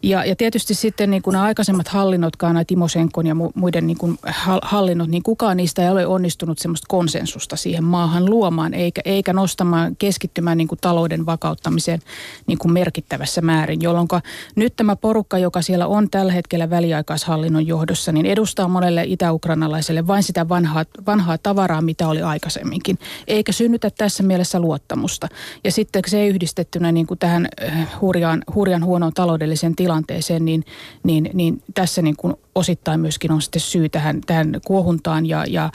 Ja, 0.03 0.25
ja 0.25 0.35
tietysti 0.35 0.73
sitten 0.73 1.09
niin 1.11 1.21
kuin 1.21 1.31
nämä 1.31 1.45
aikaisemmat 1.45 1.87
hallinnotkaan, 1.87 2.53
nämä 2.53 2.65
Timosenkon 2.65 3.27
ja 3.27 3.33
mu- 3.33 3.46
muiden 3.55 3.87
niin 3.87 3.97
kuin 3.97 4.19
hallinnot, 4.61 5.09
niin 5.09 5.23
kukaan 5.23 5.57
niistä 5.57 5.83
ei 5.83 5.89
ole 5.89 6.07
onnistunut 6.07 6.59
semmoista 6.59 6.85
konsensusta 6.89 7.55
siihen 7.55 7.83
maahan 7.83 8.29
luomaan, 8.29 8.73
eikä, 8.73 9.01
eikä 9.05 9.33
nostamaan, 9.33 9.95
keskittymään 9.95 10.57
niin 10.57 10.67
kuin 10.67 10.79
talouden 10.81 11.25
vakauttamiseen 11.25 11.99
niin 12.47 12.57
kuin 12.57 12.71
merkittävässä 12.71 13.41
määrin, 13.41 13.81
jolloin 13.81 14.07
nyt 14.55 14.75
tämä 14.75 14.95
porukka, 14.95 15.37
joka 15.37 15.61
siellä 15.61 15.87
on 15.87 16.09
tällä 16.09 16.33
hetkellä 16.33 16.69
väliaikaishallinnon 16.69 17.67
johdossa, 17.67 18.11
niin 18.11 18.25
edustaa 18.25 18.67
monelle 18.67 19.03
itä-ukrainalaiselle 19.07 20.07
vain 20.07 20.23
sitä 20.23 20.49
vanhaa, 20.49 20.85
vanhaa 21.05 21.37
tavaraa, 21.37 21.81
mitä 21.81 22.07
oli 22.07 22.21
aikaisemminkin, 22.21 22.99
eikä 23.27 23.51
synnytä 23.51 23.89
tässä 23.89 24.23
mielessä 24.23 24.59
luottamusta. 24.59 25.27
Ja 25.63 25.71
sitten 25.71 26.01
se 26.07 26.27
yhdistettynä 26.27 26.91
niin 26.91 27.07
kuin 27.07 27.19
tähän 27.19 27.47
äh, 27.63 27.87
hurjaan, 28.01 28.43
hurjan 28.55 28.85
huonoon 28.85 29.13
taloudelliseen 29.13 29.75
tilanteeseen, 29.75 30.45
niin, 30.45 30.63
niin, 31.03 31.29
niin 31.33 31.63
tässä 31.73 32.01
niin 32.01 32.15
kuin 32.15 32.33
osittain 32.57 32.99
myöskin 32.99 33.31
on 33.31 33.41
sitten 33.41 33.61
syy 33.61 33.89
tähän, 33.89 34.21
tähän 34.21 34.59
kuohuntaan 34.65 35.25
ja, 35.25 35.45
ja 35.47 35.69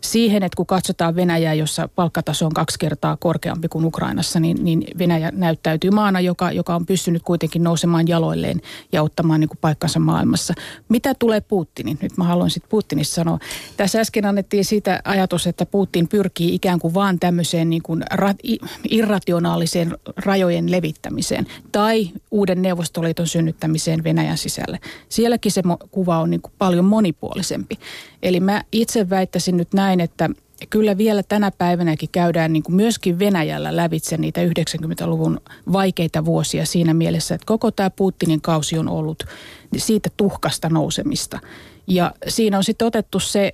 siihen, 0.00 0.42
että 0.42 0.56
kun 0.56 0.66
katsotaan 0.66 1.16
Venäjää, 1.16 1.54
jossa 1.54 1.88
palkkataso 1.94 2.46
on 2.46 2.52
kaksi 2.52 2.78
kertaa 2.78 3.16
korkeampi 3.16 3.68
kuin 3.68 3.84
Ukrainassa, 3.84 4.40
niin, 4.40 4.64
niin 4.64 4.84
Venäjä 4.98 5.30
näyttäytyy 5.34 5.90
maana, 5.90 6.20
joka, 6.20 6.52
joka 6.52 6.74
on 6.74 6.86
pystynyt 6.86 7.22
kuitenkin 7.22 7.62
nousemaan 7.62 8.08
jaloilleen 8.08 8.60
ja 8.92 9.02
ottamaan 9.02 9.40
niin 9.40 9.48
kuin 9.48 9.58
paikkansa 9.60 10.00
maailmassa. 10.00 10.54
Mitä 10.88 11.14
tulee 11.14 11.40
Putinin? 11.40 11.98
Nyt 12.02 12.16
mä 12.16 12.24
haluan 12.24 12.50
sitten 12.50 12.70
Putinista 12.70 13.14
sanoa. 13.14 13.38
Tässä 13.76 14.00
äsken 14.00 14.26
annettiin 14.26 14.64
siitä 14.64 15.00
ajatus, 15.04 15.46
että 15.46 15.66
Putin 15.66 16.08
pyrkii 16.08 16.54
ikään 16.54 16.78
kuin 16.78 16.94
vaan 16.94 17.18
tämmöiseen 17.18 17.70
niin 17.70 17.82
kuin 17.82 18.02
ra- 18.14 18.68
irrationaaliseen 18.90 19.96
rajojen 20.16 20.70
levittämiseen 20.70 21.46
tai 21.72 22.10
uuden 22.30 22.62
Neuvostoliiton 22.62 23.26
synnyttämiseen 23.26 24.04
Venäjän 24.04 24.38
sisälle. 24.38 24.78
Sielläkin 25.08 25.52
se 25.52 25.62
kuva 25.90 26.18
on 26.18 26.27
niin 26.30 26.42
kuin 26.42 26.52
paljon 26.58 26.84
monipuolisempi. 26.84 27.78
Eli 28.22 28.40
mä 28.40 28.62
itse 28.72 29.10
väittäisin 29.10 29.56
nyt 29.56 29.72
näin, 29.74 30.00
että 30.00 30.30
kyllä 30.70 30.98
vielä 30.98 31.22
tänä 31.22 31.50
päivänäkin 31.50 32.08
käydään 32.12 32.52
niin 32.52 32.62
kuin 32.62 32.76
myöskin 32.76 33.18
Venäjällä 33.18 33.76
lävitse 33.76 34.16
niitä 34.16 34.40
90-luvun 34.44 35.40
vaikeita 35.72 36.24
vuosia 36.24 36.66
siinä 36.66 36.94
mielessä, 36.94 37.34
että 37.34 37.46
koko 37.46 37.70
tämä 37.70 37.90
Putinin 37.90 38.40
kausi 38.40 38.78
on 38.78 38.88
ollut 38.88 39.24
siitä 39.76 40.10
tuhkasta 40.16 40.68
nousemista. 40.68 41.38
Ja 41.86 42.12
siinä 42.28 42.56
on 42.56 42.64
sitten 42.64 42.86
otettu 42.86 43.20
se, 43.20 43.50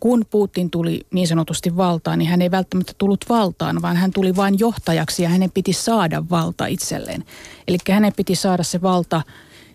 kun 0.00 0.24
Putin 0.30 0.70
tuli 0.70 1.00
niin 1.10 1.28
sanotusti 1.28 1.76
valtaan, 1.76 2.18
niin 2.18 2.28
hän 2.28 2.42
ei 2.42 2.50
välttämättä 2.50 2.92
tullut 2.98 3.24
valtaan, 3.28 3.82
vaan 3.82 3.96
hän 3.96 4.10
tuli 4.12 4.36
vain 4.36 4.58
johtajaksi 4.58 5.22
ja 5.22 5.28
hänen 5.28 5.50
piti 5.50 5.72
saada 5.72 6.24
valta 6.30 6.66
itselleen. 6.66 7.24
Eli 7.68 7.78
hänen 7.90 8.12
piti 8.16 8.34
saada 8.34 8.62
se 8.62 8.82
valta 8.82 9.22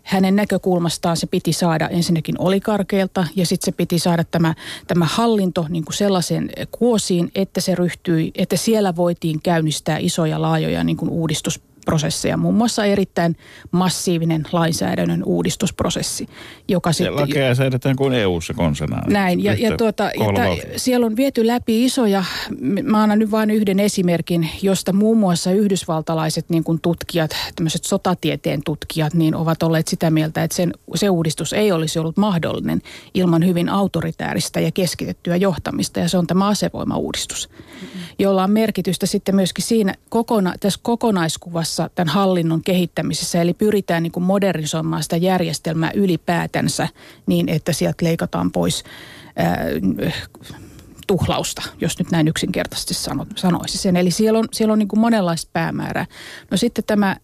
hänen 0.04 0.36
näkökulmastaan 0.36 1.18
se 1.18 1.28
piti 1.28 1.54
saada 1.54 1.90
ensinnäkin 1.90 2.36
olikarkeilta 2.40 3.28
ja 3.36 3.46
sitten 3.46 3.66
se 3.66 3.72
piti 3.72 4.00
saada 4.00 4.24
tämä, 4.24 4.56
tämä 4.88 5.06
hallinto 5.06 5.66
niin 5.70 5.86
kuin 5.86 5.96
sellaisen 5.96 6.50
kuosiin, 6.72 7.32
että 7.36 7.62
se 7.62 7.76
ryhtyi, 7.76 8.32
että 8.36 8.58
siellä 8.58 8.96
voitiin 8.96 9.42
käynnistää 9.42 9.98
isoja 9.98 10.42
laajoja 10.42 10.84
niin 10.84 10.98
kuin 10.98 11.10
uudistus 11.10 11.62
prosesseja, 11.86 12.38
muun 12.38 12.56
muassa 12.56 12.86
erittäin 12.86 13.36
massiivinen 13.72 14.44
lainsäädännön 14.52 15.24
uudistusprosessi, 15.24 16.28
joka 16.68 16.92
sitten... 16.92 17.16
Lakeja 17.16 17.56
säädetään 17.56 17.96
kuin 17.96 18.14
EU-ssa 18.14 18.54
konsanaan. 18.54 19.14
Näin, 19.14 19.44
ja, 19.44 19.54
ja, 19.54 19.78
tuota, 19.78 20.04
ja 20.04 20.26
ta, 20.36 20.78
siellä 20.78 21.06
on 21.06 21.16
viety 21.16 21.48
läpi 21.48 21.86
isoja, 21.86 22.24
mä 22.84 23.04
annan 23.04 23.20
nyt 23.20 23.32
vain 23.32 23.50
yhden 23.50 23.80
esimerkin, 23.80 24.50
josta 24.62 24.94
muun 24.94 25.18
muassa 25.18 25.52
yhdysvaltalaiset 25.52 26.50
niin 26.50 26.64
kuin 26.64 26.80
tutkijat, 26.82 27.32
tämmöiset 27.56 27.84
sotatieteen 27.84 28.62
tutkijat, 28.66 29.14
niin 29.14 29.36
ovat 29.36 29.64
olleet 29.64 29.88
sitä 29.88 30.10
mieltä, 30.10 30.44
että 30.44 30.56
sen, 30.56 30.74
se 30.96 31.10
uudistus 31.10 31.54
ei 31.54 31.72
olisi 31.72 32.00
ollut 32.00 32.18
mahdollinen 32.18 32.82
ilman 33.14 33.46
hyvin 33.46 33.70
autoritääristä 33.70 34.60
ja 34.60 34.72
keskitettyä 34.72 35.36
johtamista, 35.36 36.00
ja 36.00 36.10
se 36.10 36.18
on 36.18 36.28
tämä 36.28 36.48
asevoimauudistus, 36.48 37.50
mm-hmm. 37.50 38.02
jolla 38.20 38.44
on 38.44 38.52
merkitystä 38.52 39.06
sitten 39.06 39.36
myöskin 39.36 39.66
siinä 39.66 39.96
kokona, 40.10 40.54
tässä 40.60 40.80
kokonaiskuvassa, 40.84 41.73
tässä 41.74 41.90
tämän 41.96 42.14
hallinnon 42.14 42.64
kehittämisessä. 42.64 43.42
Eli 43.42 43.54
pyritään 43.54 44.04
niin 44.04 44.12
kuin 44.12 44.24
modernisoimaan 44.24 45.04
sitä 45.04 45.18
järjestelmää 45.18 45.92
ylipäätänsä 45.96 46.88
niin, 47.26 47.50
että 47.50 47.74
sieltä 47.74 48.06
leikataan 48.06 48.52
pois 48.52 48.84
ää, 49.36 49.58
tuhlausta, 51.08 51.62
jos 51.82 52.00
nyt 52.00 52.12
näin 52.12 52.28
yksinkertaisesti 52.28 52.94
sano, 52.94 53.26
sanoisi 53.36 53.78
sen. 53.78 53.96
Eli 53.96 54.12
siellä 54.12 54.40
on, 54.40 54.48
siellä 54.52 54.74
on 54.74 54.80
niin 54.80 54.88
kuin 54.88 55.00
monenlaista 55.00 55.50
päämäärää. 55.54 56.06
No 56.52 56.58
sitten 56.58 56.84
tämä 56.88 57.16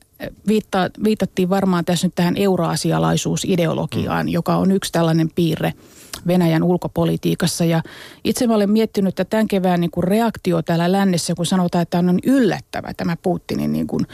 viitta, 0.48 0.90
viitattiin 1.04 1.50
varmaan 1.50 1.86
tässä 1.86 2.08
nyt 2.08 2.16
tähän 2.16 2.38
euroasialaisuusideologiaan, 2.38 4.26
mm. 4.26 4.32
joka 4.32 4.56
on 4.56 4.72
yksi 4.72 4.92
tällainen 4.92 5.30
piirre– 5.36 5.74
Venäjän 6.28 6.64
ulkopolitiikassa. 6.64 7.66
Ja 7.66 7.82
itse 8.24 8.48
mä 8.48 8.56
olen 8.56 8.70
miettinyt, 8.70 9.10
että 9.10 9.26
tämän 9.26 9.48
kevään 9.48 9.82
niin 9.82 9.92
kuin 9.92 10.04
reaktio 10.04 10.62
täällä 10.62 10.92
lännessä, 10.92 11.36
kun 11.36 11.46
sanotaan, 11.46 11.82
että 11.82 12.00
on 12.00 12.20
yllättävä 12.24 12.94
tämä 12.98 13.18
Putinin 13.22 13.72
niin 13.72 13.88
kuin, 13.88 14.08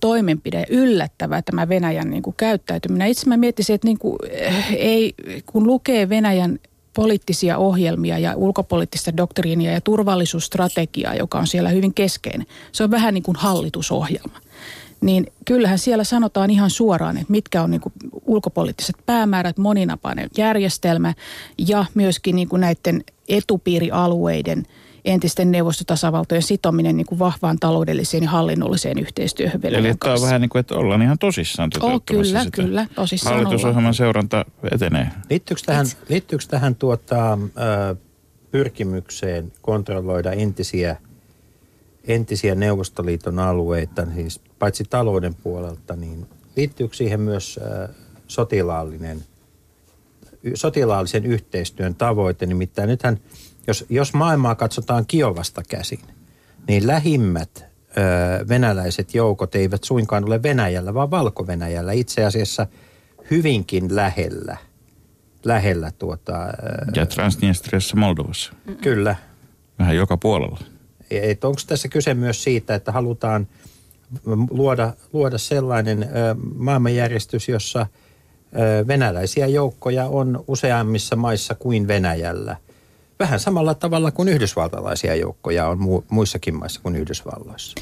toimenpide, 0.00 0.64
yllättävä 0.70 1.42
tämä 1.42 1.68
Venäjän 1.68 2.10
niin 2.10 2.22
kuin 2.22 2.36
käyttäytyminen. 2.36 3.08
Itse 3.08 3.28
mä 3.28 3.36
miettisin, 3.36 3.74
että 3.74 3.86
niin 3.86 3.98
kuin, 3.98 4.18
ei, 4.76 5.14
kun 5.46 5.66
lukee 5.66 6.08
Venäjän 6.08 6.58
poliittisia 6.94 7.58
ohjelmia 7.58 8.18
ja 8.18 8.36
ulkopoliittista 8.36 9.16
doktriinia 9.16 9.72
ja 9.72 9.80
turvallisuusstrategiaa, 9.80 11.14
joka 11.14 11.38
on 11.38 11.46
siellä 11.46 11.68
hyvin 11.68 11.94
keskeinen. 11.94 12.46
Se 12.72 12.84
on 12.84 12.90
vähän 12.90 13.14
niin 13.14 13.22
kuin 13.22 13.36
hallitusohjelma 13.36 14.38
niin 15.00 15.26
kyllähän 15.44 15.78
siellä 15.78 16.04
sanotaan 16.04 16.50
ihan 16.50 16.70
suoraan, 16.70 17.16
että 17.16 17.30
mitkä 17.30 17.62
on 17.62 17.70
niin 17.70 17.80
kuin 17.80 17.92
ulkopoliittiset 18.26 18.96
päämäärät, 19.06 19.58
moninapainen 19.58 20.30
järjestelmä 20.36 21.14
ja 21.58 21.84
myöskin 21.94 22.36
niin 22.36 22.48
kuin 22.48 22.60
näiden 22.60 23.04
etupiirialueiden 23.28 24.66
entisten 25.04 25.52
neuvostotasavaltojen 25.52 26.42
sitominen 26.42 26.96
niin 26.96 27.06
kuin 27.06 27.18
vahvaan 27.18 27.58
taloudelliseen 27.58 28.22
ja 28.22 28.30
hallinnolliseen 28.30 28.98
yhteistyöhön 28.98 29.60
Eli 29.62 29.94
tämä 29.94 30.14
on 30.14 30.22
vähän 30.22 30.40
niin 30.40 30.48
kuin, 30.48 30.60
että 30.60 30.74
ollaan 30.74 31.02
ihan 31.02 31.18
tosissaan 31.18 31.70
oh, 31.80 32.02
kyllä, 32.06 32.44
sitä. 32.44 32.62
kyllä, 32.62 32.86
tosissaan 32.94 33.34
Hallitusohjelman 33.34 33.80
ollaan. 33.80 33.94
seuranta 33.94 34.44
etenee. 34.72 35.08
Liittyykö 35.30 35.62
tähän, 35.66 35.86
liittyykö 36.08 36.44
tähän 36.48 36.74
tuota, 36.74 37.38
pyrkimykseen 38.50 39.52
kontrolloida 39.62 40.32
entisiä 40.32 40.96
entisiä 42.06 42.54
Neuvostoliiton 42.54 43.38
alueita, 43.38 44.06
siis 44.14 44.40
paitsi 44.58 44.84
talouden 44.84 45.34
puolelta, 45.34 45.96
niin 45.96 46.26
liittyykö 46.56 46.96
siihen 46.96 47.20
myös 47.20 47.60
sotilaallinen, 48.28 49.24
sotilaallisen 50.54 51.26
yhteistyön 51.26 51.94
tavoite? 51.94 52.46
Nimittäin 52.46 52.88
nythän, 52.88 53.20
jos, 53.66 53.84
jos 53.88 54.14
maailmaa 54.14 54.54
katsotaan 54.54 55.06
Kiovasta 55.06 55.62
käsin, 55.68 56.00
niin 56.68 56.86
lähimmät 56.86 57.64
venäläiset 58.48 59.14
joukot 59.14 59.54
eivät 59.54 59.84
suinkaan 59.84 60.24
ole 60.24 60.42
Venäjällä, 60.42 60.94
vaan 60.94 61.10
Valko-Venäjällä. 61.10 61.92
Itse 61.92 62.24
asiassa 62.24 62.66
hyvinkin 63.30 63.96
lähellä. 63.96 64.56
lähellä 65.44 65.90
tuota, 65.98 66.32
ja 66.96 67.06
Transnistriassa 67.06 67.96
Moldovassa. 67.96 68.52
Kyllä. 68.82 69.16
Vähän 69.78 69.96
joka 69.96 70.16
puolella. 70.16 70.58
Että 71.10 71.48
onko 71.48 71.60
tässä 71.66 71.88
kyse 71.88 72.14
myös 72.14 72.42
siitä, 72.42 72.74
että 72.74 72.92
halutaan 72.92 73.48
luoda, 74.50 74.92
luoda 75.12 75.38
sellainen 75.38 76.08
maailmanjärjestys, 76.54 77.48
jossa 77.48 77.86
venäläisiä 78.86 79.46
joukkoja 79.46 80.06
on 80.06 80.44
useammissa 80.48 81.16
maissa 81.16 81.54
kuin 81.54 81.88
Venäjällä. 81.88 82.56
Vähän 83.18 83.40
samalla 83.40 83.74
tavalla 83.74 84.10
kuin 84.10 84.28
yhdysvaltalaisia 84.28 85.14
joukkoja 85.14 85.68
on 85.68 85.78
mu- 85.78 86.04
muissakin 86.08 86.54
maissa 86.54 86.80
kuin 86.82 86.96
Yhdysvalloissa. 86.96 87.74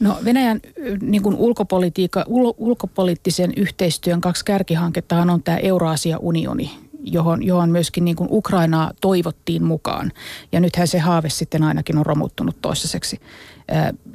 No 0.00 0.18
Venäjän 0.24 0.60
niin 1.00 1.22
kuin 1.22 1.36
ulkopolitiikka, 1.36 2.24
ul, 2.26 2.52
ulkopoliittisen 2.58 3.52
yhteistyön 3.56 4.20
kaksi 4.20 4.44
kärkihanketta 4.44 5.16
on 5.16 5.42
tämä 5.42 5.56
Euraasia-unioni, 5.56 6.70
johon, 7.02 7.42
johon 7.42 7.70
myöskin 7.70 8.04
niin 8.04 8.16
kuin 8.16 8.28
Ukrainaa 8.32 8.92
toivottiin 9.00 9.64
mukaan. 9.64 10.12
Ja 10.52 10.60
nythän 10.60 10.88
se 10.88 10.98
haave 10.98 11.30
sitten 11.30 11.62
ainakin 11.62 11.98
on 11.98 12.06
romuttunut 12.06 12.56
toistaiseksi. 12.62 13.20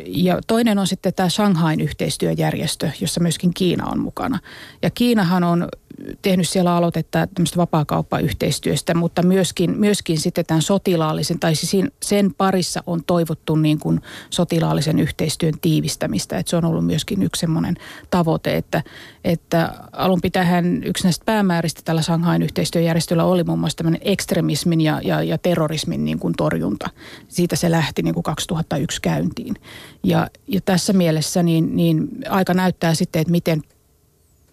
Ja 0.06 0.40
toinen 0.48 0.80
on 0.80 0.88
sitten 0.88 1.14
tämä 1.14 1.30
Shanghain 1.30 1.82
yhteistyöjärjestö, 1.82 2.90
jossa 3.02 3.20
myöskin 3.22 3.54
Kiina 3.54 3.86
on 3.88 4.00
mukana. 4.00 4.40
Ja 4.82 4.90
Kiinahan 4.90 5.44
on 5.44 5.68
tehnyt 6.22 6.50
siellä 6.50 6.76
aloitetta 6.76 7.28
tämmöistä 7.28 7.58
vapaakauppayhteistyöstä, 7.58 8.94
mutta 8.94 9.24
myöskin, 9.24 9.80
myöskin 9.80 10.20
sitten 10.20 10.46
tämän 10.46 10.62
sotilaallisen, 10.62 11.40
tai 11.40 11.56
siis 11.56 11.86
sen 12.04 12.34
parissa 12.38 12.84
on 12.88 13.04
toivottu 13.08 13.56
niin 13.56 13.80
kuin 13.80 14.02
sotilaallisen 14.30 15.00
yhteistyön 15.00 15.54
tiivistämistä. 15.62 16.38
Että 16.38 16.50
se 16.50 16.56
on 16.56 16.66
ollut 16.66 16.86
myöskin 16.86 17.24
yksi 17.24 17.40
semmoinen 17.40 17.76
tavoite, 18.10 18.58
että, 18.58 18.84
että 19.24 19.74
alun 19.92 20.22
pitähän 20.22 20.84
yksi 20.84 21.04
näistä 21.04 21.26
päämääristä 21.26 21.82
tällä 21.86 22.02
Shanghain 22.02 22.42
yhteistyöjärjestöllä 22.42 23.24
oli 23.24 23.44
muun 23.44 23.60
muassa 23.60 23.78
tämmöinen 23.78 24.02
ekstremismin 24.04 24.82
ja, 24.82 25.02
ja, 25.04 25.24
ja 25.24 25.38
terrorismin 25.38 26.06
niin 26.06 26.20
kuin 26.20 26.34
torjunta. 26.38 26.90
Siitä 27.28 27.56
se 27.56 27.72
lähti 27.72 28.02
niin 28.02 28.14
kuin 28.14 28.24
2001 28.24 29.02
käyntiin. 29.02 29.56
Ja, 30.04 30.28
ja 30.48 30.62
tässä 30.62 30.94
mielessä 30.94 31.44
niin, 31.44 31.76
niin 31.76 32.08
aika 32.30 32.54
näyttää 32.54 32.94
sitten, 32.94 33.20
että 33.20 33.32
miten 33.32 33.62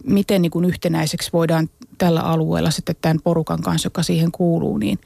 miten 0.05 0.43
niin 0.43 0.51
kuin 0.51 0.65
yhtenäiseksi 0.65 1.31
voidaan 1.33 1.69
tällä 1.99 2.21
alueella 2.21 2.71
sitten 2.71 2.97
tämän 3.01 3.19
porukan 3.25 3.63
kanssa, 3.63 3.87
joka 3.87 4.03
siihen 4.03 4.33
kuuluu, 4.33 4.79
niin 4.79 4.99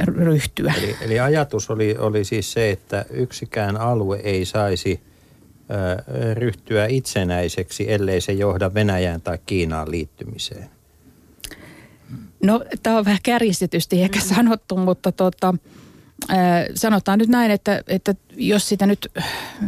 ryhtyä. 0.00 0.74
Eli, 0.78 0.96
eli 1.00 1.20
ajatus 1.20 1.70
oli, 1.70 1.96
oli 1.98 2.24
siis 2.24 2.52
se, 2.52 2.70
että 2.70 3.04
yksikään 3.10 3.76
alue 3.76 4.20
ei 4.24 4.44
saisi 4.44 5.00
ö, 5.70 6.34
ryhtyä 6.34 6.86
itsenäiseksi, 6.86 7.92
ellei 7.92 8.20
se 8.20 8.32
johda 8.32 8.74
Venäjään 8.74 9.20
tai 9.20 9.38
Kiinaan 9.46 9.90
liittymiseen. 9.90 10.70
No, 12.42 12.64
tämä 12.82 12.98
on 12.98 13.04
vähän 13.04 13.20
kärjistetysti 13.22 14.02
ehkä 14.02 14.20
sanottu, 14.34 14.76
mutta 14.76 15.12
tota, 15.12 15.54
äh, 16.30 16.36
sanotaan 16.74 17.18
nyt 17.18 17.28
näin, 17.28 17.50
että, 17.50 17.82
että 17.88 18.14
jos 18.36 18.68
sitä 18.68 18.86
nyt 18.86 19.12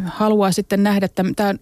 haluaa 0.05 0.53
sitten 0.53 0.83
nähdä, 0.83 1.09
tämä, 1.37 1.55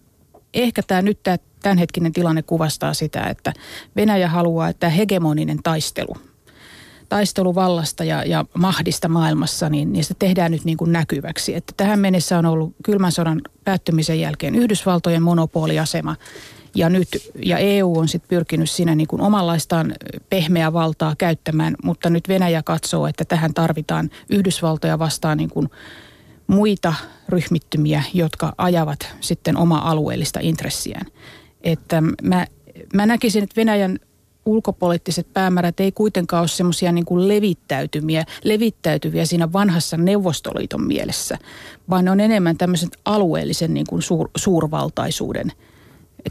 ehkä 0.54 0.82
tämä 0.86 1.02
nyt 1.02 1.18
tämä 1.22 1.36
tämänhetkinen 1.64 2.12
tilanne 2.12 2.42
kuvastaa 2.42 2.94
sitä, 2.94 3.26
että 3.26 3.52
Venäjä 3.96 4.28
haluaa, 4.28 4.68
että 4.68 4.88
hegemoninen 4.88 5.58
taistelu, 5.62 6.16
taistelu 7.08 7.54
vallasta 7.54 8.04
ja, 8.04 8.24
ja 8.24 8.44
mahdista 8.54 9.08
maailmassa, 9.08 9.68
niin, 9.68 9.92
niin 9.92 10.04
se 10.04 10.14
tehdään 10.18 10.52
nyt 10.52 10.64
niin 10.64 10.76
kuin 10.76 10.92
näkyväksi. 10.92 11.54
Että 11.54 11.72
tähän 11.76 11.98
mennessä 11.98 12.38
on 12.38 12.46
ollut 12.46 12.74
kylmän 12.82 13.12
sodan 13.12 13.40
päättymisen 13.64 14.20
jälkeen 14.20 14.54
Yhdysvaltojen 14.54 15.22
monopoliasema 15.22 16.16
ja 16.74 16.88
nyt, 16.88 17.08
ja 17.44 17.58
EU 17.58 17.98
on 17.98 18.08
sitten 18.08 18.28
pyrkinyt 18.28 18.70
siinä 18.70 18.94
niin 18.94 19.08
kuin 19.08 19.22
omanlaistaan 19.22 19.94
pehmeää 20.30 20.72
valtaa 20.72 21.14
käyttämään, 21.18 21.74
mutta 21.84 22.10
nyt 22.10 22.28
Venäjä 22.28 22.62
katsoo, 22.62 23.06
että 23.06 23.24
tähän 23.24 23.54
tarvitaan 23.54 24.10
Yhdysvaltoja 24.30 24.98
vastaan 24.98 25.38
niin 25.38 25.50
kuin 25.50 25.68
muita 26.46 26.94
ryhmittymiä, 27.28 28.02
jotka 28.14 28.52
ajavat 28.58 29.16
sitten 29.20 29.56
oma 29.56 29.78
alueellista 29.78 30.40
intressiään. 30.42 31.06
Että 31.64 32.02
mä, 32.22 32.46
mä 32.94 33.06
näkisin, 33.06 33.42
että 33.42 33.56
Venäjän 33.56 33.98
ulkopoliittiset 34.46 35.26
päämäärät 35.34 35.80
ei 35.80 35.92
kuitenkaan 35.92 36.40
ole 36.40 36.48
semmoisia 36.48 36.92
niin 36.92 37.04
kuin 37.04 37.28
levittäytymiä, 37.28 38.24
levittäytyviä 38.44 39.26
siinä 39.26 39.52
vanhassa 39.52 39.96
Neuvostoliiton 39.96 40.86
mielessä, 40.86 41.38
vaan 41.90 42.04
ne 42.04 42.10
on 42.10 42.20
enemmän 42.20 42.56
tämmöisen 42.56 42.88
alueellisen 43.04 43.74
niin 43.74 43.86
kuin 43.88 44.02
suur, 44.02 44.30
suurvaltaisuuden 44.36 45.52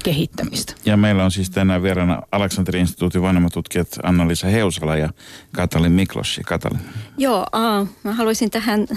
kehittämistä. 0.04 0.74
Ja 0.86 0.98
meillä 0.98 1.26
on 1.26 1.32
siis 1.32 1.50
tänään 1.50 1.84
vieraana 1.84 2.22
Aleksanterin 2.32 2.82
instituutin 2.82 3.22
vanhemmat 3.22 3.54
tutkijat 3.54 3.88
Anna-Liisa 4.04 4.48
Heusala 4.48 4.98
ja 4.98 5.10
Katalin 5.56 5.92
Miklos. 5.92 6.40
Katalin. 6.46 6.80
Joo, 7.18 7.46
uh, 7.82 7.88
mä 8.04 8.14
haluaisin 8.14 8.50
tähän 8.50 8.88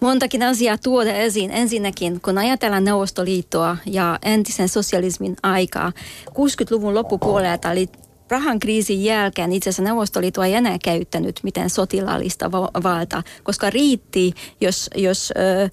montakin 0.00 0.42
asiaa 0.42 0.78
tuoda 0.78 1.12
esiin. 1.12 1.50
Ensinnäkin, 1.50 2.20
kun 2.20 2.38
ajatellaan 2.38 2.84
Neuvostoliittoa 2.84 3.76
ja 3.86 4.18
entisen 4.22 4.68
sosialismin 4.68 5.36
aikaa, 5.42 5.92
60-luvun 6.30 6.94
loppupuolelta 6.94 7.70
oli 7.70 7.88
rahan 8.30 8.58
kriisin 8.58 9.04
jälkeen 9.04 9.52
itse 9.52 9.70
asiassa 9.70 9.82
Neuvostoliitto 9.82 10.42
ei 10.42 10.54
enää 10.54 10.78
käyttänyt 10.84 11.40
mitään 11.42 11.70
sotilaallista 11.70 12.52
va- 12.52 12.70
valtaa, 12.82 13.22
koska 13.42 13.70
riitti, 13.70 14.34
jos, 14.60 14.90
jos 14.94 15.32
ö, 15.36 15.70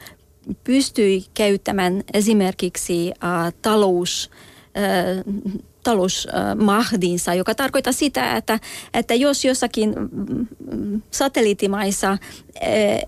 pystyi 0.63 1.25
käyttämään 1.33 2.03
esimerkiksi 2.13 3.11
äh, 3.23 3.53
talous, 3.61 4.29
talousmahdinsa, 5.89 7.33
joka 7.33 7.55
tarkoittaa 7.55 7.93
sitä, 7.93 8.37
että, 8.37 8.59
että 8.93 9.13
jos 9.13 9.45
jossakin 9.45 9.95
mm, 10.11 11.01
satelliittimaissa 11.11 12.11
äh, 12.11 12.19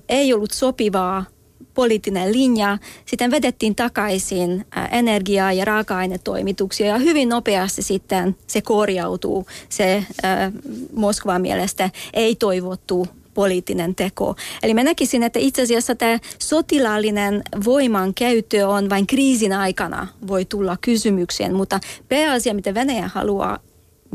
ei 0.10 0.34
ollut 0.34 0.52
sopivaa 0.52 1.26
poliittinen 1.74 2.34
linja, 2.34 2.78
sitten 3.06 3.32
vedettiin 3.32 3.76
takaisin 3.76 4.66
äh, 4.78 4.90
energiaa 4.92 5.54
ja 5.54 5.66
raaka-ainetoimituksia 5.66 6.88
ja 6.88 6.98
hyvin 6.98 7.30
nopeasti 7.30 7.82
sitten 7.82 8.36
se 8.48 8.62
korjautuu, 8.62 9.46
se 9.70 10.06
äh, 10.26 10.52
Moskovan 10.94 11.42
mielestä 11.42 11.90
ei 12.14 12.36
toivottu 12.36 13.08
poliittinen 13.34 13.96
teko. 13.96 14.36
Eli 14.64 14.74
mä 14.74 14.84
näkisin, 14.84 15.24
että 15.24 15.40
itse 15.40 15.62
asiassa 15.62 15.96
tämä 15.96 16.20
sotilaallinen 16.40 17.44
voiman 17.66 18.14
käyttö 18.14 18.68
on 18.68 18.90
vain 18.90 19.08
kriisin 19.08 19.54
aikana 19.54 20.08
voi 20.28 20.46
tulla 20.46 20.78
kysymykseen, 20.82 21.56
mutta 21.56 21.80
pääasia, 22.10 22.54
mitä 22.54 22.74
Venäjä 22.74 23.10
haluaa 23.14 23.60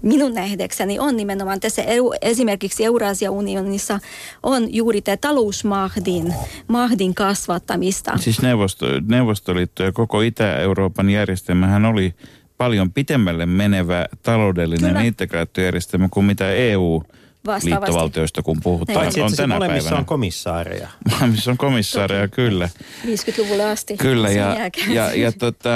minun 0.03 0.35
nähdäkseni 0.35 0.99
on 0.99 1.17
nimenomaan 1.17 1.61
tässä 1.61 1.83
EU, 1.83 2.13
esimerkiksi 2.23 2.85
Eurasia 2.85 3.31
unionissa 3.31 3.99
on 4.43 4.75
juuri 4.75 5.01
tämä 5.01 5.17
talousmahdin 5.17 6.35
mahdin 6.69 7.15
kasvattamista. 7.15 8.17
Siis 8.17 8.43
Neuvosto, 8.43 8.87
Neuvostoliitto 9.09 9.83
ja 9.83 9.93
koko 9.93 10.21
Itä-Euroopan 10.21 11.11
järjestelmähän 11.11 11.85
oli 11.85 12.15
paljon 12.59 12.93
pitemmälle 12.93 13.47
menevä 13.47 14.07
taloudellinen 14.23 14.91
Kyllä. 14.91 15.03
integraatiojärjestelmä 15.03 16.09
kuin 16.11 16.27
mitä 16.27 16.51
EU 16.51 17.03
Vastaavasti. 17.47 17.71
liittovaltioista, 17.71 18.43
kun 18.43 18.61
puhutaan, 18.63 18.99
Paitsi, 18.99 19.21
on 19.21 19.33
tänä 19.37 19.55
molemmissa 19.55 19.85
päivänä. 19.89 19.99
on 20.01 20.05
komissaareja. 20.05 20.89
Molemmissa 21.11 21.51
on 21.51 21.57
komissaareja, 21.57 22.29
kyllä. 22.29 22.69
50-luvulla 23.07 23.71
asti. 23.71 23.97
Kyllä, 23.97 24.31
ja, 24.31 24.55
jälkeen. 24.59 24.93
ja, 24.95 25.15
ja 25.15 25.33
tota, 25.33 25.69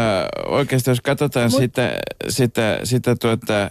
oikeastaan 0.47 0.93
jos 0.93 1.01
katsotaan 1.01 1.51
Mut- 1.51 1.57
sitä, 1.61 1.99
sitä, 2.29 2.81
sitä 2.85 3.17
tuota, 3.17 3.63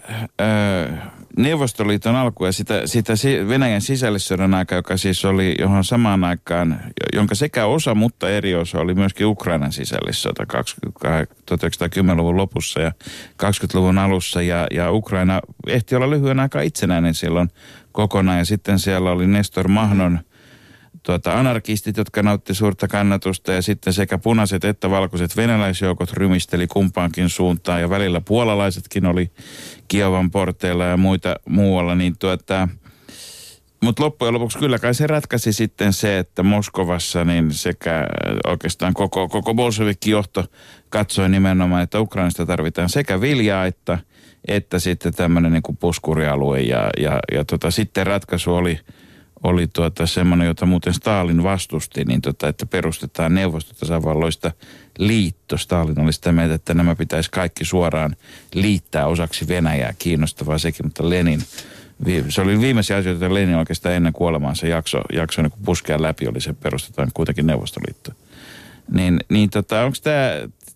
ö, 0.42 0.92
Neuvostoliiton 1.38 2.16
alkua 2.16 2.48
ja 2.48 2.52
sitä, 2.52 2.82
sitä 2.88 3.16
si- 3.16 3.48
Venäjän 3.48 3.82
sisällissodan 3.82 4.54
aikaa, 4.54 4.78
joka 4.78 4.98
siis 4.98 5.26
oli, 5.26 5.56
johon 5.60 5.84
samaan 5.84 6.24
aikaan, 6.24 6.80
jonka 7.14 7.36
sekä 7.36 7.66
osa, 7.66 7.96
mutta 7.96 8.30
eri 8.30 8.56
osa 8.56 8.80
oli 8.80 8.94
myöskin 8.94 9.28
Ukrainan 9.28 9.72
sisällissota 9.72 10.46
20, 10.46 11.34
1910-luvun 11.52 12.38
lopussa 12.38 12.82
ja 12.82 12.92
20-luvun 13.44 13.98
alussa. 13.98 14.42
Ja, 14.42 14.68
ja 14.72 14.92
Ukraina 14.92 15.42
ehti 15.68 15.96
olla 15.96 16.10
lyhyen 16.10 16.40
aikaa 16.40 16.62
itsenäinen 16.62 17.14
silloin 17.14 17.50
kokonaan. 17.92 18.38
Ja 18.38 18.46
sitten 18.46 18.80
siellä 18.80 19.12
oli 19.12 19.28
Nestor 19.28 19.68
Mahnon 19.68 20.20
tuota, 21.04 21.40
anarkistit, 21.40 21.98
jotka 21.98 22.24
nautti 22.24 22.54
suurta 22.54 22.88
kannatusta. 22.88 23.54
Ja 23.54 23.62
sitten 23.62 23.94
sekä 23.94 24.18
punaiset 24.18 24.66
että 24.66 24.90
valkoiset 24.90 25.38
venäläisjoukot 25.38 26.14
rymisteli 26.14 26.68
kumpaankin 26.68 27.30
suuntaan. 27.30 27.82
Ja 27.82 27.90
välillä 27.90 28.22
puolalaisetkin 28.22 29.06
oli 29.06 29.32
Kiovan 29.88 30.32
porteilla 30.32 30.86
ja 30.86 30.98
muita 30.98 31.36
muualla, 31.50 31.96
niin 31.96 32.18
tuota, 32.18 32.68
mutta 33.84 34.04
loppujen 34.04 34.34
lopuksi 34.34 34.60
kyllä 34.60 34.80
kai 34.80 34.94
se 34.94 35.08
ratkaisi 35.08 35.54
sitten 35.54 35.94
se, 35.94 36.20
että 36.20 36.44
Moskovassa 36.44 37.26
niin 37.26 37.54
sekä 37.54 38.08
oikeastaan 38.48 38.94
koko, 38.94 39.30
koko 39.30 39.54
Bolshevikki-johto 39.54 40.46
katsoi 40.90 41.30
nimenomaan, 41.30 41.84
että 41.84 42.00
Ukrainasta 42.00 42.46
tarvitaan 42.46 42.90
sekä 42.90 43.22
viljaa 43.22 43.66
että, 43.66 43.98
että 44.48 44.80
sitten 44.80 45.14
tämmöinen 45.14 45.52
niin 45.52 45.78
puskurialue. 45.80 46.62
Ja, 46.62 46.90
ja, 46.98 47.20
ja 47.32 47.46
tota, 47.46 47.72
sitten 47.72 48.08
ratkaisu 48.08 48.56
oli, 48.56 48.80
oli 49.44 49.68
tuota 49.68 50.08
semmoinen, 50.08 50.48
jota 50.48 50.66
muuten 50.66 50.94
Stalin 50.94 51.44
vastusti, 51.44 52.06
niin 52.06 52.22
tota, 52.22 52.48
että 52.48 52.66
perustetaan 52.66 53.34
neuvostotasavalloista 53.34 54.52
liitto. 54.98 55.58
Stalin 55.58 56.00
oli 56.00 56.14
sitä 56.14 56.32
mieltä, 56.32 56.54
että 56.54 56.74
nämä 56.74 56.96
pitäisi 56.96 57.32
kaikki 57.32 57.66
suoraan 57.66 58.16
liittää 58.54 59.08
osaksi 59.08 59.48
Venäjää. 59.48 59.94
Kiinnostavaa 60.00 60.58
sekin, 60.58 60.86
mutta 60.86 61.10
Lenin 61.10 61.42
se 62.30 62.42
oli 62.42 62.60
viimeisiä 62.60 62.98
asioita, 62.98 63.24
joita 63.24 63.34
Lenin 63.34 63.56
oikeastaan 63.56 63.96
ennen 63.96 64.14
kuolemaansa 64.14 64.68
jakso, 64.68 65.02
jakso 65.14 65.42
niin 65.42 65.52
puskea 65.66 66.02
läpi, 66.02 66.28
oli 66.28 66.42
se 66.42 66.54
perustetaan 66.54 67.12
kuitenkin 67.14 67.48
Neuvostoliitto. 67.48 68.12
Niin, 68.92 69.20
niin 69.30 69.50
tota, 69.50 69.84
onko 69.84 69.98
tämä, 70.04 70.32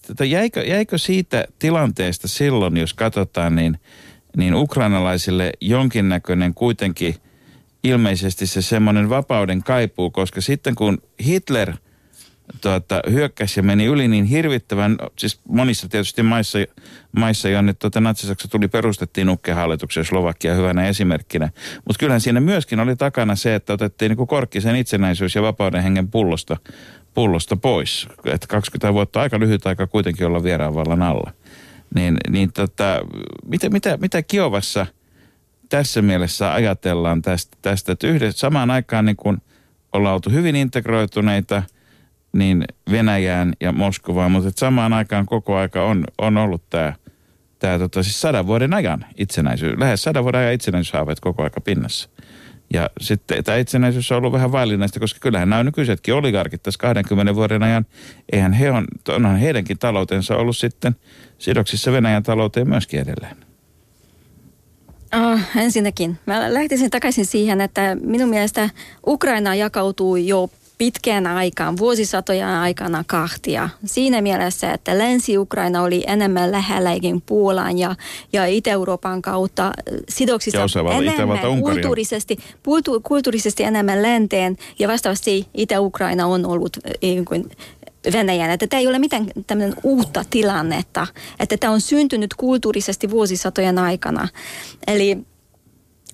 tota, 0.08 0.26
jäikö, 0.26 0.62
jäikö 0.62 0.98
siitä 0.98 1.46
tilanteesta 1.60 2.28
silloin, 2.28 2.78
jos 2.78 2.94
katsotaan, 2.94 3.56
niin, 3.56 3.80
niin 4.38 4.56
ukrainalaisille 4.56 5.52
jonkinnäköinen 5.62 6.54
kuitenkin 6.54 7.16
ilmeisesti 7.84 8.48
se 8.48 8.62
semmoinen 8.62 9.10
vapauden 9.10 9.64
kaipuu, 9.64 10.12
koska 10.12 10.42
sitten 10.42 10.76
kun 10.76 11.02
Hitler 11.26 11.74
tuota, 12.62 13.02
hyökkäsi 13.12 13.60
ja 13.60 13.64
meni 13.64 13.86
yli 13.86 14.08
niin 14.08 14.26
hirvittävän, 14.26 14.98
siis 15.20 15.40
monissa 15.48 15.90
tietysti 15.90 16.24
maissa, 16.24 16.60
maissa 17.18 17.50
jonne 17.50 17.74
tuota, 17.74 18.02
Natsi-Saksa 18.02 18.48
tuli, 18.48 18.68
perustettiin 18.68 19.30
ukkehallituksen 19.30 20.06
Slovakia 20.06 20.54
hyvänä 20.54 20.88
esimerkkinä. 20.88 21.50
Mutta 21.86 22.00
kyllähän 22.00 22.22
siinä 22.22 22.40
myöskin 22.40 22.80
oli 22.80 22.96
takana 22.96 23.36
se, 23.36 23.56
että 23.56 23.74
otettiin 23.74 24.10
niin 24.10 24.28
korkkisen 24.28 24.76
itsenäisyys 24.76 25.36
ja 25.36 25.42
vapauden 25.42 25.84
hengen 25.84 26.08
pullosta, 26.08 26.58
pullosta 27.14 27.56
pois. 27.56 28.08
Että 28.26 28.48
20 28.48 28.94
vuotta 28.94 29.22
aika 29.22 29.40
lyhyt 29.40 29.68
aika 29.68 29.88
kuitenkin 29.88 30.28
olla 30.28 30.44
vieraan 30.44 30.76
vallan 30.76 31.02
alla. 31.02 31.32
Niin, 31.96 32.18
niin 32.30 32.54
tota, 32.54 33.02
mitä, 33.46 33.70
mitä, 33.70 33.98
mitä 33.98 34.22
Kiovassa 34.22 34.86
tässä 35.70 36.02
mielessä 36.02 36.54
ajatellaan 36.54 37.22
tästä, 37.22 37.58
tästä 37.62 37.92
että 37.92 38.08
yhdessä, 38.08 38.40
samaan 38.40 38.72
aikaan 38.72 39.06
niin 39.06 39.16
kun 39.16 39.42
ollaan 39.94 40.16
oltu 40.16 40.30
hyvin 40.30 40.56
integroituneita 40.56 41.64
niin 42.34 42.66
Venäjään 42.92 43.54
ja 43.62 43.72
Moskovaan, 43.72 44.32
mutta 44.32 44.50
että 44.50 44.60
samaan 44.60 44.94
aikaan 44.94 45.26
koko 45.26 45.56
aika 45.56 45.84
on, 45.84 46.06
on 46.18 46.38
ollut 46.38 46.70
tämä 46.70 46.94
tää, 47.60 47.80
tota, 47.80 48.04
siis 48.04 48.22
sadan 48.22 48.48
vuoden 48.48 48.74
ajan 48.74 49.06
itsenäisyys, 49.18 49.80
lähes 49.80 50.04
sadan 50.04 50.24
vuoden 50.24 50.42
ajan 50.42 50.54
itsenäisyyshaaveet 50.54 51.20
koko 51.20 51.44
aika 51.44 51.62
pinnassa. 51.62 52.10
Ja 52.74 52.90
sitten 53.02 53.44
tämä 53.44 53.58
itsenäisyys 53.58 54.12
on 54.12 54.18
ollut 54.18 54.34
vähän 54.34 54.52
vaillinaista, 54.52 55.00
koska 55.00 55.20
kyllähän 55.20 55.50
nämä 55.50 55.64
nykyisetkin 55.64 56.14
oligarkit 56.14 56.64
tässä 56.64 56.78
20 56.78 57.36
vuoden 57.36 57.64
ajan, 57.64 57.86
eihän 58.32 58.54
he 58.54 58.72
on, 58.72 58.86
onhan 59.10 59.38
heidänkin 59.38 59.80
taloutensa 59.80 60.38
ollut 60.38 60.58
sitten 60.58 60.96
sidoksissa 61.38 61.92
Venäjän 61.92 62.24
talouteen 62.24 62.70
myöskin 62.70 63.00
edelleen. 63.00 63.38
Uh, 65.16 65.40
ensinnäkin, 65.56 66.18
mä 66.26 66.54
lähtisin 66.54 66.90
takaisin 66.90 67.26
siihen, 67.26 67.62
että 67.62 67.98
minun 68.02 68.30
mielestä 68.30 68.70
Ukraina 69.08 69.56
jakautuu 69.56 70.16
jo 70.16 70.50
pitkään 70.84 71.28
aikaan, 71.28 71.78
vuosisatojen 71.78 72.48
aikana 72.48 73.04
kahtia. 73.08 73.70
Siinä 73.86 74.22
mielessä, 74.22 74.72
että 74.72 74.98
Länsi-Ukraina 74.98 75.82
oli 75.82 76.04
enemmän 76.08 76.52
lähelläkin 76.52 77.22
Puolaan 77.22 77.78
ja, 77.78 77.96
ja 78.34 78.46
Itä-Euroopan 78.46 79.22
kautta 79.22 79.66
äh, 79.66 79.72
sidoksissa 80.10 80.60
Ja 80.60 80.98
enemmän 80.98 81.40
kulttuurisesti, 81.62 82.38
kultu, 82.64 83.00
kulttuurisesti 83.00 83.64
enemmän 83.64 84.02
länteen 84.02 84.58
ja 84.80 84.88
vastaavasti 84.88 85.48
Itä-Ukraina 85.54 86.28
on 86.28 86.46
ollut 86.46 86.78
niin 87.02 87.26
kuin 87.26 87.50
Venäjän. 88.14 88.52
Että 88.52 88.68
tämä 88.68 88.80
ei 88.80 88.88
ole 88.88 89.00
mitään 89.00 89.28
tämmöinen 89.48 89.76
uutta 89.84 90.26
tilannetta, 90.30 91.08
että 91.40 91.58
tämä 91.58 91.74
on 91.74 91.82
syntynyt 91.82 92.34
kulttuurisesti 92.34 93.10
vuosisatojen 93.10 93.78
aikana. 93.78 94.28
Eli 94.88 95.18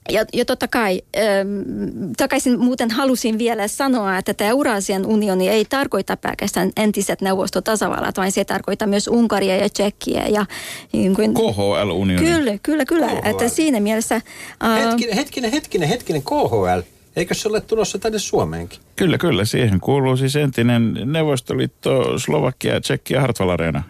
ja, 0.09 0.25
ja 0.33 0.45
totta 0.45 0.67
kai, 0.67 1.01
ähm, 1.17 2.11
takaisin 2.17 2.59
muuten 2.59 2.91
halusin 2.91 3.37
vielä 3.37 3.67
sanoa, 3.67 4.17
että 4.17 4.33
tämä 4.33 4.49
Eurasian 4.49 5.05
unioni 5.05 5.49
ei 5.49 5.65
tarkoita 5.65 6.17
pelkästään 6.17 6.71
entiset 6.77 7.21
neuvostotasavallat, 7.21 8.17
vaan 8.17 8.31
se 8.31 8.45
tarkoittaa 8.45 8.87
myös 8.87 9.07
Unkaria 9.07 9.55
ja 9.55 9.69
Tsekkiä. 9.69 10.27
Ja, 10.27 10.45
niin 10.93 11.15
kuin, 11.15 11.33
KHL-unioni. 11.33 12.25
kyllä, 12.25 12.57
kyllä, 12.63 12.85
kyllä. 12.85 13.07
KHL. 13.07 13.29
Että 13.29 13.49
siinä 13.49 13.79
mielessä... 13.79 14.15
Äh, 14.15 14.85
Hetkinen, 14.85 15.15
hetkinen, 15.15 15.51
hetkinen, 15.51 15.89
hetkinen, 15.89 16.21
KHL. 16.23 16.81
Eikö 17.15 17.33
se 17.33 17.49
ole 17.49 17.61
tulossa 17.61 17.99
tänne 17.99 18.19
Suomeenkin? 18.19 18.79
Kyllä, 18.95 19.17
kyllä. 19.17 19.45
Siihen 19.45 19.79
kuuluu 19.79 20.17
siis 20.17 20.35
entinen 20.35 20.93
Neuvostoliitto, 21.05 22.19
Slovakia, 22.19 22.81
Tsekki 22.81 23.13
ja 23.13 23.21
Hartwall 23.21 23.49
Arena. 23.49 23.83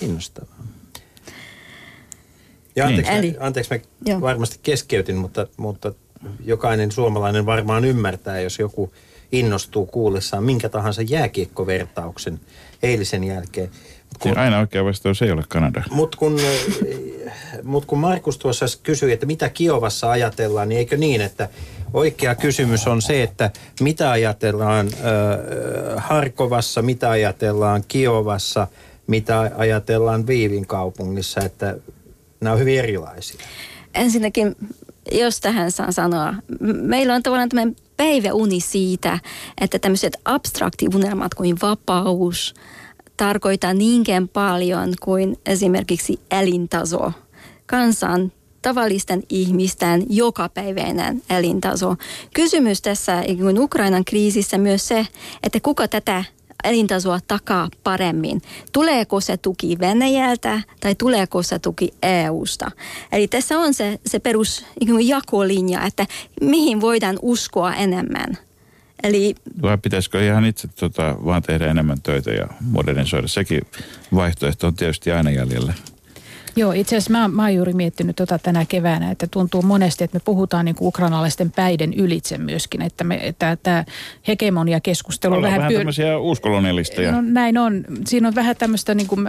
Kiinnostavaa. 0.00 0.55
Ja 2.76 2.86
anteeksi, 2.86 3.12
Niin. 3.12 3.18
Eli- 3.24 3.36
anteeksi 3.40 3.74
mä 3.74 3.80
Joo. 4.06 4.20
varmasti 4.20 4.58
keskeytin, 4.62 5.16
mutta, 5.16 5.46
mutta 5.56 5.92
jokainen 6.44 6.92
suomalainen 6.92 7.46
varmaan 7.46 7.84
ymmärtää, 7.84 8.40
jos 8.40 8.58
joku 8.58 8.92
innostuu 9.32 9.86
kuullessaan 9.86 10.44
minkä 10.44 10.68
tahansa 10.68 11.02
jääkiekkovertauksen 11.02 12.40
eilisen 12.82 13.24
jälkeen. 13.24 13.68
Mut 13.68 14.18
kun, 14.22 14.30
Kun... 14.32 14.38
Aina 14.38 14.58
oikea 14.58 14.84
vastaus 14.84 15.22
ei 15.22 15.30
ole 15.30 15.42
Kanada. 15.48 15.82
mut 15.90 16.16
kun, 16.16 16.40
mut 17.62 17.84
kun 17.84 17.98
Markus 17.98 18.38
tuossa 18.38 18.66
kysyi, 18.82 19.12
että 19.12 19.26
mitä 19.26 19.48
Kiovassa 19.48 20.10
ajatellaan, 20.10 20.68
niin 20.68 20.78
eikö 20.78 20.96
niin, 20.96 21.20
että 21.20 21.48
oikea 21.94 22.34
kysymys 22.34 22.86
on 22.86 23.02
se, 23.02 23.22
että 23.22 23.50
mitä 23.80 24.10
ajatellaan 24.10 24.86
äh, 24.86 26.04
Harkovassa, 26.04 26.82
mitä 26.82 27.10
ajatellaan 27.10 27.84
Kiovassa, 27.88 28.66
mitä 29.06 29.50
ajatellaan 29.56 30.26
Viivin 30.26 30.66
kaupungissa, 30.66 31.40
että 31.40 31.76
nämä 32.40 32.52
on 32.52 32.60
hyvin 32.60 32.78
erilaisia. 32.78 33.40
Ensinnäkin, 33.94 34.56
jos 35.12 35.40
tähän 35.40 35.70
saan 35.70 35.92
sanoa, 35.92 36.34
meillä 36.60 37.14
on 37.14 37.22
tavallaan 37.22 37.48
tämmöinen 37.48 37.76
päiväuni 37.96 38.60
siitä, 38.60 39.18
että 39.60 39.78
tämmöiset 39.78 40.16
abstraktiunelmat 40.24 41.34
kuin 41.34 41.56
vapaus 41.62 42.54
tarkoittaa 43.16 43.74
niinkään 43.74 44.28
paljon 44.28 44.94
kuin 45.02 45.36
esimerkiksi 45.46 46.20
elintaso. 46.30 47.12
Kansan 47.66 48.32
tavallisten 48.62 49.22
ihmisten 49.28 50.06
jokapäiväinen 50.08 51.22
elintaso. 51.30 51.96
Kysymys 52.34 52.82
tässä 52.82 53.22
Ukrainan 53.58 54.04
kriisissä 54.04 54.58
myös 54.58 54.88
se, 54.88 55.06
että 55.42 55.60
kuka 55.60 55.88
tätä 55.88 56.24
elintasoa 56.64 57.18
takaa 57.28 57.68
paremmin. 57.84 58.42
Tuleeko 58.72 59.20
se 59.20 59.36
tuki 59.36 59.78
Venäjältä 59.78 60.60
tai 60.80 60.94
tuleeko 60.94 61.42
se 61.42 61.58
tuki 61.58 61.90
EUsta? 62.02 62.70
Eli 63.12 63.28
tässä 63.28 63.58
on 63.58 63.74
se, 63.74 63.98
se 64.06 64.18
perus 64.18 64.64
jakolinja, 65.00 65.82
että 65.82 66.06
mihin 66.40 66.80
voidaan 66.80 67.18
uskoa 67.22 67.74
enemmän. 67.74 68.38
Eli, 69.02 69.34
Vai 69.62 69.78
pitäisikö 69.78 70.26
ihan 70.26 70.44
itse 70.44 70.68
tota, 70.68 71.16
vaan 71.24 71.42
tehdä 71.42 71.66
enemmän 71.66 72.02
töitä 72.02 72.30
ja 72.30 72.46
modernisoida? 72.60 73.28
Sekin 73.28 73.62
vaihtoehto 74.14 74.66
on 74.66 74.74
tietysti 74.74 75.12
aina 75.12 75.30
jäljellä. 75.30 75.72
Joo, 76.56 76.72
itse 76.72 76.96
asiassa 76.96 77.12
mä, 77.12 77.28
mä 77.28 77.42
oon 77.42 77.54
juuri 77.54 77.72
miettinyt 77.72 78.16
tota 78.16 78.38
tänä 78.38 78.64
keväänä, 78.64 79.10
että 79.10 79.26
tuntuu 79.30 79.62
monesti, 79.62 80.04
että 80.04 80.16
me 80.16 80.20
puhutaan 80.24 80.64
niin 80.64 80.74
kuin 80.74 80.88
ukrainalaisten 80.88 81.52
päiden 81.52 81.94
ylitse 81.94 82.38
myöskin, 82.38 82.82
että, 82.82 83.04
tämä 83.62 83.84
hegemonia-keskustelu 84.28 85.34
on 85.34 85.42
vähän... 85.42 85.58
vähän 85.58 85.70
pyör... 85.70 85.80
tämmöisiä 85.80 86.18
uuskolonialisteja. 86.18 87.12
No 87.12 87.20
näin 87.20 87.58
on. 87.58 87.84
Siinä 88.06 88.28
on 88.28 88.34
vähän 88.34 88.56
tämmöistä, 88.56 88.94
niin 88.94 89.06
kuin, 89.06 89.28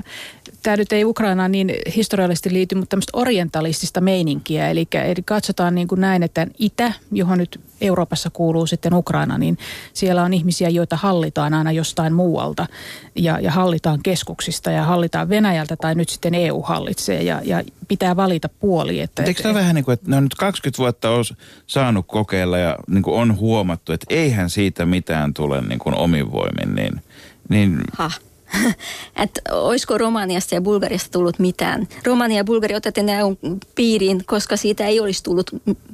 tämä 0.63 0.77
nyt 0.77 0.93
ei 0.93 1.05
Ukrainaan 1.05 1.51
niin 1.51 1.73
historiallisesti 1.95 2.53
liity, 2.53 2.75
mutta 2.75 2.89
tämmöistä 2.89 3.17
orientalistista 3.17 4.01
meininkiä. 4.01 4.69
Eli, 4.69 4.87
eli 4.93 5.23
katsotaan 5.25 5.75
niin 5.75 5.87
kuin 5.87 6.01
näin, 6.01 6.23
että 6.23 6.47
itä, 6.59 6.91
johon 7.11 7.37
nyt 7.37 7.59
Euroopassa 7.81 8.29
kuuluu 8.29 8.67
sitten 8.67 8.93
Ukraina, 8.93 9.37
niin 9.37 9.57
siellä 9.93 10.23
on 10.23 10.33
ihmisiä, 10.33 10.69
joita 10.69 10.95
hallitaan 10.95 11.53
aina 11.53 11.71
jostain 11.71 12.13
muualta 12.13 12.65
ja, 13.15 13.39
ja 13.39 13.51
hallitaan 13.51 13.99
keskuksista 14.03 14.71
ja 14.71 14.83
hallitaan 14.83 15.29
Venäjältä 15.29 15.75
tai 15.75 15.95
nyt 15.95 16.09
sitten 16.09 16.35
EU 16.35 16.61
hallitsee 16.61 17.16
ja, 17.21 17.41
ja 17.43 17.63
pitää 17.87 18.15
valita 18.15 18.49
puoli. 18.49 18.99
Että, 18.99 19.23
Eikö 19.23 19.43
tämä 19.43 19.53
vähän 19.53 19.75
niin 19.75 19.85
kuin, 19.85 19.93
että 19.93 20.09
ne 20.09 20.17
on 20.17 20.23
nyt 20.23 20.35
20 20.35 20.77
vuotta 20.77 21.09
on 21.09 21.23
saanut 21.67 22.07
kokeilla 22.07 22.57
ja 22.57 22.77
niin 22.87 23.03
kuin 23.03 23.21
on 23.21 23.37
huomattu, 23.37 23.91
että 23.91 24.05
eihän 24.09 24.49
siitä 24.49 24.85
mitään 24.85 25.33
tule 25.33 25.61
niin 25.61 25.79
kuin 25.79 25.95
omin 25.95 26.31
voimin, 26.31 26.75
niin, 26.75 27.01
niin 27.49 27.81
ha 27.97 28.11
että 29.23 29.41
olisiko 29.51 29.97
Romaniasta 29.97 30.55
ja 30.55 30.61
Bulgariasta 30.61 31.11
tullut 31.11 31.39
mitään. 31.39 31.87
Romania 32.05 32.37
ja 32.37 32.43
Bulgari 32.43 32.75
otettiin 32.75 33.09
EUn 33.09 33.37
piiriin, 33.75 34.23
koska 34.25 34.57
siitä 34.57 34.85
ei 34.85 34.99
olisi 34.99 35.23
tullut 35.23 35.51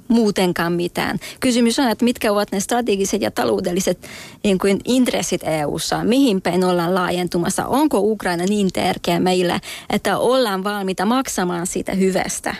muutenkaan 0.07 0.73
mitään. 0.73 1.19
Kysymys 1.39 1.79
on, 1.79 1.89
että 1.89 2.05
mitkä 2.05 2.31
ovat 2.31 2.51
ne 2.51 2.59
strategiset 2.59 3.21
ja 3.21 3.31
taloudelliset 3.31 4.07
niin 4.43 4.59
kuin 4.59 4.79
intressit 4.85 5.43
EUssa, 5.43 6.03
mihin 6.03 6.41
päin 6.41 6.63
ollaan 6.63 6.95
laajentumassa. 6.95 7.65
Onko 7.65 7.99
Ukraina 7.99 8.45
niin 8.45 8.73
tärkeä 8.73 9.19
meille, 9.19 9.61
että 9.89 10.17
ollaan 10.17 10.63
valmiita 10.63 11.05
maksamaan 11.05 11.67
siitä 11.67 11.93
hyvästä 11.93 12.55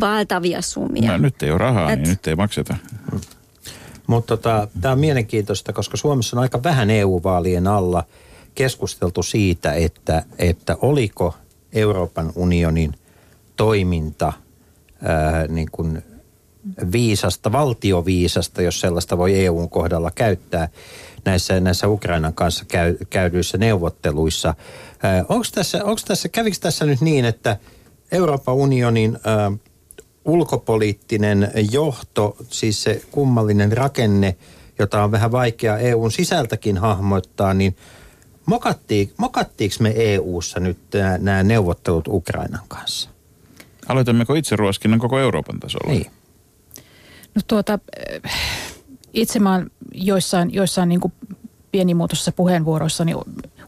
valtavia 0.00 0.62
summia. 0.62 1.12
No, 1.12 1.18
nyt 1.18 1.42
ei 1.42 1.50
ole 1.50 1.58
rahaa, 1.58 1.92
Et... 1.92 1.98
niin 1.98 2.10
nyt 2.10 2.26
ei 2.26 2.36
makseta. 2.36 2.76
Mutta 4.06 4.36
tota, 4.36 4.68
tämä 4.80 4.92
on 4.92 4.98
mielenkiintoista, 4.98 5.72
koska 5.72 5.96
Suomessa 5.96 6.36
on 6.36 6.42
aika 6.42 6.62
vähän 6.62 6.90
EU-vaalien 6.90 7.66
alla– 7.66 8.04
keskusteltu 8.54 9.22
siitä, 9.22 9.72
että, 9.72 10.22
että 10.38 10.76
oliko 10.80 11.34
Euroopan 11.72 12.32
unionin 12.34 12.94
toiminta 13.56 14.32
ää, 15.02 15.46
niin 15.46 15.68
kuin 15.72 16.02
viisasta, 16.92 17.52
valtioviisasta, 17.52 18.62
jos 18.62 18.80
sellaista 18.80 19.18
voi 19.18 19.44
EUn 19.44 19.70
kohdalla 19.70 20.10
käyttää 20.14 20.68
näissä, 21.24 21.60
näissä 21.60 21.88
Ukrainan 21.88 22.34
kanssa 22.34 22.64
käy, 22.64 22.96
käydyissä 23.10 23.58
neuvotteluissa. 23.58 24.54
Onko 25.28 25.46
tässä, 25.54 25.84
onko 25.84 26.00
tässä, 26.06 26.28
kävikö 26.28 26.56
tässä 26.60 26.84
nyt 26.84 27.00
niin, 27.00 27.24
että 27.24 27.56
Euroopan 28.12 28.54
unionin 28.54 29.18
ää, 29.24 29.52
ulkopoliittinen 30.24 31.52
johto, 31.70 32.36
siis 32.50 32.82
se 32.82 33.02
kummallinen 33.10 33.72
rakenne, 33.72 34.36
jota 34.78 35.04
on 35.04 35.12
vähän 35.12 35.32
vaikea 35.32 35.78
EUn 35.78 36.12
sisältäkin 36.12 36.78
hahmoittaa, 36.78 37.54
niin– 37.54 37.76
Mokattiin, 38.46 39.12
mokattiinko 39.16 39.76
me 39.80 39.92
EU-ssa 39.96 40.60
nyt 40.60 40.78
nämä 41.18 41.42
neuvottelut 41.42 42.08
Ukrainan 42.08 42.62
kanssa? 42.68 43.10
Aloitammeko 43.88 44.34
itse 44.34 44.56
ruoskinnan 44.56 45.00
koko 45.00 45.18
Euroopan 45.18 45.60
tasolla? 45.60 45.92
Niin. 45.92 46.10
No 47.34 47.42
tuota, 47.46 47.78
itse 49.14 49.38
mä 49.38 49.52
oon 49.52 49.70
joissain, 49.94 50.54
joissain 50.54 50.88
niin 50.88 51.00
kuin 51.00 51.12
pienimuotoisissa 51.72 52.32
puheenvuoroissa 52.32 53.04
niin 53.04 53.16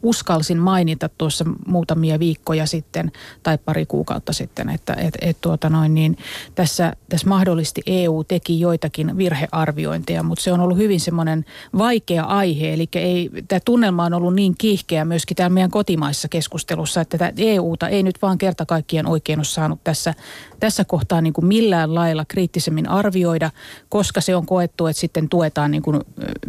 uskalsin 0.04 0.58
mainita 0.58 1.08
tuossa 1.08 1.44
muutamia 1.66 2.18
viikkoja 2.18 2.66
sitten 2.66 3.12
tai 3.42 3.58
pari 3.58 3.86
kuukautta 3.86 4.32
sitten, 4.32 4.68
että 4.68 4.94
et, 4.94 5.14
et 5.20 5.36
tuota 5.40 5.70
noin, 5.70 5.94
niin 5.94 6.16
tässä, 6.54 6.92
tässä 7.08 7.28
mahdollisesti 7.28 7.82
EU 7.86 8.24
teki 8.24 8.60
joitakin 8.60 9.16
virhearviointeja, 9.16 10.22
mutta 10.22 10.44
se 10.44 10.52
on 10.52 10.60
ollut 10.60 10.78
hyvin 10.78 11.00
semmoinen 11.00 11.44
vaikea 11.78 12.24
aihe, 12.24 12.72
eli 12.72 12.88
ei, 12.94 13.30
tämä 13.48 13.60
tunnelma 13.64 14.04
on 14.04 14.14
ollut 14.14 14.34
niin 14.34 14.54
kiihkeä 14.58 15.04
myöskin 15.04 15.36
täällä 15.36 15.54
meidän 15.54 15.70
kotimaissa 15.70 16.28
keskustelussa, 16.28 17.00
että 17.00 17.18
tätä 17.18 17.32
EUta 17.36 17.88
ei 17.88 18.02
nyt 18.02 18.22
vaan 18.22 18.38
kerta 18.38 18.66
kaikkien 18.66 19.06
oikein 19.06 19.38
ole 19.38 19.44
saanut 19.44 19.80
tässä, 19.84 20.14
tässä 20.60 20.84
kohtaa 20.84 21.20
niin 21.20 21.32
kuin 21.32 21.46
millään 21.46 21.94
lailla 21.94 22.24
kriittisemmin 22.28 22.88
arvioida, 22.88 23.50
koska 23.88 24.20
se 24.20 24.36
on 24.36 24.46
koettu, 24.46 24.86
että 24.86 25.00
sitten 25.00 25.28
tuetaan 25.28 25.70
niin 25.70 25.82
kuin 25.82 26.00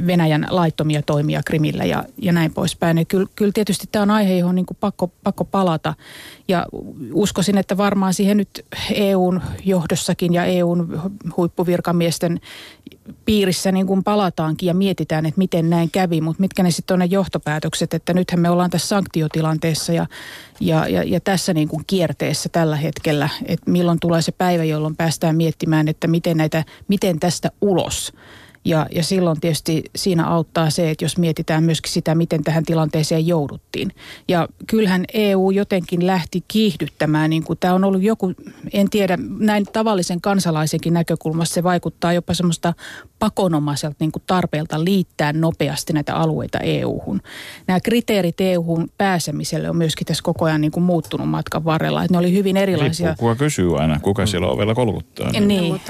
Venäjän 0.07 0.47
laittomia 0.49 1.01
toimia 1.01 1.41
Krimillä 1.45 1.85
ja, 1.85 2.03
ja 2.21 2.31
näin 2.31 2.53
poispäin. 2.53 2.97
Ja 2.97 3.05
kyllä, 3.05 3.27
kyllä 3.35 3.44
tietysti 3.53 3.87
tämä 3.91 4.03
on 4.03 4.11
aihe, 4.11 4.37
johon 4.37 4.55
niin 4.55 4.65
kuin 4.65 4.77
pakko, 4.79 5.11
pakko 5.23 5.45
palata. 5.45 5.93
Ja 6.47 6.65
uskoisin, 7.13 7.57
että 7.57 7.77
varmaan 7.77 8.13
siihen 8.13 8.37
nyt 8.37 8.65
EUn 8.93 9.41
johdossakin 9.65 10.33
ja 10.33 10.45
EUn 10.45 11.01
huippuvirkamiesten 11.37 12.39
piirissä 13.25 13.71
niin 13.71 13.87
kuin 13.87 14.03
palataankin 14.03 14.67
ja 14.67 14.73
mietitään, 14.73 15.25
että 15.25 15.37
miten 15.37 15.69
näin 15.69 15.91
kävi, 15.91 16.21
mutta 16.21 16.41
mitkä 16.41 16.63
ne 16.63 16.71
sitten 16.71 16.95
on 16.95 16.99
ne 16.99 17.05
johtopäätökset, 17.05 17.93
että 17.93 18.13
nythän 18.13 18.39
me 18.39 18.49
ollaan 18.49 18.69
tässä 18.69 18.87
sanktiotilanteessa 18.87 19.93
ja, 19.93 20.07
ja, 20.59 20.87
ja, 20.87 21.03
ja 21.03 21.19
tässä 21.19 21.53
niin 21.53 21.67
kuin 21.67 21.83
kierteessä 21.87 22.49
tällä 22.49 22.75
hetkellä, 22.75 23.29
että 23.45 23.71
milloin 23.71 23.99
tulee 23.99 24.21
se 24.21 24.31
päivä, 24.31 24.63
jolloin 24.63 24.95
päästään 24.95 25.35
miettimään, 25.35 25.87
että 25.87 26.07
miten, 26.07 26.37
näitä, 26.37 26.63
miten 26.87 27.19
tästä 27.19 27.51
ulos– 27.61 28.11
ja, 28.65 28.87
ja 28.91 29.03
silloin 29.03 29.39
tietysti 29.39 29.83
siinä 29.95 30.27
auttaa 30.27 30.69
se, 30.69 30.89
että 30.89 31.05
jos 31.05 31.17
mietitään 31.17 31.63
myöskin 31.63 31.91
sitä, 31.91 32.15
miten 32.15 32.43
tähän 32.43 32.65
tilanteeseen 32.65 33.27
jouduttiin. 33.27 33.91
Ja 34.27 34.47
kyllähän 34.67 35.05
EU 35.13 35.51
jotenkin 35.51 36.07
lähti 36.07 36.43
kiihdyttämään, 36.47 37.29
niin 37.29 37.43
kuin 37.43 37.59
tämä 37.59 37.73
on 37.73 37.83
ollut 37.83 38.01
joku, 38.01 38.33
en 38.73 38.89
tiedä, 38.89 39.17
näin 39.39 39.65
tavallisen 39.73 40.21
kansalaisenkin 40.21 40.93
näkökulmasta 40.93 41.53
se 41.53 41.63
vaikuttaa 41.63 42.13
jopa 42.13 42.33
semmoista 42.33 42.73
pakonomaiselta 43.19 43.95
niin 43.99 44.11
kuin 44.11 44.23
tarpeelta 44.27 44.83
liittää 44.83 45.33
nopeasti 45.33 45.93
näitä 45.93 46.15
alueita 46.15 46.59
EU-hun. 46.59 47.21
Nämä 47.67 47.79
kriteerit 47.79 48.41
EU-hun 48.41 48.89
pääsemiselle 48.97 49.69
on 49.69 49.77
myöskin 49.77 50.07
tässä 50.07 50.23
koko 50.23 50.45
ajan 50.45 50.61
niin 50.61 50.71
kuin 50.71 50.83
muuttunut 50.83 51.29
matkan 51.29 51.65
varrella. 51.65 52.03
Että 52.03 52.13
ne 52.13 52.17
oli 52.17 52.33
hyvin 52.33 52.57
erilaisia. 52.57 53.07
Riippuu, 53.07 53.29
kuka 53.29 53.35
kysyy 53.35 53.79
aina, 53.79 53.99
kuka 53.99 54.25
siellä 54.25 54.47
ovella 54.47 54.75
kolkuttaa. 54.75 55.31
Niin. 55.31 55.47
niin. 55.47 55.81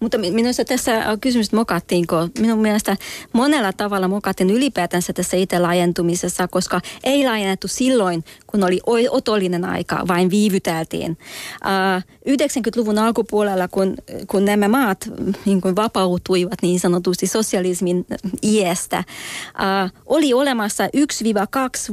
Mutta 0.00 0.18
minusta 0.18 0.64
tässä 0.64 1.02
kysymys, 1.20 1.52
mokattiinko, 1.52 2.28
minun 2.38 2.58
mielestä 2.58 2.96
monella 3.32 3.72
tavalla 3.72 4.08
mokattiin 4.08 4.50
ylipäätänsä 4.50 5.12
tässä 5.12 5.36
itse 5.36 5.58
laajentumisessa, 5.58 6.48
koska 6.48 6.80
ei 7.04 7.24
laajennettu 7.24 7.68
silloin, 7.68 8.24
kun 8.50 8.64
oli 8.86 9.08
otollinen 9.10 9.64
aika, 9.64 10.04
vain 10.08 10.30
viivyteltiin. 10.30 11.18
Uh, 11.64 12.02
90-luvun 12.28 12.98
alkupuolella, 12.98 13.68
kun, 13.68 13.94
kun 14.26 14.44
nämä 14.44 14.68
maat 14.68 15.10
niin 15.44 15.60
kuin 15.60 15.76
vapautuivat 15.76 16.62
niin 16.62 16.80
sanotusti 16.80 17.26
sosialismin 17.26 18.06
iästä, 18.42 18.98
uh, 18.98 19.90
oli 20.06 20.34
olemassa 20.34 20.86
1-2 20.86 20.88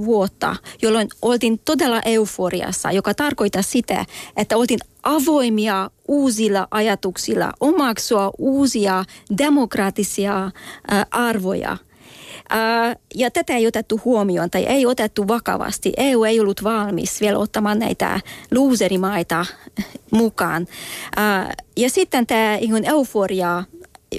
vuotta, 0.05 0.55
jolloin 0.81 1.07
oltiin 1.21 1.59
todella 1.65 2.01
euforiassa, 2.05 2.91
joka 2.91 3.13
tarkoittaa 3.13 3.61
sitä, 3.61 4.05
että 4.37 4.57
oltiin 4.57 4.79
avoimia 5.03 5.89
uusilla 6.07 6.67
ajatuksilla, 6.71 7.53
omaksua 7.59 8.31
uusia 8.37 9.05
demokraattisia 9.37 10.51
arvoja. 11.11 11.77
Ja 13.15 13.31
tätä 13.31 13.55
ei 13.55 13.67
otettu 13.67 14.01
huomioon 14.05 14.49
tai 14.49 14.65
ei 14.65 14.85
otettu 14.85 15.27
vakavasti. 15.27 15.93
EU 15.97 16.23
ei 16.23 16.39
ollut 16.39 16.63
valmis 16.63 17.21
vielä 17.21 17.37
ottamaan 17.39 17.79
näitä 17.79 18.19
looserimaita 18.51 19.45
mukaan. 20.11 20.67
Ja 21.77 21.89
sitten 21.89 22.27
tämä 22.27 22.57
euforia 22.83 23.63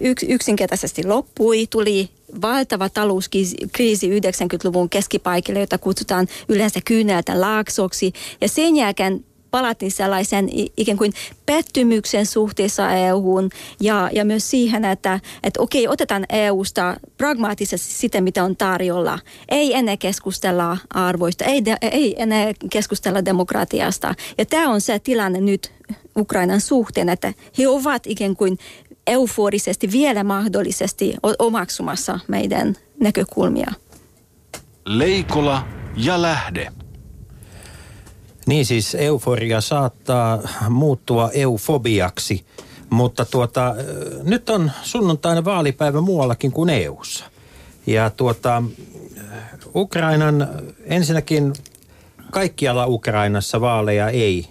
yks, 0.02 0.22
yksinkertaisesti 0.28 1.06
loppui, 1.06 1.66
tuli 1.66 2.10
valtava 2.42 2.88
talouskriisi 2.88 4.08
90-luvun 4.08 4.90
keskipaikalle, 4.90 5.60
jota 5.60 5.78
kutsutaan 5.78 6.26
yleensä 6.48 6.80
kyyneltä 6.84 7.40
laaksoksi. 7.40 8.12
Ja 8.40 8.48
sen 8.48 8.76
jälkeen 8.76 9.24
palattiin 9.56 9.92
sellaisen 9.92 10.48
ikään 10.76 10.98
kuin 10.98 11.12
pettymyksen 11.46 12.26
suhteessa 12.26 12.92
EUhun 12.92 13.50
ja, 13.80 14.10
ja 14.12 14.24
myös 14.24 14.50
siihen, 14.50 14.84
että, 14.84 15.20
että 15.42 15.62
okei, 15.62 15.88
otetaan 15.88 16.24
EUsta 16.28 16.96
pragmaattisesti 17.18 17.92
sitä, 17.92 18.20
mitä 18.20 18.44
on 18.44 18.56
tarjolla. 18.56 19.18
Ei 19.48 19.74
enää 19.74 19.96
keskustella 19.96 20.78
arvoista, 20.90 21.44
ei, 21.44 21.64
de, 21.64 21.76
ei 21.82 22.22
enää 22.22 22.52
keskustella 22.70 23.24
demokratiasta. 23.24 24.14
Ja 24.38 24.46
tämä 24.46 24.68
on 24.68 24.80
se 24.80 24.98
tilanne 24.98 25.40
nyt 25.40 25.72
Ukrainan 26.16 26.60
suhteen, 26.60 27.08
että 27.08 27.32
he 27.58 27.68
ovat 27.68 28.06
ikään 28.06 28.36
kuin 28.36 28.58
euforisesti 29.06 29.92
vielä 29.92 30.24
mahdollisesti 30.24 31.14
omaksumassa 31.38 32.18
meidän 32.28 32.76
näkökulmia. 33.00 33.72
Leikola 34.86 35.68
ja 35.96 36.22
lähde. 36.22 36.72
Niin 38.46 38.66
siis 38.66 38.94
euforia 38.94 39.60
saattaa 39.60 40.42
muuttua 40.68 41.30
eufobiaksi, 41.30 42.46
mutta 42.90 43.24
tuota, 43.24 43.74
nyt 44.22 44.50
on 44.50 44.70
sunnuntaina 44.82 45.44
vaalipäivä 45.44 46.00
muuallakin 46.00 46.52
kuin 46.52 46.70
EUssa. 46.70 47.24
Ja 47.86 48.10
tuota, 48.10 48.62
Ukrainan, 49.74 50.48
ensinnäkin 50.84 51.52
kaikkialla 52.30 52.86
Ukrainassa 52.86 53.60
vaaleja 53.60 54.08
ei 54.08 54.46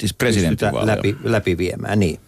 siis 0.00 0.14
läpi, 0.82 1.16
läpiviemään. 1.24 2.00
Niin. 2.00 2.20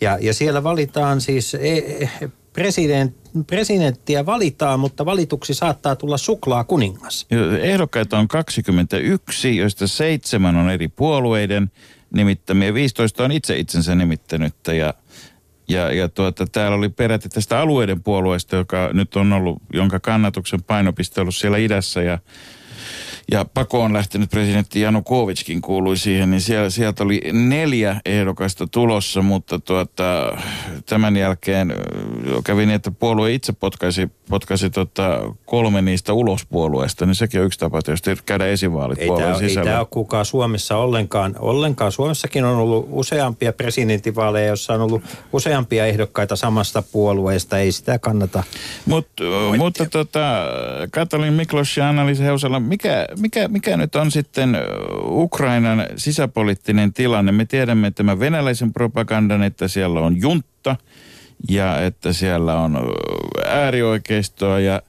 Ja, 0.00 0.18
ja 0.20 0.34
siellä 0.34 0.64
valitaan 0.64 1.20
siis 1.20 1.54
e, 1.54 1.78
e, 1.78 2.30
president, 2.54 3.16
presidenttiä 3.46 4.26
valitaan, 4.26 4.80
mutta 4.80 5.04
valituksi 5.04 5.54
saattaa 5.54 5.96
tulla 5.96 6.16
suklaa 6.16 6.64
kuningas. 6.64 7.26
Ehdokkaita 7.60 8.18
on 8.18 8.28
21, 8.28 9.56
joista 9.56 9.86
seitsemän 9.86 10.56
on 10.56 10.70
eri 10.70 10.88
puolueiden 10.88 11.70
nimittämiä. 12.14 12.74
15 12.74 13.24
on 13.24 13.32
itse 13.32 13.58
itsensä 13.58 13.94
nimittänyt 13.94 14.54
ja 14.78 14.94
ja, 15.68 15.92
ja 15.92 16.08
tuota, 16.08 16.46
täällä 16.46 16.76
oli 16.76 16.88
peräti 16.88 17.28
tästä 17.28 17.60
alueiden 17.60 18.02
puolueesta, 18.02 18.56
joka 18.56 18.90
nyt 18.92 19.16
on 19.16 19.32
ollut, 19.32 19.62
jonka 19.72 20.00
kannatuksen 20.00 20.62
painopiste 20.62 21.20
on 21.20 21.22
ollut 21.22 21.34
siellä 21.34 21.58
idässä 21.58 22.02
ja 22.02 22.18
ja 23.32 23.44
pakoon 23.44 23.92
lähtenyt 23.92 24.30
presidentti 24.30 24.80
Janukovitskin 24.80 25.60
kuului 25.60 25.96
siihen, 25.96 26.30
niin 26.30 26.40
siellä, 26.40 26.70
sieltä 26.70 27.04
oli 27.04 27.20
neljä 27.32 28.00
ehdokasta 28.04 28.66
tulossa, 28.66 29.22
mutta 29.22 29.58
tuota, 29.58 30.36
tämän 30.86 31.16
jälkeen 31.16 31.74
kävi 32.44 32.66
niin, 32.66 32.74
että 32.74 32.90
puolue 32.90 33.32
itse 33.32 33.52
potkaisi, 33.52 34.10
potkaisi 34.28 34.70
tota 34.70 35.34
kolme 35.46 35.82
niistä 35.82 36.12
ulos 36.12 36.46
puolueesta, 36.46 37.06
niin 37.06 37.14
sekin 37.14 37.40
on 37.40 37.46
yksi 37.46 37.58
tapa 37.58 37.82
tietysti 37.82 38.16
käydä 38.26 38.46
esivaalit 38.46 38.98
ei 38.98 39.06
puolueen 39.06 39.34
tämä, 39.34 39.48
sisällä. 39.48 39.60
Ei 39.60 39.72
tämä 39.72 39.78
ole 39.78 39.88
kukaan 39.90 40.24
Suomessa 40.24 40.76
ollenkaan. 40.76 41.34
ollenkaan. 41.38 41.92
Suomessakin 41.92 42.44
on 42.44 42.56
ollut 42.58 42.88
useampia 42.90 43.52
presidentinvaaleja, 43.52 44.46
joissa 44.46 44.74
on 44.74 44.80
ollut 44.80 45.02
useampia 45.32 45.86
ehdokkaita 45.86 46.36
samasta 46.36 46.82
puolueesta. 46.82 47.58
Ei 47.58 47.72
sitä 47.72 47.98
kannata. 47.98 48.42
Mut, 48.86 49.08
mutta 49.58 49.86
tota, 49.86 50.46
Katalin 50.90 51.32
Miklos 51.32 51.76
ja 51.76 51.88
Annalisa 51.88 52.22
Heusala, 52.22 52.60
mikä, 52.60 53.06
mikä, 53.18 53.48
mikä 53.48 53.76
nyt 53.76 53.94
on 53.94 54.10
sitten 54.10 54.56
Ukrainan 55.04 55.86
sisäpoliittinen 55.96 56.92
tilanne? 56.92 57.32
Me 57.32 57.44
tiedämme 57.44 57.90
tämän 57.90 58.20
venäläisen 58.20 58.72
propagandan, 58.72 59.42
että 59.42 59.68
siellä 59.68 60.00
on 60.00 60.20
juntta 60.20 60.76
ja 61.48 61.80
että 61.80 62.12
siellä 62.12 62.60
on 62.60 62.78
äärioikeistoa 63.46 64.60
ja 64.60 64.82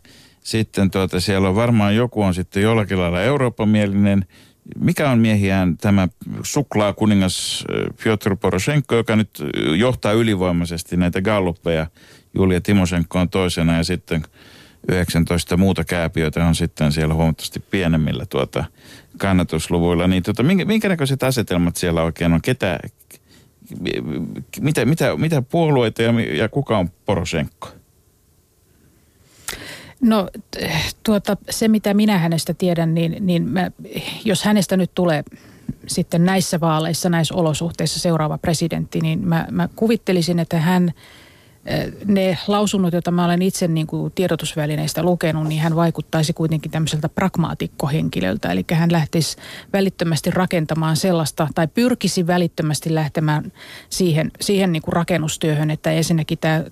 sitten 0.43 0.91
tuota, 0.91 1.19
siellä 1.19 1.49
on 1.49 1.55
varmaan 1.55 1.95
joku 1.95 2.21
on 2.21 2.33
sitten 2.33 2.63
jollakin 2.63 2.99
lailla 2.99 3.21
Euroopan-mielinen. 3.21 4.25
Mikä 4.79 5.09
on 5.09 5.19
miehiään 5.19 5.77
tämä 5.77 6.07
suklaa 6.43 6.93
kuningas 6.93 7.65
Piotr 8.03 8.35
Poroshenko, 8.35 8.95
joka 8.95 9.15
nyt 9.15 9.29
johtaa 9.77 10.11
ylivoimaisesti 10.11 10.97
näitä 10.97 11.21
galluppeja. 11.21 11.87
Julia 12.35 12.61
Timoshenko 12.61 13.19
on 13.19 13.29
toisena 13.29 13.77
ja 13.77 13.83
sitten 13.83 14.23
19 14.91 15.57
muuta 15.57 15.83
kääpiöitä 15.83 16.45
on 16.45 16.55
sitten 16.55 16.91
siellä 16.91 17.13
huomattavasti 17.13 17.59
pienemmillä 17.59 18.25
tuota 18.25 18.63
kannatusluvuilla. 19.17 20.07
Niin 20.07 20.23
tuota, 20.23 20.43
minkä, 20.43 20.65
minkä 20.65 20.89
näköiset 20.89 21.23
asetelmat 21.23 21.75
siellä 21.75 22.03
oikein 22.03 22.33
on? 22.33 22.41
Ketä, 22.41 22.79
mitä, 24.59 24.85
mitä, 24.85 25.17
mitä 25.17 25.41
puolueita 25.41 26.01
ja, 26.01 26.11
ja 26.19 26.49
kuka 26.49 26.77
on 26.77 26.89
Poroshenko? 27.05 27.69
No 30.01 30.29
tuota, 31.03 31.37
se 31.49 31.67
mitä 31.67 31.93
minä 31.93 32.17
hänestä 32.17 32.53
tiedän, 32.53 32.93
niin, 32.93 33.15
niin 33.19 33.43
mä, 33.43 33.71
jos 34.25 34.43
hänestä 34.43 34.77
nyt 34.77 34.91
tulee 34.95 35.23
sitten 35.87 36.25
näissä 36.25 36.59
vaaleissa, 36.59 37.09
näissä 37.09 37.35
olosuhteissa 37.35 37.99
seuraava 37.99 38.37
presidentti, 38.37 39.01
niin 39.01 39.27
mä, 39.27 39.47
mä 39.51 39.69
kuvittelisin, 39.75 40.39
että 40.39 40.59
hän– 40.59 40.91
ne 42.05 42.37
lausunnot, 42.47 42.93
joita 42.93 43.11
mä 43.11 43.25
olen 43.25 43.41
itse 43.41 43.67
niin 43.67 43.87
kuin 43.87 44.11
tiedotusvälineistä 44.15 45.03
lukenut, 45.03 45.47
niin 45.47 45.61
hän 45.61 45.75
vaikuttaisi 45.75 46.33
kuitenkin 46.33 46.71
tämmöiseltä 46.71 47.09
pragmaatikkohenkilöltä. 47.09 48.51
Eli 48.51 48.65
hän 48.73 48.91
lähtisi 48.91 49.37
välittömästi 49.73 50.31
rakentamaan 50.31 50.95
sellaista, 50.95 51.47
tai 51.55 51.67
pyrkisi 51.67 52.27
välittömästi 52.27 52.95
lähtemään 52.95 53.51
siihen, 53.89 54.31
siihen 54.41 54.71
niin 54.71 54.81
kuin 54.81 54.93
rakennustyöhön, 54.93 55.71
että 55.71 55.91
ensinnäkin 55.91 56.37
tämä 56.37 56.63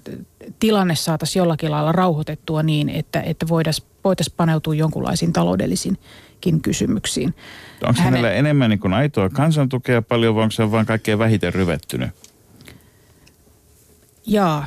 tilanne 0.59 0.95
saataisiin 0.95 1.41
jollakin 1.41 1.71
lailla 1.71 1.91
rauhoitettua 1.91 2.63
niin, 2.63 2.89
että, 2.89 3.21
että 3.21 3.47
voitaisiin 3.47 3.87
voitais 4.03 4.29
paneutua 4.29 4.75
jonkunlaisiin 4.75 5.33
taloudellisinkin 5.33 6.61
kysymyksiin. 6.61 7.33
Onko 7.83 8.01
hänellä 8.01 8.27
Hänen... 8.27 8.39
enemmän 8.39 8.69
niin 8.69 8.79
kuin 8.79 8.93
aitoa 8.93 9.29
kansantukea 9.29 10.01
paljon, 10.01 10.35
vai 10.35 10.43
onko 10.43 10.51
se 10.51 10.71
vain 10.71 10.85
kaikkein 10.85 11.19
vähiten 11.19 11.53
ryvettynyt? 11.53 12.09
Jaa, 14.25 14.65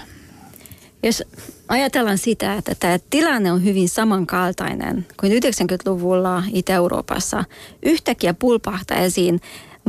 jos 1.06 1.22
ajatellaan 1.68 2.18
sitä, 2.18 2.54
että 2.54 2.74
tämä 2.74 2.98
tilanne 3.10 3.52
on 3.52 3.64
hyvin 3.64 3.88
samankaltainen 3.88 5.06
kuin 5.20 5.32
90-luvulla 5.32 6.42
Itä-Euroopassa, 6.52 7.44
yhtäkkiä 7.82 8.34
pulpahtaa 8.34 8.98
esiin 8.98 9.40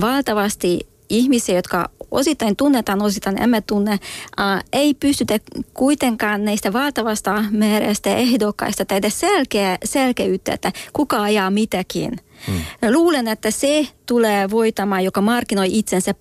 valtavasti 0.02 0.88
ihmisiä, 1.10 1.56
jotka 1.56 1.90
osittain 2.12 2.56
tunnetaan, 2.56 3.02
osittain 3.02 3.42
emme 3.42 3.62
tunne, 3.62 3.92
äh, 3.92 4.64
ei 4.74 4.94
pystytä 4.94 5.40
kuitenkaan 5.74 6.46
näistä 6.46 6.74
valtavasta 6.74 7.44
määrästä 7.52 8.16
ehdokkaista 8.16 8.86
tehdä 8.86 9.10
selkeä, 9.10 9.78
selkeyttä, 9.84 10.54
että 10.54 10.72
kuka 10.94 11.22
ajaa 11.22 11.50
mitäkin. 11.50 12.12
Hmm. 12.48 12.62
Luulen, 12.92 13.28
että 13.28 13.52
se 13.52 13.88
tulee 14.06 14.50
voitamaan, 14.50 15.04
joka 15.04 15.22
markkinoi 15.22 15.78
itsensä 15.78 16.14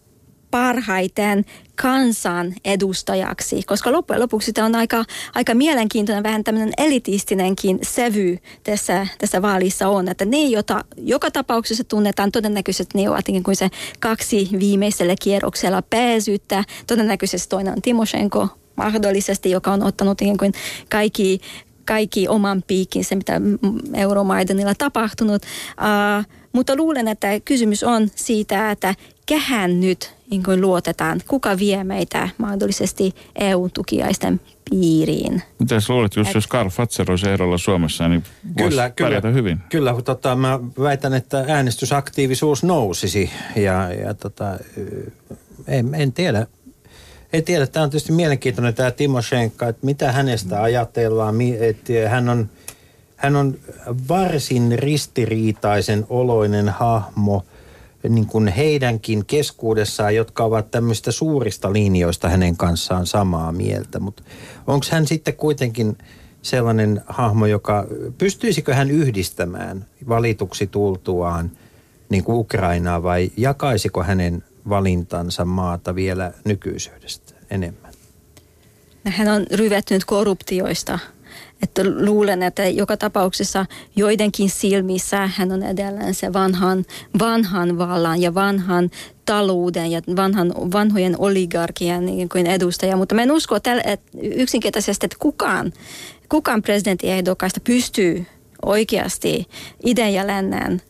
parhaiten 0.56 1.44
kansan 1.74 2.54
edustajaksi, 2.64 3.62
koska 3.62 3.92
loppujen 3.92 4.22
lopuksi 4.22 4.52
tämä 4.52 4.66
on 4.66 4.74
aika, 4.74 5.04
aika 5.34 5.54
mielenkiintoinen, 5.54 6.22
vähän 6.22 6.44
tämmöinen 6.44 6.72
elitistinenkin 6.78 7.78
sävy 7.82 8.38
tässä, 8.64 9.06
tässä 9.18 9.42
vaalissa 9.42 9.88
on, 9.88 10.08
että 10.08 10.24
ne, 10.24 10.44
joita 10.44 10.84
joka 10.96 11.30
tapauksessa 11.30 11.84
tunnetaan, 11.84 12.32
todennäköisesti 12.32 12.98
ne 12.98 13.10
ovat 13.10 13.28
ikään 13.28 13.42
kuin 13.42 13.56
se 13.56 13.68
kaksi 14.00 14.48
viimeisellä 14.58 15.14
kierroksella 15.22 15.82
pääsyttä, 15.82 16.64
todennäköisesti 16.86 17.48
toinen 17.48 17.72
on 17.72 17.82
Timoshenko, 17.82 18.48
mahdollisesti, 18.76 19.50
joka 19.50 19.72
on 19.72 19.82
ottanut 19.82 20.22
ikään 20.22 20.36
kuin 20.36 20.52
kaikki, 20.90 21.40
kaikki 21.84 22.28
oman 22.28 22.62
piikinsä, 22.66 23.16
mitä 23.16 23.40
Euromaidanilla 23.94 24.74
tapahtunut. 24.74 25.42
Uh, 25.42 26.24
mutta 26.56 26.76
luulen, 26.76 27.08
että 27.08 27.40
kysymys 27.44 27.84
on 27.84 28.10
siitä, 28.14 28.70
että 28.70 28.94
kähän 29.26 29.80
nyt 29.80 30.14
niin 30.30 30.42
kuin 30.42 30.60
luotetaan, 30.60 31.20
kuka 31.28 31.58
vie 31.58 31.84
meitä 31.84 32.28
mahdollisesti 32.38 33.14
EU-tukiaisten 33.40 34.40
piiriin. 34.70 35.42
Mitä 35.58 35.74
luulet, 35.88 36.16
jos, 36.16 36.28
Et... 36.28 36.34
jos 36.34 36.46
Karl 36.46 36.68
Fatser 36.68 37.10
olisi 37.10 37.28
ehdolla 37.28 37.58
Suomessa, 37.58 38.08
niin 38.08 38.24
kyllä, 38.56 38.90
kyllä, 38.90 39.20
hyvin? 39.32 39.58
Kyllä, 39.68 39.94
tota, 40.04 40.36
mä 40.36 40.60
väitän, 40.82 41.14
että 41.14 41.44
äänestysaktiivisuus 41.48 42.64
nousisi 42.64 43.30
ja, 43.56 43.92
ja 43.92 44.14
tota, 44.14 44.58
en, 45.68 45.94
en 45.94 46.12
tiedä. 46.12 46.46
En 47.32 47.44
tiedä, 47.44 47.66
tämä 47.66 47.84
on 47.84 47.90
tietysti 47.90 48.12
mielenkiintoinen 48.12 48.74
tämä 48.74 48.90
Timoshenka, 48.90 49.68
että 49.68 49.86
mitä 49.86 50.12
hänestä 50.12 50.62
ajatellaan, 50.62 51.34
että 51.60 52.08
hän 52.08 52.28
on, 52.28 52.50
hän 53.16 53.36
on 53.36 53.58
varsin 54.08 54.78
ristiriitaisen 54.78 56.06
oloinen 56.08 56.68
hahmo– 56.68 57.42
niin 58.08 58.26
kuin 58.26 58.48
heidänkin 58.48 59.26
keskuudessaan, 59.26 60.14
jotka 60.14 60.44
ovat 60.44 60.70
tämmöistä 60.70 61.12
suurista 61.12 61.72
linjoista 61.72 62.28
hänen 62.28 62.56
kanssaan 62.56 63.06
samaa 63.06 63.52
mieltä. 63.52 64.00
Mutta 64.00 64.22
onko 64.66 64.86
hän 64.90 65.06
sitten 65.06 65.34
kuitenkin 65.34 65.98
sellainen 66.42 67.02
hahmo, 67.06 67.46
joka, 67.46 67.86
pystyisikö 68.18 68.74
hän 68.74 68.90
yhdistämään 68.90 69.86
valituksi 70.08 70.66
tultuaan 70.66 71.50
niin 72.08 72.24
kuin 72.24 72.38
Ukrainaa 72.38 73.02
vai 73.02 73.30
jakaisiko 73.36 74.02
hänen 74.02 74.44
valintansa 74.68 75.44
maata 75.44 75.94
vielä 75.94 76.32
nykyisyydestä 76.44 77.34
enemmän? 77.50 77.86
hän 79.04 79.28
on 79.28 79.46
ryvettynyt 79.52 80.04
korruptioista. 80.04 80.98
Että 81.62 81.82
luulen, 81.84 82.42
että 82.42 82.68
joka 82.68 82.96
tapauksessa 82.96 83.66
joidenkin 83.96 84.50
silmissä 84.50 85.30
hän 85.34 85.52
on 85.52 85.62
edelleen 85.62 86.14
se 86.14 86.32
vanhan, 86.32 86.84
vanhan 87.18 87.78
vallan 87.78 88.22
ja 88.22 88.34
vanhan 88.34 88.90
talouden 89.24 89.90
ja 89.90 90.00
vanhan, 90.16 90.52
vanhojen 90.72 91.14
oligarkien 91.18 92.06
niin 92.06 92.28
kuin 92.28 92.46
edustaja. 92.46 92.96
Mutta 92.96 93.14
mä 93.14 93.22
en 93.22 93.32
usko 93.32 93.56
että 93.56 93.98
yksinkertaisesti, 94.22 95.06
että 95.06 95.16
kukaan, 95.20 95.72
kukaan 96.28 96.62
presidenttiehdokkaista 96.62 97.60
pystyy 97.60 98.26
oikeasti 98.64 99.48
idän 99.86 100.12
ja 100.12 100.26
lännen 100.26 100.82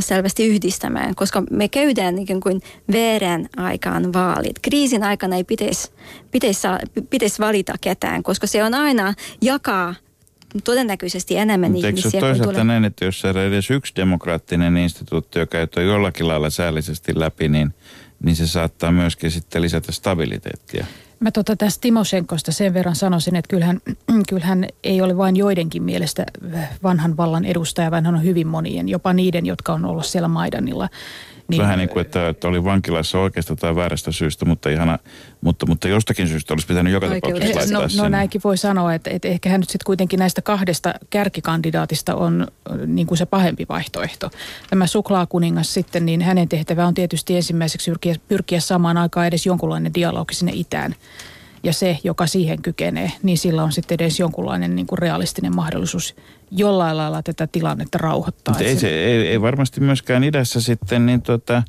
selvästi 0.00 0.46
yhdistämään, 0.46 1.14
koska 1.14 1.42
me 1.50 1.68
käydään 1.68 2.18
ikään 2.18 2.40
kuin 2.40 2.62
veren 2.92 3.48
aikaan 3.56 4.12
vaalit. 4.12 4.58
Kriisin 4.62 5.02
aikana 5.02 5.36
ei 5.36 5.44
pitäisi, 5.44 5.90
pitäisi, 6.30 6.68
pitäisi 7.10 7.38
valita 7.38 7.74
ketään, 7.80 8.22
koska 8.22 8.46
se 8.46 8.64
on 8.64 8.74
aina 8.74 9.14
jakaa 9.42 9.94
todennäköisesti 10.64 11.36
enemmän 11.36 11.72
Mutta 11.72 11.88
ihmisiä. 11.88 12.08
Eikö 12.08 12.20
toisaalta 12.20 12.52
tulee... 12.52 12.64
näin, 12.64 12.84
että 12.84 13.04
jos 13.04 13.20
saadaan 13.20 13.46
edes 13.46 13.70
yksi 13.70 13.92
demokraattinen 13.96 14.76
instituutio, 14.76 15.42
joka 15.42 15.58
ei 15.58 15.86
jollakin 15.86 16.28
lailla 16.28 16.50
säällisesti 16.50 17.12
läpi, 17.18 17.48
niin, 17.48 17.74
niin 18.24 18.36
se 18.36 18.46
saattaa 18.46 18.92
myöskin 18.92 19.30
sitten 19.30 19.62
lisätä 19.62 19.92
stabiliteettia. 19.92 20.86
Mä 21.20 21.30
tota 21.30 21.56
tästä 21.56 21.80
Timoshenkosta 21.80 22.52
sen 22.52 22.74
verran 22.74 22.94
sanoisin, 22.94 23.36
että 23.36 23.48
kyllähän, 23.48 23.80
kyllähän 24.28 24.66
ei 24.84 25.00
ole 25.00 25.16
vain 25.16 25.36
joidenkin 25.36 25.82
mielestä 25.82 26.26
vanhan 26.82 27.16
vallan 27.16 27.44
edustaja, 27.44 27.90
vaan 27.90 28.06
hän 28.06 28.14
on 28.14 28.24
hyvin 28.24 28.46
monien, 28.46 28.88
jopa 28.88 29.12
niiden, 29.12 29.46
jotka 29.46 29.72
on 29.72 29.84
ollut 29.84 30.06
siellä 30.06 30.28
Maidanilla. 30.28 30.88
Niin, 31.48 31.62
Vähän 31.62 31.78
niin 31.78 31.88
kuin, 31.88 32.00
että, 32.00 32.28
että 32.28 32.48
oli 32.48 32.64
vankilassa 32.64 33.18
oikeasta 33.18 33.56
tai 33.56 33.76
väärästä 33.76 34.12
syystä, 34.12 34.44
mutta, 34.44 34.70
ihana, 34.70 34.98
mutta, 35.40 35.66
mutta 35.66 35.88
jostakin 35.88 36.28
syystä 36.28 36.54
olisi 36.54 36.66
pitänyt 36.66 36.92
joka 36.92 37.06
tapauksessa 37.08 37.58
laittaa 37.58 37.80
no, 37.80 38.02
no 38.02 38.08
näinkin 38.08 38.40
voi 38.44 38.56
sanoa, 38.56 38.94
että, 38.94 39.10
että 39.10 39.28
ehkä 39.28 39.48
hän 39.48 39.60
nyt 39.60 39.70
sitten 39.70 39.86
kuitenkin 39.86 40.18
näistä 40.18 40.42
kahdesta 40.42 40.94
kärkikandidaatista 41.10 42.14
on 42.14 42.46
niin 42.86 43.06
kuin 43.06 43.18
se 43.18 43.26
pahempi 43.26 43.66
vaihtoehto. 43.68 44.30
Tämä 44.70 44.86
suklaakuningas 44.86 45.74
sitten, 45.74 46.06
niin 46.06 46.22
hänen 46.22 46.48
tehtävä 46.48 46.86
on 46.86 46.94
tietysti 46.94 47.36
ensimmäiseksi 47.36 47.90
pyrkiä, 47.90 48.14
pyrkiä 48.28 48.60
samaan 48.60 48.96
aikaan 48.96 49.26
edes 49.26 49.46
jonkunlainen 49.46 49.94
dialogi 49.94 50.34
sinne 50.34 50.52
itään 50.54 50.94
ja 51.66 51.72
se, 51.72 51.98
joka 52.04 52.26
siihen 52.26 52.62
kykenee, 52.62 53.12
niin 53.22 53.38
sillä 53.38 53.62
on 53.62 53.72
sitten 53.72 53.94
edes 53.94 54.20
jonkunlainen 54.20 54.76
niin 54.76 54.86
kuin 54.86 54.98
realistinen 54.98 55.56
mahdollisuus 55.56 56.14
jollain 56.50 56.96
lailla 56.96 57.22
tätä 57.22 57.46
tilannetta 57.46 57.98
rauhoittaa. 57.98 58.54
Ei, 58.60 58.76
se, 58.76 58.88
ei, 58.88 59.28
ei 59.28 59.40
varmasti 59.40 59.80
myöskään 59.80 60.24
idässä 60.24 60.60
sitten, 60.60 61.06
niin 61.06 61.22
tota, 61.22 61.62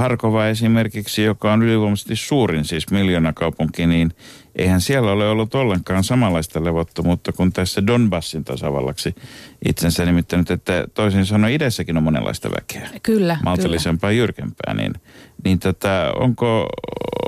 Harkova 0.00 0.46
esimerkiksi, 0.46 1.22
joka 1.22 1.52
on 1.52 1.62
ylivoimaisesti 1.62 2.16
suurin 2.16 2.64
siis 2.64 2.90
miljoonakaupunki, 2.90 3.86
niin 3.86 4.10
eihän 4.56 4.80
siellä 4.80 5.12
ole 5.12 5.28
ollut 5.28 5.54
ollenkaan 5.54 6.04
samanlaista 6.04 6.64
levottomuutta 6.64 7.32
kuin 7.32 7.52
tässä 7.52 7.86
Donbassin 7.86 8.44
tasavallaksi 8.44 9.14
itsensä 9.68 10.04
nimittänyt, 10.04 10.50
että 10.50 10.84
toisin 10.94 11.26
sanoen 11.26 11.52
idässäkin 11.52 11.96
on 11.96 12.02
monenlaista 12.02 12.50
väkeä. 12.50 12.88
Kyllä. 13.02 13.38
Maltillisempaa 13.44 14.10
ja 14.10 14.16
jyrkempää, 14.16 14.74
niin, 14.74 14.92
niin 15.44 15.58
tota, 15.58 16.12
onko, 16.16 16.68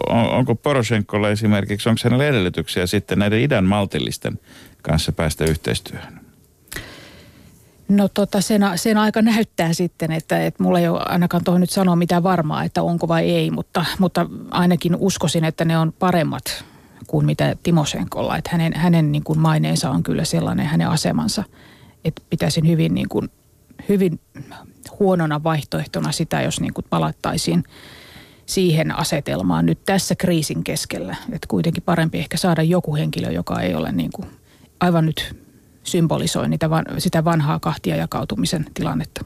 on, 0.09 0.31
onko 0.31 0.55
Poroshenkolla 0.55 1.31
esimerkiksi, 1.31 1.89
onko 1.89 2.01
hänellä 2.05 2.27
edellytyksiä 2.27 2.87
sitten 2.87 3.19
näiden 3.19 3.41
idän 3.41 3.65
maltillisten 3.65 4.39
kanssa 4.83 5.13
päästä 5.13 5.45
yhteistyöhön? 5.45 6.22
No 7.89 8.09
tota, 8.09 8.41
sen, 8.41 8.63
sen 8.77 8.99
aika 8.99 9.23
näyttää 9.23 9.73
sitten, 9.73 10.13
että, 10.13 10.47
että 10.47 10.63
mulla 10.63 10.79
ei 10.79 10.89
ole 10.89 11.01
ainakaan 11.05 11.45
tuohon 11.45 11.61
nyt 11.61 11.71
sanoa 11.71 11.97
mitään 11.97 12.23
varmaa, 12.23 12.65
että 12.65 12.83
onko 12.83 13.09
vai 13.09 13.31
ei, 13.31 13.51
mutta, 13.51 13.85
mutta 13.99 14.27
ainakin 14.51 14.97
uskoisin, 14.97 15.45
että 15.45 15.65
ne 15.65 15.79
on 15.79 15.93
paremmat 15.99 16.65
kuin 17.07 17.27
mitä 17.27 17.57
Timosenkolla. 17.63 18.37
Että 18.37 18.51
hänen, 18.53 18.73
hänen 18.77 19.13
niin 19.13 19.25
kuin 19.25 19.39
maineensa 19.39 19.91
on 19.91 20.03
kyllä 20.03 20.25
sellainen, 20.25 20.67
hänen 20.67 20.89
asemansa, 20.89 21.45
että 22.05 22.23
pitäisin 22.31 22.69
hyvin, 22.69 22.95
niin 22.95 23.09
kuin, 23.09 23.29
hyvin 23.89 24.21
huonona 25.01 25.43
vaihtoehtona 25.45 26.13
sitä, 26.13 26.43
jos 26.43 26.61
niin 26.61 26.75
kuin 26.75 26.85
palattaisiin 26.91 27.65
siihen 28.47 28.99
asetelmaan 28.99 29.67
nyt 29.67 29.85
tässä 29.85 30.15
kriisin 30.15 30.65
keskellä. 30.65 31.17
Että 31.33 31.49
kuitenkin 31.49 31.83
parempi 31.83 32.19
ehkä 32.19 32.37
saada 32.37 32.63
joku 32.63 32.97
henkilö, 32.97 33.31
joka 33.31 33.61
ei 33.61 33.75
ole 33.75 33.93
niin 33.93 34.11
kuin 34.13 34.29
aivan 34.81 35.07
nyt 35.07 35.37
symbolisoi 35.85 36.49
niitä, 36.49 36.69
sitä 36.99 37.25
vanhaa 37.25 37.61
kahtia 37.61 37.97
jakautumisen 37.97 38.67
tilannetta. 38.75 39.25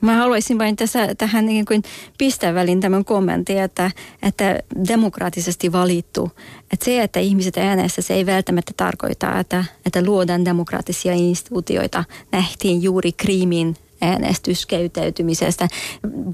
Mä 0.00 0.16
haluaisin 0.16 0.58
vain 0.58 0.76
tässä, 0.76 1.14
tähän 1.14 1.46
niin 1.46 1.64
kuin 1.64 1.82
pistää 2.18 2.54
väliin 2.54 2.80
tämän 2.80 3.04
kommentin, 3.04 3.62
että, 3.62 3.90
että 4.22 4.60
demokraattisesti 4.88 5.72
valittu, 5.72 6.30
että 6.72 6.84
se, 6.84 7.02
että 7.02 7.20
ihmiset 7.20 7.56
äänestä, 7.56 8.02
se 8.02 8.14
ei 8.14 8.26
välttämättä 8.26 8.72
tarkoita, 8.76 9.38
että, 9.38 9.64
että 9.86 10.04
luodaan 10.04 10.44
demokraattisia 10.44 11.12
instituutioita. 11.14 12.04
Nähtiin 12.32 12.82
juuri 12.82 13.12
Kriimin 13.12 13.76
äänestyskäyttäytymisestä. 14.00 15.68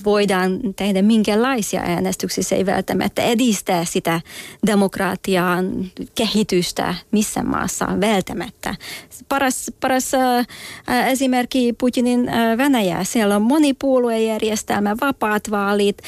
Voidaan 0.05 0.61
tehdä 0.77 1.03
minkälaisia 1.03 1.81
äänestyksiä, 1.81 2.45
se 2.45 2.57
ei 2.57 2.67
välttämättä 2.67 3.23
edistää 3.23 3.85
sitä 3.85 4.21
demokratian 4.67 5.87
kehitystä 6.15 6.95
missä 7.11 7.43
maassa 7.43 7.87
välttämättä. 8.01 8.75
Paras, 9.29 9.71
paras 9.81 10.15
äh, 10.15 10.47
esimerkki 11.11 11.73
Putinin 11.73 12.29
äh, 12.29 12.59
Venäjä, 12.59 13.05
siellä 13.05 13.37
on 13.37 13.43
monipuoluejärjestelmä, 13.43 14.97
vapaat 15.01 15.51
vaalit, 15.51 15.99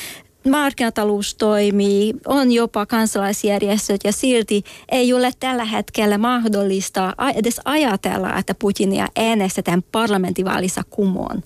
markkinatalous 0.50 1.34
toimii, 1.34 2.14
on 2.26 2.52
jopa 2.52 2.86
kansalaisjärjestöt 2.86 4.00
ja 4.04 4.12
silti 4.12 4.64
ei 4.88 5.12
ole 5.12 5.30
tällä 5.40 5.64
hetkellä 5.64 6.18
mahdollista 6.18 7.14
edes 7.34 7.60
ajatella, 7.64 8.38
että 8.38 8.54
Putinia 8.54 9.08
äänestetään 9.16 9.82
parlamenttivaalissa 9.92 10.82
kumoon. 10.90 11.42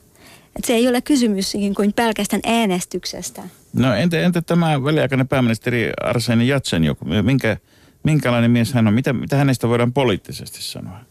Et 0.57 0.65
se 0.65 0.73
ei 0.73 0.89
ole 0.89 1.01
kysymys 1.01 1.55
niin 1.55 1.75
kuin 1.75 1.93
pelkästään 1.93 2.43
äänestyksestä. 2.47 3.43
No 3.73 3.95
entä, 3.95 4.21
entä 4.21 4.43
tämä 4.43 4.85
väliaikainen 4.85 5.29
pääministeri 5.29 5.93
Arseni 6.05 6.49
Jatsenjuk, 6.49 6.99
minkä, 7.23 7.57
minkälainen 8.03 8.51
mies 8.51 8.73
hän 8.73 8.89
on? 8.89 8.95
Mitä, 8.95 9.13
mitä 9.13 9.37
hänestä 9.37 9.69
voidaan 9.69 9.93
poliittisesti 9.93 10.63
sanoa? 10.63 11.10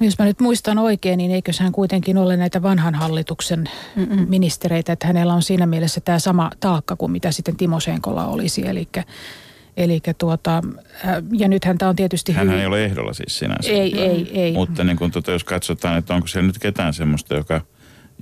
No 0.00 0.06
jos 0.06 0.18
mä 0.18 0.24
nyt 0.24 0.40
muistan 0.40 0.78
oikein, 0.78 1.18
niin 1.18 1.30
eikös 1.30 1.60
hän 1.60 1.72
kuitenkin 1.72 2.18
ole 2.18 2.36
näitä 2.36 2.62
vanhan 2.62 2.94
hallituksen 2.94 3.64
Mm-mm. 3.96 4.26
ministereitä, 4.28 4.92
että 4.92 5.06
hänellä 5.06 5.34
on 5.34 5.42
siinä 5.42 5.66
mielessä 5.66 6.00
tämä 6.00 6.18
sama 6.18 6.50
taakka 6.60 6.96
kuin 6.96 7.12
mitä 7.12 7.32
sitten 7.32 7.56
Timo 7.56 7.80
Senkola 7.80 8.26
olisi. 8.26 8.66
Eli 8.66 8.88
Eli 9.76 10.00
tuota, 10.18 10.56
äh, 10.56 11.22
ja 11.32 11.48
nythän 11.48 11.78
tämä 11.78 11.88
on 11.88 11.96
tietysti 11.96 12.32
Hän 12.32 12.46
hyvin... 12.46 12.60
ei 12.60 12.66
ole 12.66 12.84
ehdolla 12.84 13.12
siis 13.12 13.38
sinänsä. 13.38 13.70
Ei, 13.70 14.00
ei, 14.00 14.40
ei. 14.40 14.52
Mutta 14.52 14.84
niin 14.84 14.96
kun 14.96 15.10
tuota, 15.10 15.30
jos 15.30 15.44
katsotaan, 15.44 15.98
että 15.98 16.14
onko 16.14 16.26
siellä 16.26 16.46
nyt 16.46 16.58
ketään 16.58 16.94
semmoista, 16.94 17.34
joka, 17.34 17.60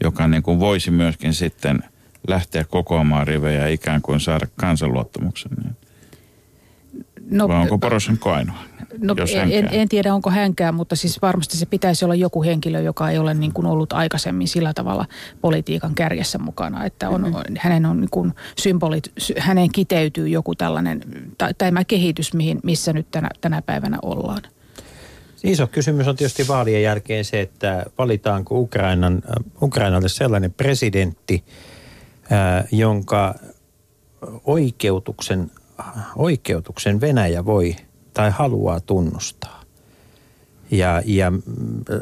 joka 0.03 0.29
niin 0.29 0.43
kuin 0.43 0.61
voisi 0.61 0.91
myöskin 0.91 1.35
sitten 1.35 1.83
lähteä 2.29 2.65
kokoamaan 2.65 3.27
rivejä 3.27 3.61
ja 3.61 3.69
ikään 3.69 4.03
kuin 4.03 4.21
saada 4.21 4.47
kansanluottamuksen. 4.57 5.51
Niin. 5.63 5.77
No, 7.31 7.49
Vai 7.49 7.61
onko 7.61 7.79
Poroshenko 7.79 8.33
ainoa? 8.33 8.65
No, 8.99 9.15
jos 9.19 9.35
en, 9.35 9.69
en 9.73 9.89
tiedä, 9.89 10.15
onko 10.15 10.31
hänkään, 10.31 10.75
mutta 10.75 10.97
siis 10.97 11.23
varmasti 11.23 11.57
se 11.57 11.67
pitäisi 11.67 12.05
olla 12.05 12.15
joku 12.15 12.43
henkilö, 12.43 12.81
joka 12.81 13.11
ei 13.11 13.19
ole 13.19 13.35
niin 13.35 13.53
kuin 13.53 13.67
ollut 13.67 13.93
aikaisemmin 13.93 14.49
sillä 14.49 14.75
tavalla 14.75 15.07
politiikan 15.41 15.95
kärjessä 15.95 16.39
mukana. 16.39 16.85
Että 16.85 17.09
on, 17.09 17.21
mm-hmm. 17.21 17.55
hänen 17.59 17.87
on 17.87 18.01
niin 18.01 18.11
kuin 18.11 18.33
symbolit, 18.59 19.13
hänen 19.39 19.73
kiteytyy 19.73 20.29
joku 20.29 20.55
tällainen, 20.55 21.01
tai 21.39 21.55
tämä 21.59 21.85
kehitys, 21.85 22.35
mihin, 22.35 22.61
missä 22.63 22.93
nyt 22.93 23.07
tänä, 23.11 23.29
tänä 23.41 23.63
päivänä 23.63 23.99
ollaan. 24.03 24.43
Iso 25.45 25.67
kysymys 25.67 26.09
on 26.09 26.17
tietysti 26.17 26.49
vaalien 26.49 26.83
jälkeen 26.83 27.25
se, 27.25 27.41
että 27.41 27.85
valitaanko 27.99 28.59
Ukrainan, 28.59 29.15
äh, 29.15 29.63
Ukrainalle 29.63 30.09
sellainen 30.09 30.53
presidentti, 30.53 31.45
äh, 32.33 32.65
jonka 32.73 33.35
oikeutuksen, 34.45 35.51
oikeutuksen 36.17 37.01
Venäjä 37.01 37.45
voi– 37.45 37.77
tai 38.15 38.31
haluaa 38.31 38.81
tunnustaa. 38.81 39.63
Ja, 40.71 41.03
ja 41.05 41.31
mm, 41.31 41.41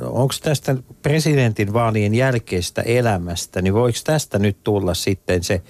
onko 0.03 0.35
tästä 0.43 0.77
presidentin 1.03 1.73
vaalien 1.73 2.15
jälkeistä 2.15 2.83
elämästä, 2.83 3.63
niin 3.63 3.75
voiko 3.75 3.99
tästä 4.05 4.39
nyt 4.39 4.57
tulla 4.65 4.95
sitten 4.95 5.45
se 5.45 5.63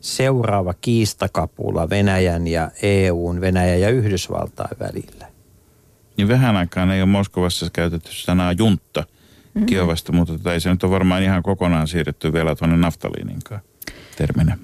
seuraava 0.00 0.74
kiistakapula 0.80 1.90
Venäjän 1.90 2.46
ja 2.46 2.70
EUn, 2.82 3.40
Venäjän 3.40 3.80
ja 3.80 3.88
Yhdysvaltain 3.88 4.78
välillä? 4.80 5.26
Niin 6.16 6.28
vähän 6.28 6.56
aikaan 6.56 6.90
ei 6.90 7.02
ole 7.02 7.10
Moskovassa 7.10 7.66
käytetty 7.72 8.12
sanaa 8.12 8.52
juntta 8.52 9.00
mm-hmm. 9.00 9.66
Kiovasta, 9.66 10.12
mutta 10.12 10.32
tota 10.32 10.54
ei 10.54 10.60
se 10.60 10.70
nyt 10.70 10.84
ole 10.84 10.92
varmaan 10.92 11.22
ihan 11.22 11.42
kokonaan 11.42 11.88
siirretty 11.88 12.32
vielä 12.32 12.54
tuonne 12.54 12.76
naftaliininkaan 12.76 13.60
terminä. 14.16 14.58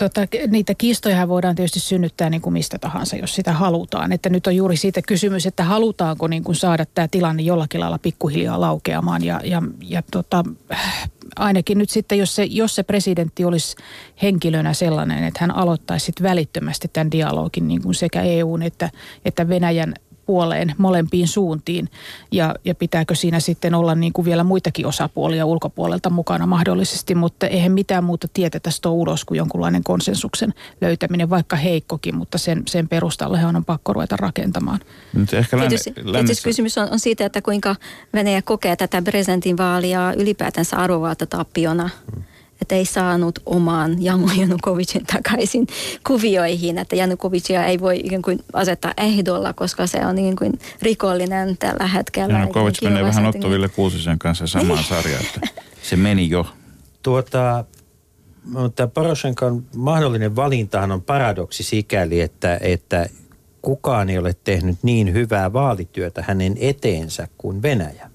Tota, 0.00 0.20
niitä 0.48 0.74
kiistoja 0.74 1.28
voidaan 1.28 1.54
tietysti 1.54 1.80
synnyttää 1.80 2.30
niin 2.30 2.40
kuin 2.40 2.52
mistä 2.52 2.78
tahansa, 2.78 3.16
jos 3.16 3.34
sitä 3.34 3.52
halutaan. 3.52 4.12
Että 4.12 4.28
nyt 4.28 4.46
on 4.46 4.56
juuri 4.56 4.76
siitä 4.76 5.02
kysymys, 5.02 5.46
että 5.46 5.64
halutaanko 5.64 6.28
niin 6.28 6.44
kuin 6.44 6.56
saada 6.56 6.86
tämä 6.94 7.08
tilanne 7.08 7.42
jollakin 7.42 7.80
lailla 7.80 7.98
pikkuhiljaa 7.98 8.60
laukeamaan. 8.60 9.24
Ja, 9.24 9.40
ja, 9.44 9.62
ja 9.82 10.02
tota, 10.10 10.44
ainakin 11.36 11.78
nyt 11.78 11.90
sitten, 11.90 12.18
jos 12.18 12.36
se, 12.36 12.44
jos 12.44 12.74
se 12.74 12.82
presidentti 12.82 13.44
olisi 13.44 13.76
henkilönä 14.22 14.74
sellainen, 14.74 15.24
että 15.24 15.40
hän 15.40 15.50
aloittaisi 15.50 16.12
välittömästi 16.22 16.88
tämän 16.92 17.10
dialogin 17.10 17.68
niin 17.68 17.82
kuin 17.82 17.94
sekä 17.94 18.22
EUn 18.22 18.62
että, 18.62 18.90
että 19.24 19.48
Venäjän 19.48 19.94
puoleen 20.26 20.74
molempiin 20.78 21.28
suuntiin 21.28 21.88
ja, 22.32 22.54
ja 22.64 22.74
pitääkö 22.74 23.14
siinä 23.14 23.40
sitten 23.40 23.74
olla 23.74 23.94
niin 23.94 24.12
kuin 24.12 24.24
vielä 24.24 24.44
muitakin 24.44 24.86
osapuolia 24.86 25.46
ulkopuolelta 25.46 26.10
mukana 26.10 26.46
mahdollisesti, 26.46 27.14
mutta 27.14 27.46
eihän 27.46 27.72
mitään 27.72 28.04
muuta 28.04 28.28
tietä 28.34 28.60
tästä 28.60 28.88
ole 28.88 28.96
ulos 28.96 29.24
kuin 29.24 29.38
jonkunlainen 29.38 29.84
konsensuksen 29.84 30.54
löytäminen, 30.80 31.30
vaikka 31.30 31.56
heikkokin, 31.56 32.16
mutta 32.16 32.38
sen, 32.38 32.62
sen 32.66 32.88
perustalle 32.88 33.46
on 33.46 33.64
pakko 33.64 33.92
ruveta 33.92 34.16
rakentamaan. 34.16 34.80
Nyt 35.14 35.34
ehkä 35.34 35.56
länne, 35.56 35.68
Tietysti, 35.68 36.12
tietysti 36.12 36.44
kysymys 36.44 36.78
on, 36.78 36.88
on 36.90 36.98
siitä, 36.98 37.26
että 37.26 37.42
kuinka 37.42 37.76
Venäjä 38.14 38.42
kokee 38.42 38.76
tätä 38.76 39.02
presidentinvaalia 39.02 40.12
ylipäätänsä 40.16 40.76
arvovaltatappiona. 40.76 41.90
Hmm 42.14 42.24
että 42.62 42.74
ei 42.74 42.84
saanut 42.84 43.38
omaan 43.46 44.02
Janu 44.02 44.28
Janukovicin 44.36 45.06
takaisin 45.06 45.66
kuvioihin, 46.06 46.78
että 46.78 46.96
Janukovicia 46.96 47.64
ei 47.64 47.80
voi 47.80 48.00
ikään 48.04 48.22
kuin 48.22 48.38
asettaa 48.52 48.94
ehdolla, 48.96 49.52
koska 49.52 49.86
se 49.86 50.06
on 50.06 50.14
niin 50.14 50.36
kuin 50.36 50.52
rikollinen 50.82 51.56
tällä 51.56 51.86
hetkellä. 51.86 52.34
Janukovic 52.34 52.82
menee 52.82 53.04
vähän 53.04 53.26
Otto 53.26 53.50
Ville 53.50 53.68
Kuusisen 53.68 54.18
kanssa 54.18 54.46
samaan 54.46 54.84
sarjaan, 54.84 55.24
että 55.24 55.40
se 55.88 55.96
meni 55.96 56.30
jo. 56.30 56.46
Tuota, 57.02 57.64
mutta 58.44 58.86
Poroshenkan 58.86 59.64
mahdollinen 59.76 60.36
valintahan 60.36 60.92
on 60.92 61.02
paradoksi 61.02 61.62
sikäli, 61.62 62.20
että, 62.20 62.58
että 62.60 63.06
kukaan 63.62 64.10
ei 64.10 64.18
ole 64.18 64.36
tehnyt 64.44 64.78
niin 64.82 65.12
hyvää 65.12 65.52
vaalityötä 65.52 66.24
hänen 66.26 66.56
eteensä 66.60 67.28
kuin 67.38 67.62
Venäjä. 67.62 68.10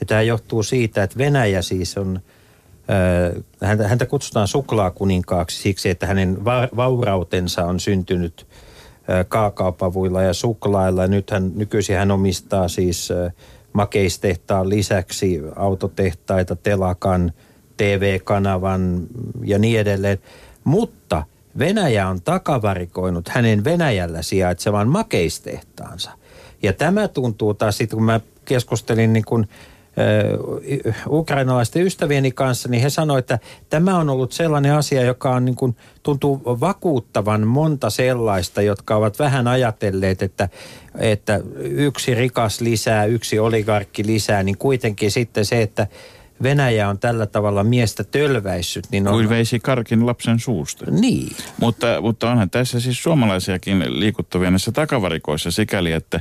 Ja 0.00 0.06
tämä 0.06 0.22
johtuu 0.22 0.62
siitä, 0.62 1.02
että 1.02 1.18
Venäjä 1.18 1.62
siis 1.62 1.98
on– 1.98 2.20
Häntä, 3.86 4.06
kutsutaan 4.06 4.48
suklaakuninkaaksi 4.48 5.62
siksi, 5.62 5.88
että 5.88 6.06
hänen 6.06 6.44
vaurautensa 6.76 7.64
on 7.64 7.80
syntynyt 7.80 8.46
kaakaopavuilla 9.28 10.22
ja 10.22 10.34
suklailla. 10.34 11.06
Nyt 11.06 11.30
hän, 11.30 11.52
nykyisin 11.54 11.96
hän 11.96 12.10
omistaa 12.10 12.68
siis 12.68 13.08
makeistehtaan 13.72 14.68
lisäksi 14.68 15.40
autotehtaita, 15.56 16.56
telakan, 16.56 17.32
TV-kanavan 17.76 19.06
ja 19.44 19.58
niin 19.58 19.80
edelleen. 19.80 20.18
Mutta 20.64 21.22
Venäjä 21.58 22.08
on 22.08 22.22
takavarikoinut 22.22 23.28
hänen 23.28 23.64
Venäjällä 23.64 24.22
sijaitsevan 24.22 24.88
makeistehtaansa. 24.88 26.10
Ja 26.62 26.72
tämä 26.72 27.08
tuntuu 27.08 27.54
taas 27.54 27.76
sitten, 27.76 27.96
kun 27.96 28.06
mä 28.06 28.20
keskustelin 28.44 29.12
niin 29.12 29.24
kuin 29.24 29.48
ukrainalaisten 31.08 31.82
ystävieni 31.82 32.32
kanssa, 32.32 32.68
niin 32.68 32.82
he 32.82 32.90
sanoivat, 32.90 33.18
että 33.18 33.38
tämä 33.70 33.98
on 33.98 34.10
ollut 34.10 34.32
sellainen 34.32 34.74
asia, 34.74 35.02
joka 35.02 35.30
on 35.30 35.44
niin 35.44 35.54
kuin, 35.54 35.76
tuntuu 36.02 36.42
vakuuttavan 36.44 37.46
monta 37.46 37.90
sellaista, 37.90 38.62
jotka 38.62 38.96
ovat 38.96 39.18
vähän 39.18 39.48
ajatelleet, 39.48 40.22
että, 40.22 40.48
että 40.98 41.40
yksi 41.60 42.14
rikas 42.14 42.60
lisää, 42.60 43.04
yksi 43.04 43.38
oligarkki 43.38 44.06
lisää, 44.06 44.42
niin 44.42 44.58
kuitenkin 44.58 45.10
sitten 45.10 45.44
se, 45.44 45.62
että 45.62 45.86
Venäjä 46.42 46.88
on 46.88 46.98
tällä 46.98 47.26
tavalla 47.26 47.64
miestä 47.64 48.04
tölväissyt. 48.04 48.86
Niin 48.90 49.08
on... 49.08 49.14
Kuin 49.14 49.28
veisi 49.28 49.60
karkin 49.60 50.06
lapsen 50.06 50.40
suusta. 50.40 50.90
Niin. 50.90 51.36
Mutta, 51.60 52.00
mutta 52.00 52.30
onhan 52.30 52.50
tässä 52.50 52.80
siis 52.80 53.02
suomalaisiakin 53.02 54.00
liikuttavia 54.00 54.50
näissä 54.50 54.72
takavarikoissa 54.72 55.50
sikäli, 55.50 55.92
että 55.92 56.20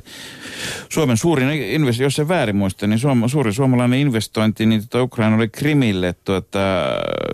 Suomen 0.89 1.17
suurin, 1.17 1.49
invest- 1.49 2.01
jos 2.01 2.15
se 2.15 2.27
väärin 2.27 2.55
muista, 2.55 2.87
niin 2.87 2.99
Suom- 2.99 3.29
suuri 3.29 3.53
suomalainen 3.53 3.99
investointi, 3.99 4.65
niin 4.65 4.81
tuota 4.81 5.03
Ukraina 5.03 5.35
oli 5.35 5.47
Krimille 5.47 6.15
tuota, 6.25 6.59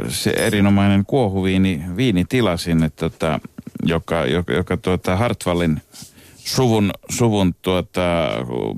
se 0.07 0.29
erinomainen 0.29 1.05
kuohuviini 1.05 1.83
viinitila 1.97 2.57
sinne, 2.57 2.89
tuota, 2.89 3.39
joka, 3.85 4.25
joka, 4.25 4.53
joka 4.53 4.77
tuota 4.77 5.15
Hartwallin 5.15 5.81
suvun, 6.45 6.91
suvun 7.09 7.55
tuota, 7.61 8.29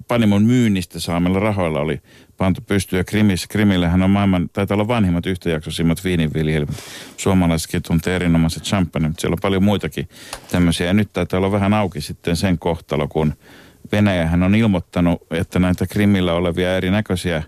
Panimon 0.08 0.44
myynnistä 0.44 1.00
saamilla 1.00 1.40
rahoilla 1.40 1.80
oli 1.80 2.02
pantu 2.38 2.62
pystyä. 2.62 3.04
Krimis, 3.04 3.48
Krimillähän 3.48 4.04
on 4.04 4.10
maailman, 4.10 4.50
taitaa 4.54 4.76
olla 4.76 4.88
vanhimmat 4.88 5.26
yhtäjaksoisimmat 5.26 6.04
viininviljelmät. 6.04 6.76
Suomalaisetkin 7.18 7.82
tuntee 7.82 8.16
erinomaiset 8.16 8.64
champagne, 8.64 9.08
mutta 9.08 9.22
siellä 9.22 9.34
on 9.34 9.40
paljon 9.42 9.64
muitakin 9.64 10.10
tämmöisiä. 10.52 10.88
Ja 10.88 10.94
nyt 10.94 11.14
taitaa 11.14 11.38
olla 11.38 11.52
vähän 11.52 11.74
auki 11.74 12.02
sitten 12.02 12.36
sen 12.36 12.60
kohtalo, 12.60 13.08
kun 13.08 13.34
Venäjähän 13.92 14.44
on 14.44 14.56
ilmoittanut, 14.56 15.22
että 15.32 15.60
näitä 15.60 15.88
Krimillä 15.88 16.34
olevia 16.34 16.78
erinäköisiä 16.78 17.44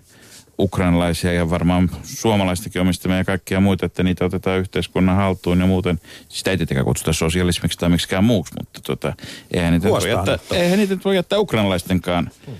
ukrainalaisia 0.58 1.32
ja 1.32 1.50
varmaan 1.50 1.90
suomalaistakin 2.02 2.82
omistamia 2.82 3.18
ja 3.18 3.24
kaikkia 3.24 3.60
muita, 3.60 3.86
että 3.86 4.02
niitä 4.02 4.24
otetaan 4.24 4.58
yhteiskunnan 4.58 5.16
haltuun 5.16 5.60
ja 5.60 5.66
muuten. 5.66 6.00
Sitä 6.28 6.50
ei 6.50 6.56
tietenkään 6.56 6.84
kutsuta 6.84 7.12
sosialismiksi 7.12 7.78
tai 7.78 7.88
miksikään 7.88 8.24
muuksi, 8.24 8.54
mutta 8.58 8.80
tota, 8.80 9.12
eihän, 9.50 9.72
niitä 9.72 9.88
voi 9.88 10.10
jättää, 10.10 10.38
eihän 10.52 10.78
niitä 10.78 10.98
voi 11.04 11.16
jättää 11.16 11.38
ukrainalaistenkaan 11.38 12.30
hmm 12.46 12.54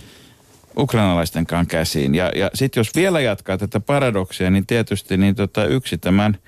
ukrainalaistenkaan 0.79 1.67
käsiin. 1.67 2.15
Ja, 2.15 2.33
ja 2.35 2.51
sitten 2.55 2.81
jos 2.81 2.95
vielä 2.95 3.21
jatkaa 3.21 3.59
tätä 3.59 3.81
paradoksia, 3.81 4.51
niin 4.51 4.67
tietysti 4.67 5.17
niin 5.17 5.35
tota, 5.35 5.65
yksi 5.65 5.99
tämän 5.99 6.39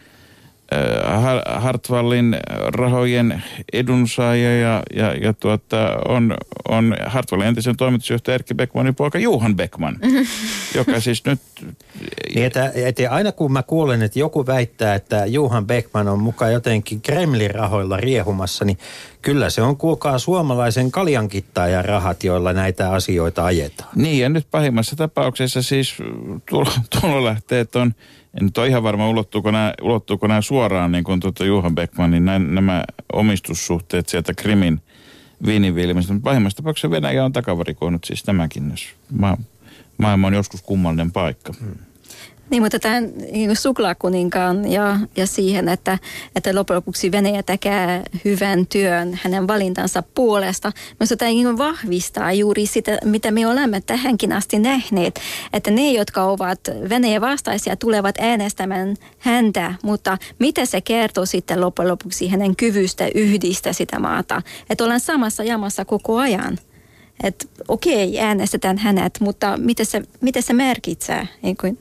äh, 0.72 1.62
Hartwallin 1.62 2.36
rahojen 2.76 3.42
edunsaaja 3.72 4.58
ja, 4.58 4.82
ja, 4.94 5.14
ja 5.14 5.32
tuota, 5.32 5.98
on, 6.08 6.36
on 6.68 6.96
Hartwallin 7.06 7.48
entisen 7.48 7.76
toimitusjohtaja 7.76 8.34
Erkki 8.34 8.54
Beckmanin 8.54 8.94
poika 8.94 9.18
Juhan 9.18 9.56
Beckman, 9.56 9.98
joka 10.78 11.00
siis 11.00 11.24
nyt... 11.24 11.40
Niin, 12.34 12.46
että, 12.46 12.72
että 12.74 13.10
aina 13.10 13.32
kun 13.32 13.52
mä 13.52 13.62
kuulen, 13.62 14.02
että 14.02 14.18
joku 14.18 14.46
väittää, 14.46 14.94
että 14.94 15.26
Juhan 15.26 15.66
Beckman 15.66 16.08
on 16.08 16.20
mukaan 16.20 16.52
jotenkin 16.52 17.00
Kremlin 17.00 17.54
rahoilla 17.54 17.96
riehumassa, 17.96 18.64
niin 18.64 18.78
Kyllä 19.22 19.50
se 19.50 19.62
on, 19.62 19.76
kuulkaa, 19.76 20.18
suomalaisen 20.18 20.90
kaljankittaajan 20.90 21.84
rahat, 21.84 22.24
joilla 22.24 22.52
näitä 22.52 22.90
asioita 22.90 23.44
ajetaan. 23.44 23.90
Niin, 23.96 24.18
ja 24.18 24.28
nyt 24.28 24.46
pahimmassa 24.50 24.96
tapauksessa 24.96 25.62
siis 25.62 25.94
tulolähteet 27.00 27.76
on, 27.82 27.94
en 28.40 28.44
nyt 28.44 28.58
ole 28.58 28.66
ihan 28.66 28.82
varma, 28.82 29.08
ulottuuko 29.08 29.50
nämä, 29.50 29.74
ulottuuko 29.82 30.26
nämä 30.26 30.40
suoraan, 30.40 30.92
niin 30.92 31.04
kuin 31.04 31.20
tuota 31.20 31.44
Juhan 31.44 31.74
Beckmanin, 31.74 32.24
nämä, 32.24 32.38
nämä 32.38 32.84
omistussuhteet 33.12 34.08
sieltä 34.08 34.34
Krimin 34.34 34.80
viiniviljelmistä. 35.46 36.12
Mutta 36.12 36.30
pahimmassa 36.30 36.56
tapauksessa 36.56 36.90
Venäjä 36.90 37.24
on 37.24 37.32
takavarikoinut 37.32 38.04
siis 38.04 38.22
tämäkin, 38.22 38.70
jos 38.70 38.88
ma- 39.18 39.38
maailma 39.98 40.26
on 40.26 40.34
joskus 40.34 40.62
kummallinen 40.62 41.12
paikka. 41.12 41.52
Hmm. 41.60 41.89
Niin, 42.50 42.62
mutta 42.62 42.78
tämän 42.78 43.12
niin 43.32 43.56
suklaakuninkaan 43.56 44.72
ja, 44.72 44.98
ja 45.16 45.26
siihen, 45.26 45.68
että, 45.68 45.98
että 46.36 46.54
loppujen 46.54 46.76
lopuksi 46.76 47.12
Venäjä 47.12 47.42
tekee 47.42 48.02
hyvän 48.24 48.66
työn 48.66 49.20
hänen 49.22 49.48
valintansa 49.48 50.02
puolesta. 50.02 50.72
Minusta 51.00 51.16
tämä 51.16 51.30
niin 51.30 51.58
vahvistaa 51.58 52.32
juuri 52.32 52.66
sitä, 52.66 52.98
mitä 53.04 53.30
me 53.30 53.46
olemme 53.46 53.80
tähänkin 53.80 54.32
asti 54.32 54.58
nähneet, 54.58 55.20
että 55.52 55.70
ne, 55.70 55.92
jotka 55.92 56.22
ovat 56.22 56.60
Venäjä 56.88 57.20
vastaisia, 57.20 57.76
tulevat 57.76 58.14
äänestämään 58.20 58.96
häntä, 59.18 59.74
mutta 59.82 60.18
mitä 60.38 60.66
se 60.66 60.80
kertoo 60.80 61.26
sitten 61.26 61.60
loppujen 61.60 61.88
lopuksi 61.88 62.28
hänen 62.28 62.56
kyvystä 62.56 63.08
yhdistä 63.14 63.72
sitä 63.72 63.98
maata, 63.98 64.42
että 64.70 64.84
ollaan 64.84 65.00
samassa 65.00 65.44
jamassa 65.44 65.84
koko 65.84 66.16
ajan 66.18 66.58
että 67.22 67.46
okei, 67.68 68.20
äänestetään 68.20 68.78
hänet, 68.78 69.20
mutta 69.20 69.56
mitä 69.56 69.84
se, 69.84 70.02
mitä 70.20 70.40
se 70.40 70.52
merkitsee? 70.52 71.28
Niin 71.42 71.56
kuin 71.56 71.78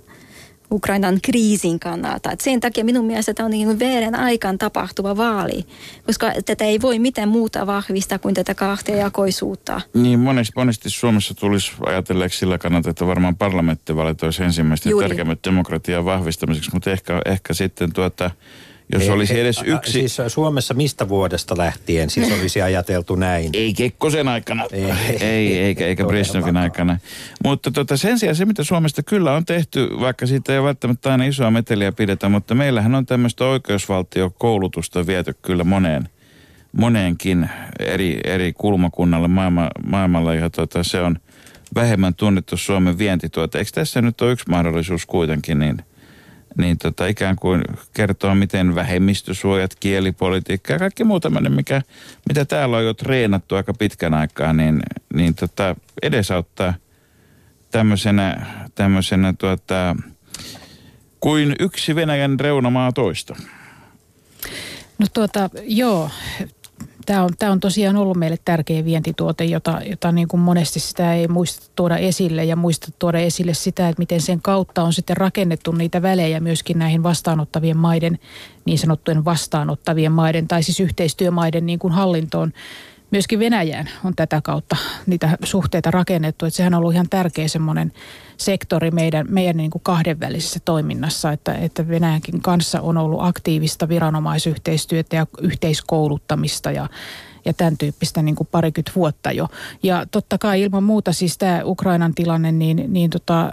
Ukrainan 0.72 1.20
kriisin 1.22 1.80
kannalta. 1.80 2.32
Et 2.32 2.42
sen 2.42 2.60
takia 2.60 2.86
minun 2.86 3.06
mielestä 3.06 3.34
tämä 3.34 3.46
on 3.46 3.52
niin 3.52 3.80
väärän 3.80 4.16
aikaan 4.16 4.58
tapahtuva 4.58 5.18
vaali, 5.18 5.66
koska 6.06 6.32
tätä 6.46 6.66
ei 6.66 6.82
voi 6.82 7.00
mitään 7.00 7.30
muuta 7.30 7.68
vahvistaa 7.68 8.20
kuin 8.20 8.36
tätä 8.36 8.56
kahtiajakoisuutta. 8.56 9.82
Niin, 9.94 10.20
monesti, 10.20 10.54
monesti 10.56 10.90
Suomessa 10.90 11.34
tulisi 11.34 11.72
ajatelleeksi 11.86 12.40
sillä 12.40 12.58
kannalta, 12.58 12.90
että 12.90 13.08
varmaan 13.08 13.36
parlamenttivaalit 13.36 14.24
olisi 14.24 14.44
ensimmäistä 14.44 14.90
tärkeimmät 15.00 15.40
demokratian 15.44 16.06
vahvistamiseksi, 16.06 16.70
mutta 16.74 16.92
ehkä, 16.92 17.22
ehkä 17.26 17.54
sitten 17.54 17.94
tuota, 17.94 18.32
jos 18.94 19.04
ei, 19.04 19.10
olisi 19.10 19.40
edes 19.40 19.64
yksi... 19.66 19.92
Siis 19.92 20.18
Suomessa 20.28 20.74
mistä 20.74 21.10
vuodesta 21.10 21.58
lähtien 21.58 22.10
siis 22.10 22.32
olisi 22.32 22.62
ajateltu 22.62 23.16
näin? 23.16 23.50
Ei 23.54 23.74
Kekkosen 23.74 24.28
aikana, 24.28 24.66
ei, 24.72 24.92
ei 25.22 25.58
eikä, 25.58 25.88
eikä 25.88 26.06
Brezhnevin 26.06 26.58
aikana. 26.58 27.00
Mutta 27.44 27.72
tota, 27.72 27.98
sen 27.98 28.20
sijaan 28.20 28.36
se, 28.36 28.46
mitä 28.46 28.64
Suomesta 28.64 29.04
kyllä 29.04 29.34
on 29.34 29.46
tehty, 29.46 29.90
vaikka 30.00 30.26
siitä 30.26 30.54
ei 30.54 30.64
välttämättä 30.64 31.12
aina 31.12 31.26
isoa 31.26 31.52
meteliä 31.52 31.92
pidetä, 31.92 32.30
mutta 32.30 32.56
meillähän 32.56 32.96
on 32.96 33.06
tämmöistä 33.06 33.46
oikeusvaltiokoulutusta 33.46 35.08
viety 35.08 35.36
kyllä 35.42 35.64
moneen, 35.64 36.10
moneenkin 36.72 37.50
eri, 37.80 38.20
eri 38.24 38.54
kulmakunnalle 38.54 39.28
maailma, 39.28 39.68
maailmalla, 39.86 40.34
ja 40.34 40.50
tota, 40.50 40.84
se 40.84 41.02
on 41.02 41.20
vähemmän 41.76 42.16
tunnettu 42.16 42.58
Suomen 42.58 42.98
vientituote. 42.98 43.58
Eikö 43.58 43.72
tässä 43.74 44.02
nyt 44.02 44.22
ole 44.22 44.32
yksi 44.32 44.50
mahdollisuus 44.50 45.06
kuitenkin 45.06 45.60
niin– 45.60 45.82
niin 46.60 46.78
tota, 46.78 47.08
ikään 47.08 47.36
kuin 47.36 47.64
kertoo, 47.94 48.36
miten 48.36 48.76
vähemmistösuojat, 48.76 49.76
kielipolitiikka 49.80 50.74
ja 50.74 50.80
kaikki 50.80 51.04
muu 51.04 51.20
tämmöinen, 51.20 51.52
mikä, 51.52 51.82
mitä 52.28 52.46
täällä 52.46 52.78
on 52.78 52.86
jo 52.86 52.94
treenattu 52.94 53.56
aika 53.56 53.74
pitkän 53.74 54.14
aikaa, 54.14 54.54
niin, 54.54 54.80
niin 55.14 55.36
tota, 55.36 55.76
edesauttaa 56.02 56.74
tämmöisenä, 57.72 58.46
tämmöisenä 58.76 59.34
tuota, 59.34 59.96
kuin 61.20 61.56
yksi 61.60 61.96
Venäjän 61.96 62.40
reunamaa 62.40 62.92
toista. 62.92 63.36
No 65.00 65.08
tuota, 65.14 65.50
joo, 65.64 66.10
tämä 67.10 67.24
on, 67.24 67.30
tämä 67.40 67.52
on 67.52 67.60
tosiaan 67.60 67.98
ollut 67.98 68.18
meille 68.18 68.38
tärkeä 68.46 68.86
vientituote, 68.86 69.46
jota, 69.46 69.82
jota 69.90 70.12
niin 70.12 70.28
kuin 70.28 70.42
monesti 70.42 70.80
sitä 70.80 71.14
ei 71.14 71.28
muista 71.28 71.72
tuoda 71.76 71.98
esille 71.98 72.44
ja 72.44 72.56
muista 72.56 72.88
tuoda 73.00 73.20
esille 73.20 73.54
sitä, 73.54 73.90
että 73.90 74.00
miten 74.00 74.22
sen 74.22 74.42
kautta 74.42 74.84
on 74.84 74.94
sitten 74.94 75.18
rakennettu 75.18 75.72
niitä 75.72 76.02
välejä 76.02 76.40
myöskin 76.40 76.80
näihin 76.80 77.04
vastaanottavien 77.04 77.78
maiden, 77.78 78.20
niin 78.66 78.80
sanottujen 78.80 79.26
vastaanottavien 79.26 80.12
maiden 80.12 80.48
tai 80.48 80.64
siis 80.64 80.80
yhteistyömaiden 80.80 81.66
niin 81.66 81.80
kuin 81.80 81.94
hallintoon 81.94 82.54
myöskin 83.12 83.40
Venäjään 83.40 83.90
on 84.06 84.16
tätä 84.16 84.42
kautta 84.44 84.76
niitä 85.06 85.38
suhteita 85.44 85.92
rakennettu. 85.92 86.46
Että 86.46 86.58
sehän 86.58 86.74
on 86.74 86.78
ollut 86.78 86.94
ihan 86.94 87.10
tärkeä 87.10 87.48
semmoinen 87.48 87.92
sektori 88.40 88.92
meidän, 88.92 89.26
meidän 89.30 89.58
niin 89.58 89.72
kuin 89.72 89.82
kahdenvälisessä 89.84 90.60
toiminnassa, 90.66 91.32
että, 91.32 91.54
että 91.54 91.88
Venäjänkin 91.88 92.42
kanssa 92.42 92.82
on 92.82 92.98
ollut 92.98 93.20
aktiivista 93.22 93.90
viranomaisyhteistyötä 93.90 95.16
ja 95.16 95.28
yhteiskouluttamista 95.42 96.72
ja 96.72 96.88
ja 97.46 97.54
tämän 97.54 97.78
tyyppistä 97.78 98.22
niin 98.22 98.36
kuin 98.36 98.48
parikymmentä 98.52 98.92
vuotta 98.96 99.32
jo. 99.32 99.48
Ja 99.84 100.06
totta 100.12 100.38
kai 100.38 100.62
ilman 100.62 100.84
muuta 100.84 101.14
siis 101.14 101.38
tämä 101.38 101.62
Ukrainan 101.64 102.16
tilanne, 102.16 102.52
niin, 102.52 102.86
niin 102.88 103.10
tota, 103.10 103.52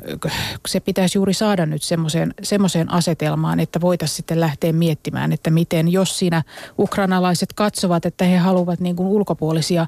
se 0.68 0.80
pitäisi 0.80 1.18
juuri 1.18 1.34
saada 1.34 1.66
nyt 1.66 1.82
semmoiseen, 2.42 2.92
asetelmaan, 2.92 3.60
että 3.60 3.80
voitaisiin 3.80 4.16
sitten 4.16 4.40
lähteä 4.40 4.72
miettimään, 4.72 5.32
että 5.32 5.50
miten, 5.50 5.92
jos 5.92 6.18
siinä 6.18 6.42
ukrainalaiset 6.78 7.52
katsovat, 7.52 8.06
että 8.06 8.24
he 8.24 8.36
haluavat 8.36 8.80
niin 8.80 8.96
kuin 8.96 9.08
ulkopuolisia 9.08 9.86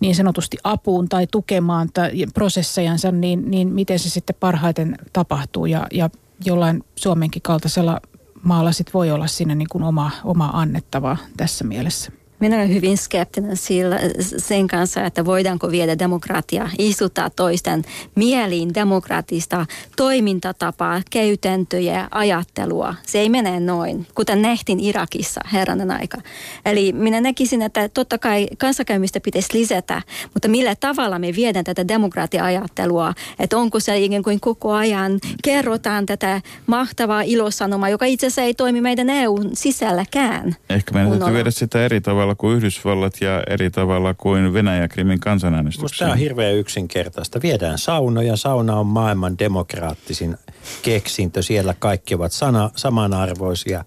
niin 0.00 0.14
sanotusti 0.14 0.56
apuun 0.64 1.08
tai 1.08 1.26
tukemaan 1.26 1.88
prosessejansa, 2.34 3.12
niin, 3.12 3.50
niin 3.50 3.68
miten 3.68 3.98
se 3.98 4.10
sitten 4.10 4.36
parhaiten 4.40 4.98
tapahtuu 5.12 5.66
ja, 5.66 5.86
ja 5.92 6.10
jollain 6.44 6.84
Suomenkin 6.96 7.42
kaltaisella 7.42 8.00
maalla 8.42 8.72
sit 8.72 8.94
voi 8.94 9.10
olla 9.10 9.26
siinä 9.26 9.54
niin 9.54 9.68
kuin 9.68 9.84
oma, 9.84 10.10
oma 10.24 10.50
annettavaa 10.52 11.16
tässä 11.36 11.64
mielessä. 11.64 12.12
Minä 12.40 12.56
olen 12.56 12.74
hyvin 12.74 12.98
skeptinen 12.98 13.56
sillä, 13.56 14.00
sen 14.20 14.68
kanssa, 14.68 15.04
että 15.04 15.24
voidaanko 15.24 15.70
viedä 15.70 15.98
demokratia, 15.98 16.68
istuttaa 16.78 17.30
toisten 17.30 17.84
mieliin 18.14 18.74
demokratista 18.74 19.66
toimintatapaa, 19.96 21.02
käytäntöjä, 21.10 22.08
ajattelua. 22.10 22.94
Se 23.06 23.18
ei 23.18 23.28
mene 23.28 23.60
noin, 23.60 24.06
kuten 24.14 24.42
nähtiin 24.42 24.80
Irakissa 24.80 25.40
herranen 25.52 25.90
aika. 25.90 26.18
Eli 26.64 26.92
minä 26.92 27.20
näkisin, 27.20 27.62
että 27.62 27.88
totta 27.88 28.18
kai 28.18 28.46
kanssakäymistä 28.58 29.20
pitäisi 29.20 29.58
lisätä, 29.58 30.02
mutta 30.34 30.48
millä 30.48 30.74
tavalla 30.74 31.18
me 31.18 31.32
viedään 31.36 31.64
tätä 31.64 31.88
demokratia-ajattelua, 31.88 33.14
että 33.38 33.58
onko 33.58 33.80
se 33.80 33.98
ikään 33.98 34.22
kuin 34.22 34.40
koko 34.40 34.72
ajan 34.72 35.18
kerrotaan 35.44 36.06
tätä 36.06 36.40
mahtavaa 36.66 37.22
ilosanomaa, 37.22 37.88
joka 37.88 38.06
itse 38.06 38.26
asiassa 38.26 38.42
ei 38.42 38.54
toimi 38.54 38.80
meidän 38.80 39.10
EUn 39.10 39.50
sisälläkään. 39.52 40.56
Ehkä 40.70 40.94
meidän 40.94 41.18
täytyy 41.18 41.34
viedä 41.34 41.50
sitä 41.50 41.84
eri 41.84 42.00
tavalla 42.00 42.29
tavalla 42.30 42.34
kuin 42.40 42.56
Yhdysvallat 42.56 43.20
ja 43.20 43.42
eri 43.46 43.70
tavalla 43.70 44.14
kuin 44.14 44.52
Venäjä 44.52 44.88
Krimin 44.88 45.20
kansanäänestyksen. 45.20 45.98
Tämä 45.98 46.12
on 46.12 46.18
hirveän 46.18 46.54
yksinkertaista. 46.54 47.42
Viedään 47.42 47.78
sauno 47.78 48.20
ja 48.22 48.36
sauna 48.36 48.76
on 48.76 48.86
maailman 48.86 49.38
demokraattisin 49.38 50.36
keksintö. 50.82 51.42
Siellä 51.42 51.74
kaikki 51.78 52.14
ovat 52.14 52.32
sana, 52.32 52.70
samanarvoisia. 52.76 53.84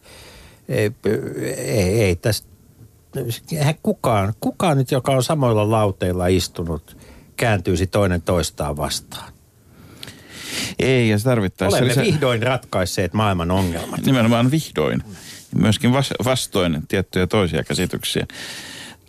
Ei, 0.70 0.92
ei, 1.58 2.04
ei 2.04 2.16
tästä, 2.16 2.48
kukaan, 3.84 4.34
kukaan 4.40 4.78
nyt, 4.78 4.92
joka 4.92 5.12
on 5.12 5.24
samoilla 5.24 5.72
lauteilla 5.72 6.28
istunut, 6.28 6.98
kääntyisi 7.36 7.88
toinen 7.88 8.22
toistaan 8.22 8.78
vastaan. 8.78 9.34
Ei, 10.80 11.10
ja 11.10 11.18
se 11.18 11.24
tarvittaessa... 11.24 11.78
Olemme 11.78 11.90
lisä... 11.90 12.02
vihdoin 12.02 12.44
ratkaisseet 12.44 13.14
maailman 13.14 13.52
ongelmat. 13.52 14.06
Nimenomaan 14.06 14.52
vihdoin 14.52 15.04
myöskin 15.56 15.94
vastoin 16.26 16.84
tiettyjä 16.88 17.28
toisia 17.28 17.64
käsityksiä. 17.64 18.28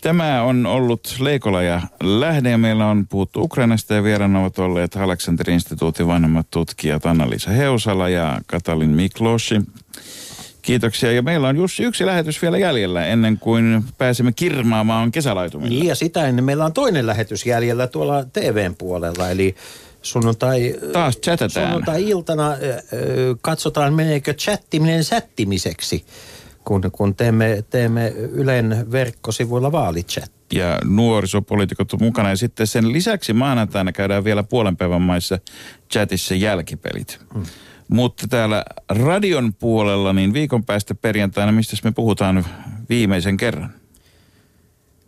Tämä 0.01 0.43
on 0.43 0.67
ollut 0.67 1.17
Leikola 1.19 1.63
ja 1.63 1.81
Lähde 2.03 2.51
ja 2.51 2.59
meillä 2.59 2.87
on 2.87 3.07
puhuttu 3.07 3.43
Ukrainasta 3.43 3.95
ja 3.95 4.03
vieraana 4.03 4.41
ovat 4.41 4.59
olleet 4.59 4.97
Aleksanterin 4.97 5.55
instituutin 5.55 6.07
vanhemmat 6.07 6.47
tutkijat 6.51 7.07
Anna-Liisa 7.07 7.51
Heusala 7.51 8.09
ja 8.09 8.41
Katalin 8.47 8.91
Mikloshi. 8.91 9.61
Kiitoksia. 10.63 11.13
Ja 11.13 11.23
meillä 11.23 11.49
on 11.49 11.57
just 11.57 11.81
yksi 11.81 12.07
lähetys 12.07 12.43
vielä 12.43 12.59
jäljellä 12.59 13.07
ennen 13.07 13.39
kuin 13.39 13.85
pääsemme 13.99 14.33
kirmaamaan 14.33 15.13
kesälaitumilla. 15.13 15.71
Niin 15.71 15.87
ja 15.87 15.95
sitä 15.95 16.27
ennen 16.27 16.45
meillä 16.45 16.65
on 16.65 16.73
toinen 16.73 17.07
lähetys 17.07 17.47
jäljellä 17.47 17.87
tuolla 17.87 18.25
TVn 18.25 18.75
puolella. 18.79 19.31
Eli 19.31 19.55
sunnuntai, 20.03 20.75
Taas 20.93 21.19
chattataan. 21.19 21.67
sunnuntai-iltana 21.67 22.57
katsotaan 23.41 23.95
meneekö 23.95 24.35
chattiminen 24.35 25.05
sättimiseksi 25.05 26.05
kun, 26.65 26.83
kun 26.93 27.15
teemme, 27.15 27.65
teemme 27.71 28.09
Ylen 28.09 28.87
verkkosivuilla 28.93 29.73
vaalichat. 29.73 30.33
Ja 30.53 30.79
nuorisopoliitikot 30.85 31.93
on 31.93 32.03
mukana. 32.03 32.31
Ja 32.31 32.37
sitten 32.37 32.67
sen 32.67 32.93
lisäksi 32.93 33.33
maanantaina 33.33 33.93
käydään 33.93 34.25
vielä 34.25 34.43
puolen 34.43 34.77
päivän 34.77 35.03
maissa 35.03 35.39
chatissa 35.93 36.35
jälkipelit. 36.35 37.19
Hmm. 37.35 37.47
Mutta 37.89 38.29
täällä 38.29 38.65
radion 38.89 39.55
puolella, 39.55 40.13
niin 40.13 40.33
viikon 40.33 40.65
päästä 40.65 40.95
perjantaina, 40.95 41.53
mistä 41.53 41.77
me 41.85 41.93
puhutaan 41.93 42.47
viimeisen 42.89 43.37
kerran? 43.37 43.71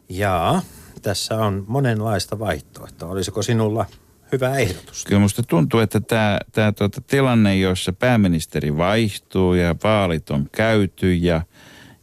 Jaa, 0.09 0.63
tässä 1.03 1.37
on 1.37 1.65
monenlaista 1.67 2.39
vaihtoehtoa. 2.39 3.11
Olisiko 3.11 3.43
sinulla 3.43 3.87
hyvä 4.33 4.57
ehdotus. 4.57 5.05
Kyllä 5.05 5.21
musta 5.21 5.43
tuntuu, 5.43 5.81
että 5.81 6.01
tämä, 6.01 6.39
tämä 6.53 6.73
tuota, 6.73 7.01
tilanne, 7.01 7.57
jossa 7.57 7.93
pääministeri 7.93 8.77
vaihtuu 8.77 9.55
ja 9.55 9.75
vaalit 9.85 10.31
on 10.31 10.49
käyty 10.53 11.15
ja, 11.15 11.43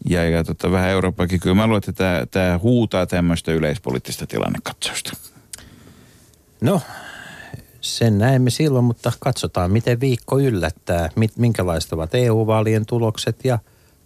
ja, 0.09 0.29
ja 0.29 0.43
tota, 0.43 0.71
vähän 0.71 0.89
Euroopakin, 0.89 1.39
kyllä 1.39 1.55
mä 1.55 1.67
luulen, 1.67 1.77
että 1.77 1.93
tämä, 1.93 2.25
tämä 2.31 2.57
huutaa 2.57 3.05
tämmöistä 3.05 3.51
yleispoliittista 3.51 4.27
tilannekatsausta. 4.27 5.11
No, 6.61 6.81
sen 7.81 8.17
näemme 8.17 8.49
silloin, 8.49 8.85
mutta 8.85 9.11
katsotaan, 9.19 9.71
miten 9.71 9.99
viikko 9.99 10.39
yllättää, 10.39 11.09
minkälaiset 11.37 11.93
ovat 11.93 12.15
EU-vaalien 12.15 12.85
tulokset 12.85 13.45
ja 13.45 13.59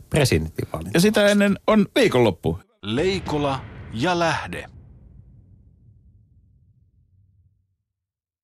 presidentinvaalien 0.09 0.91
Ja 0.93 0.99
sitä 0.99 1.27
ennen 1.27 1.59
on 1.67 1.85
viikonloppu. 1.95 2.59
Leikola 2.81 3.61
ja 3.93 4.19
lähde. 4.19 4.76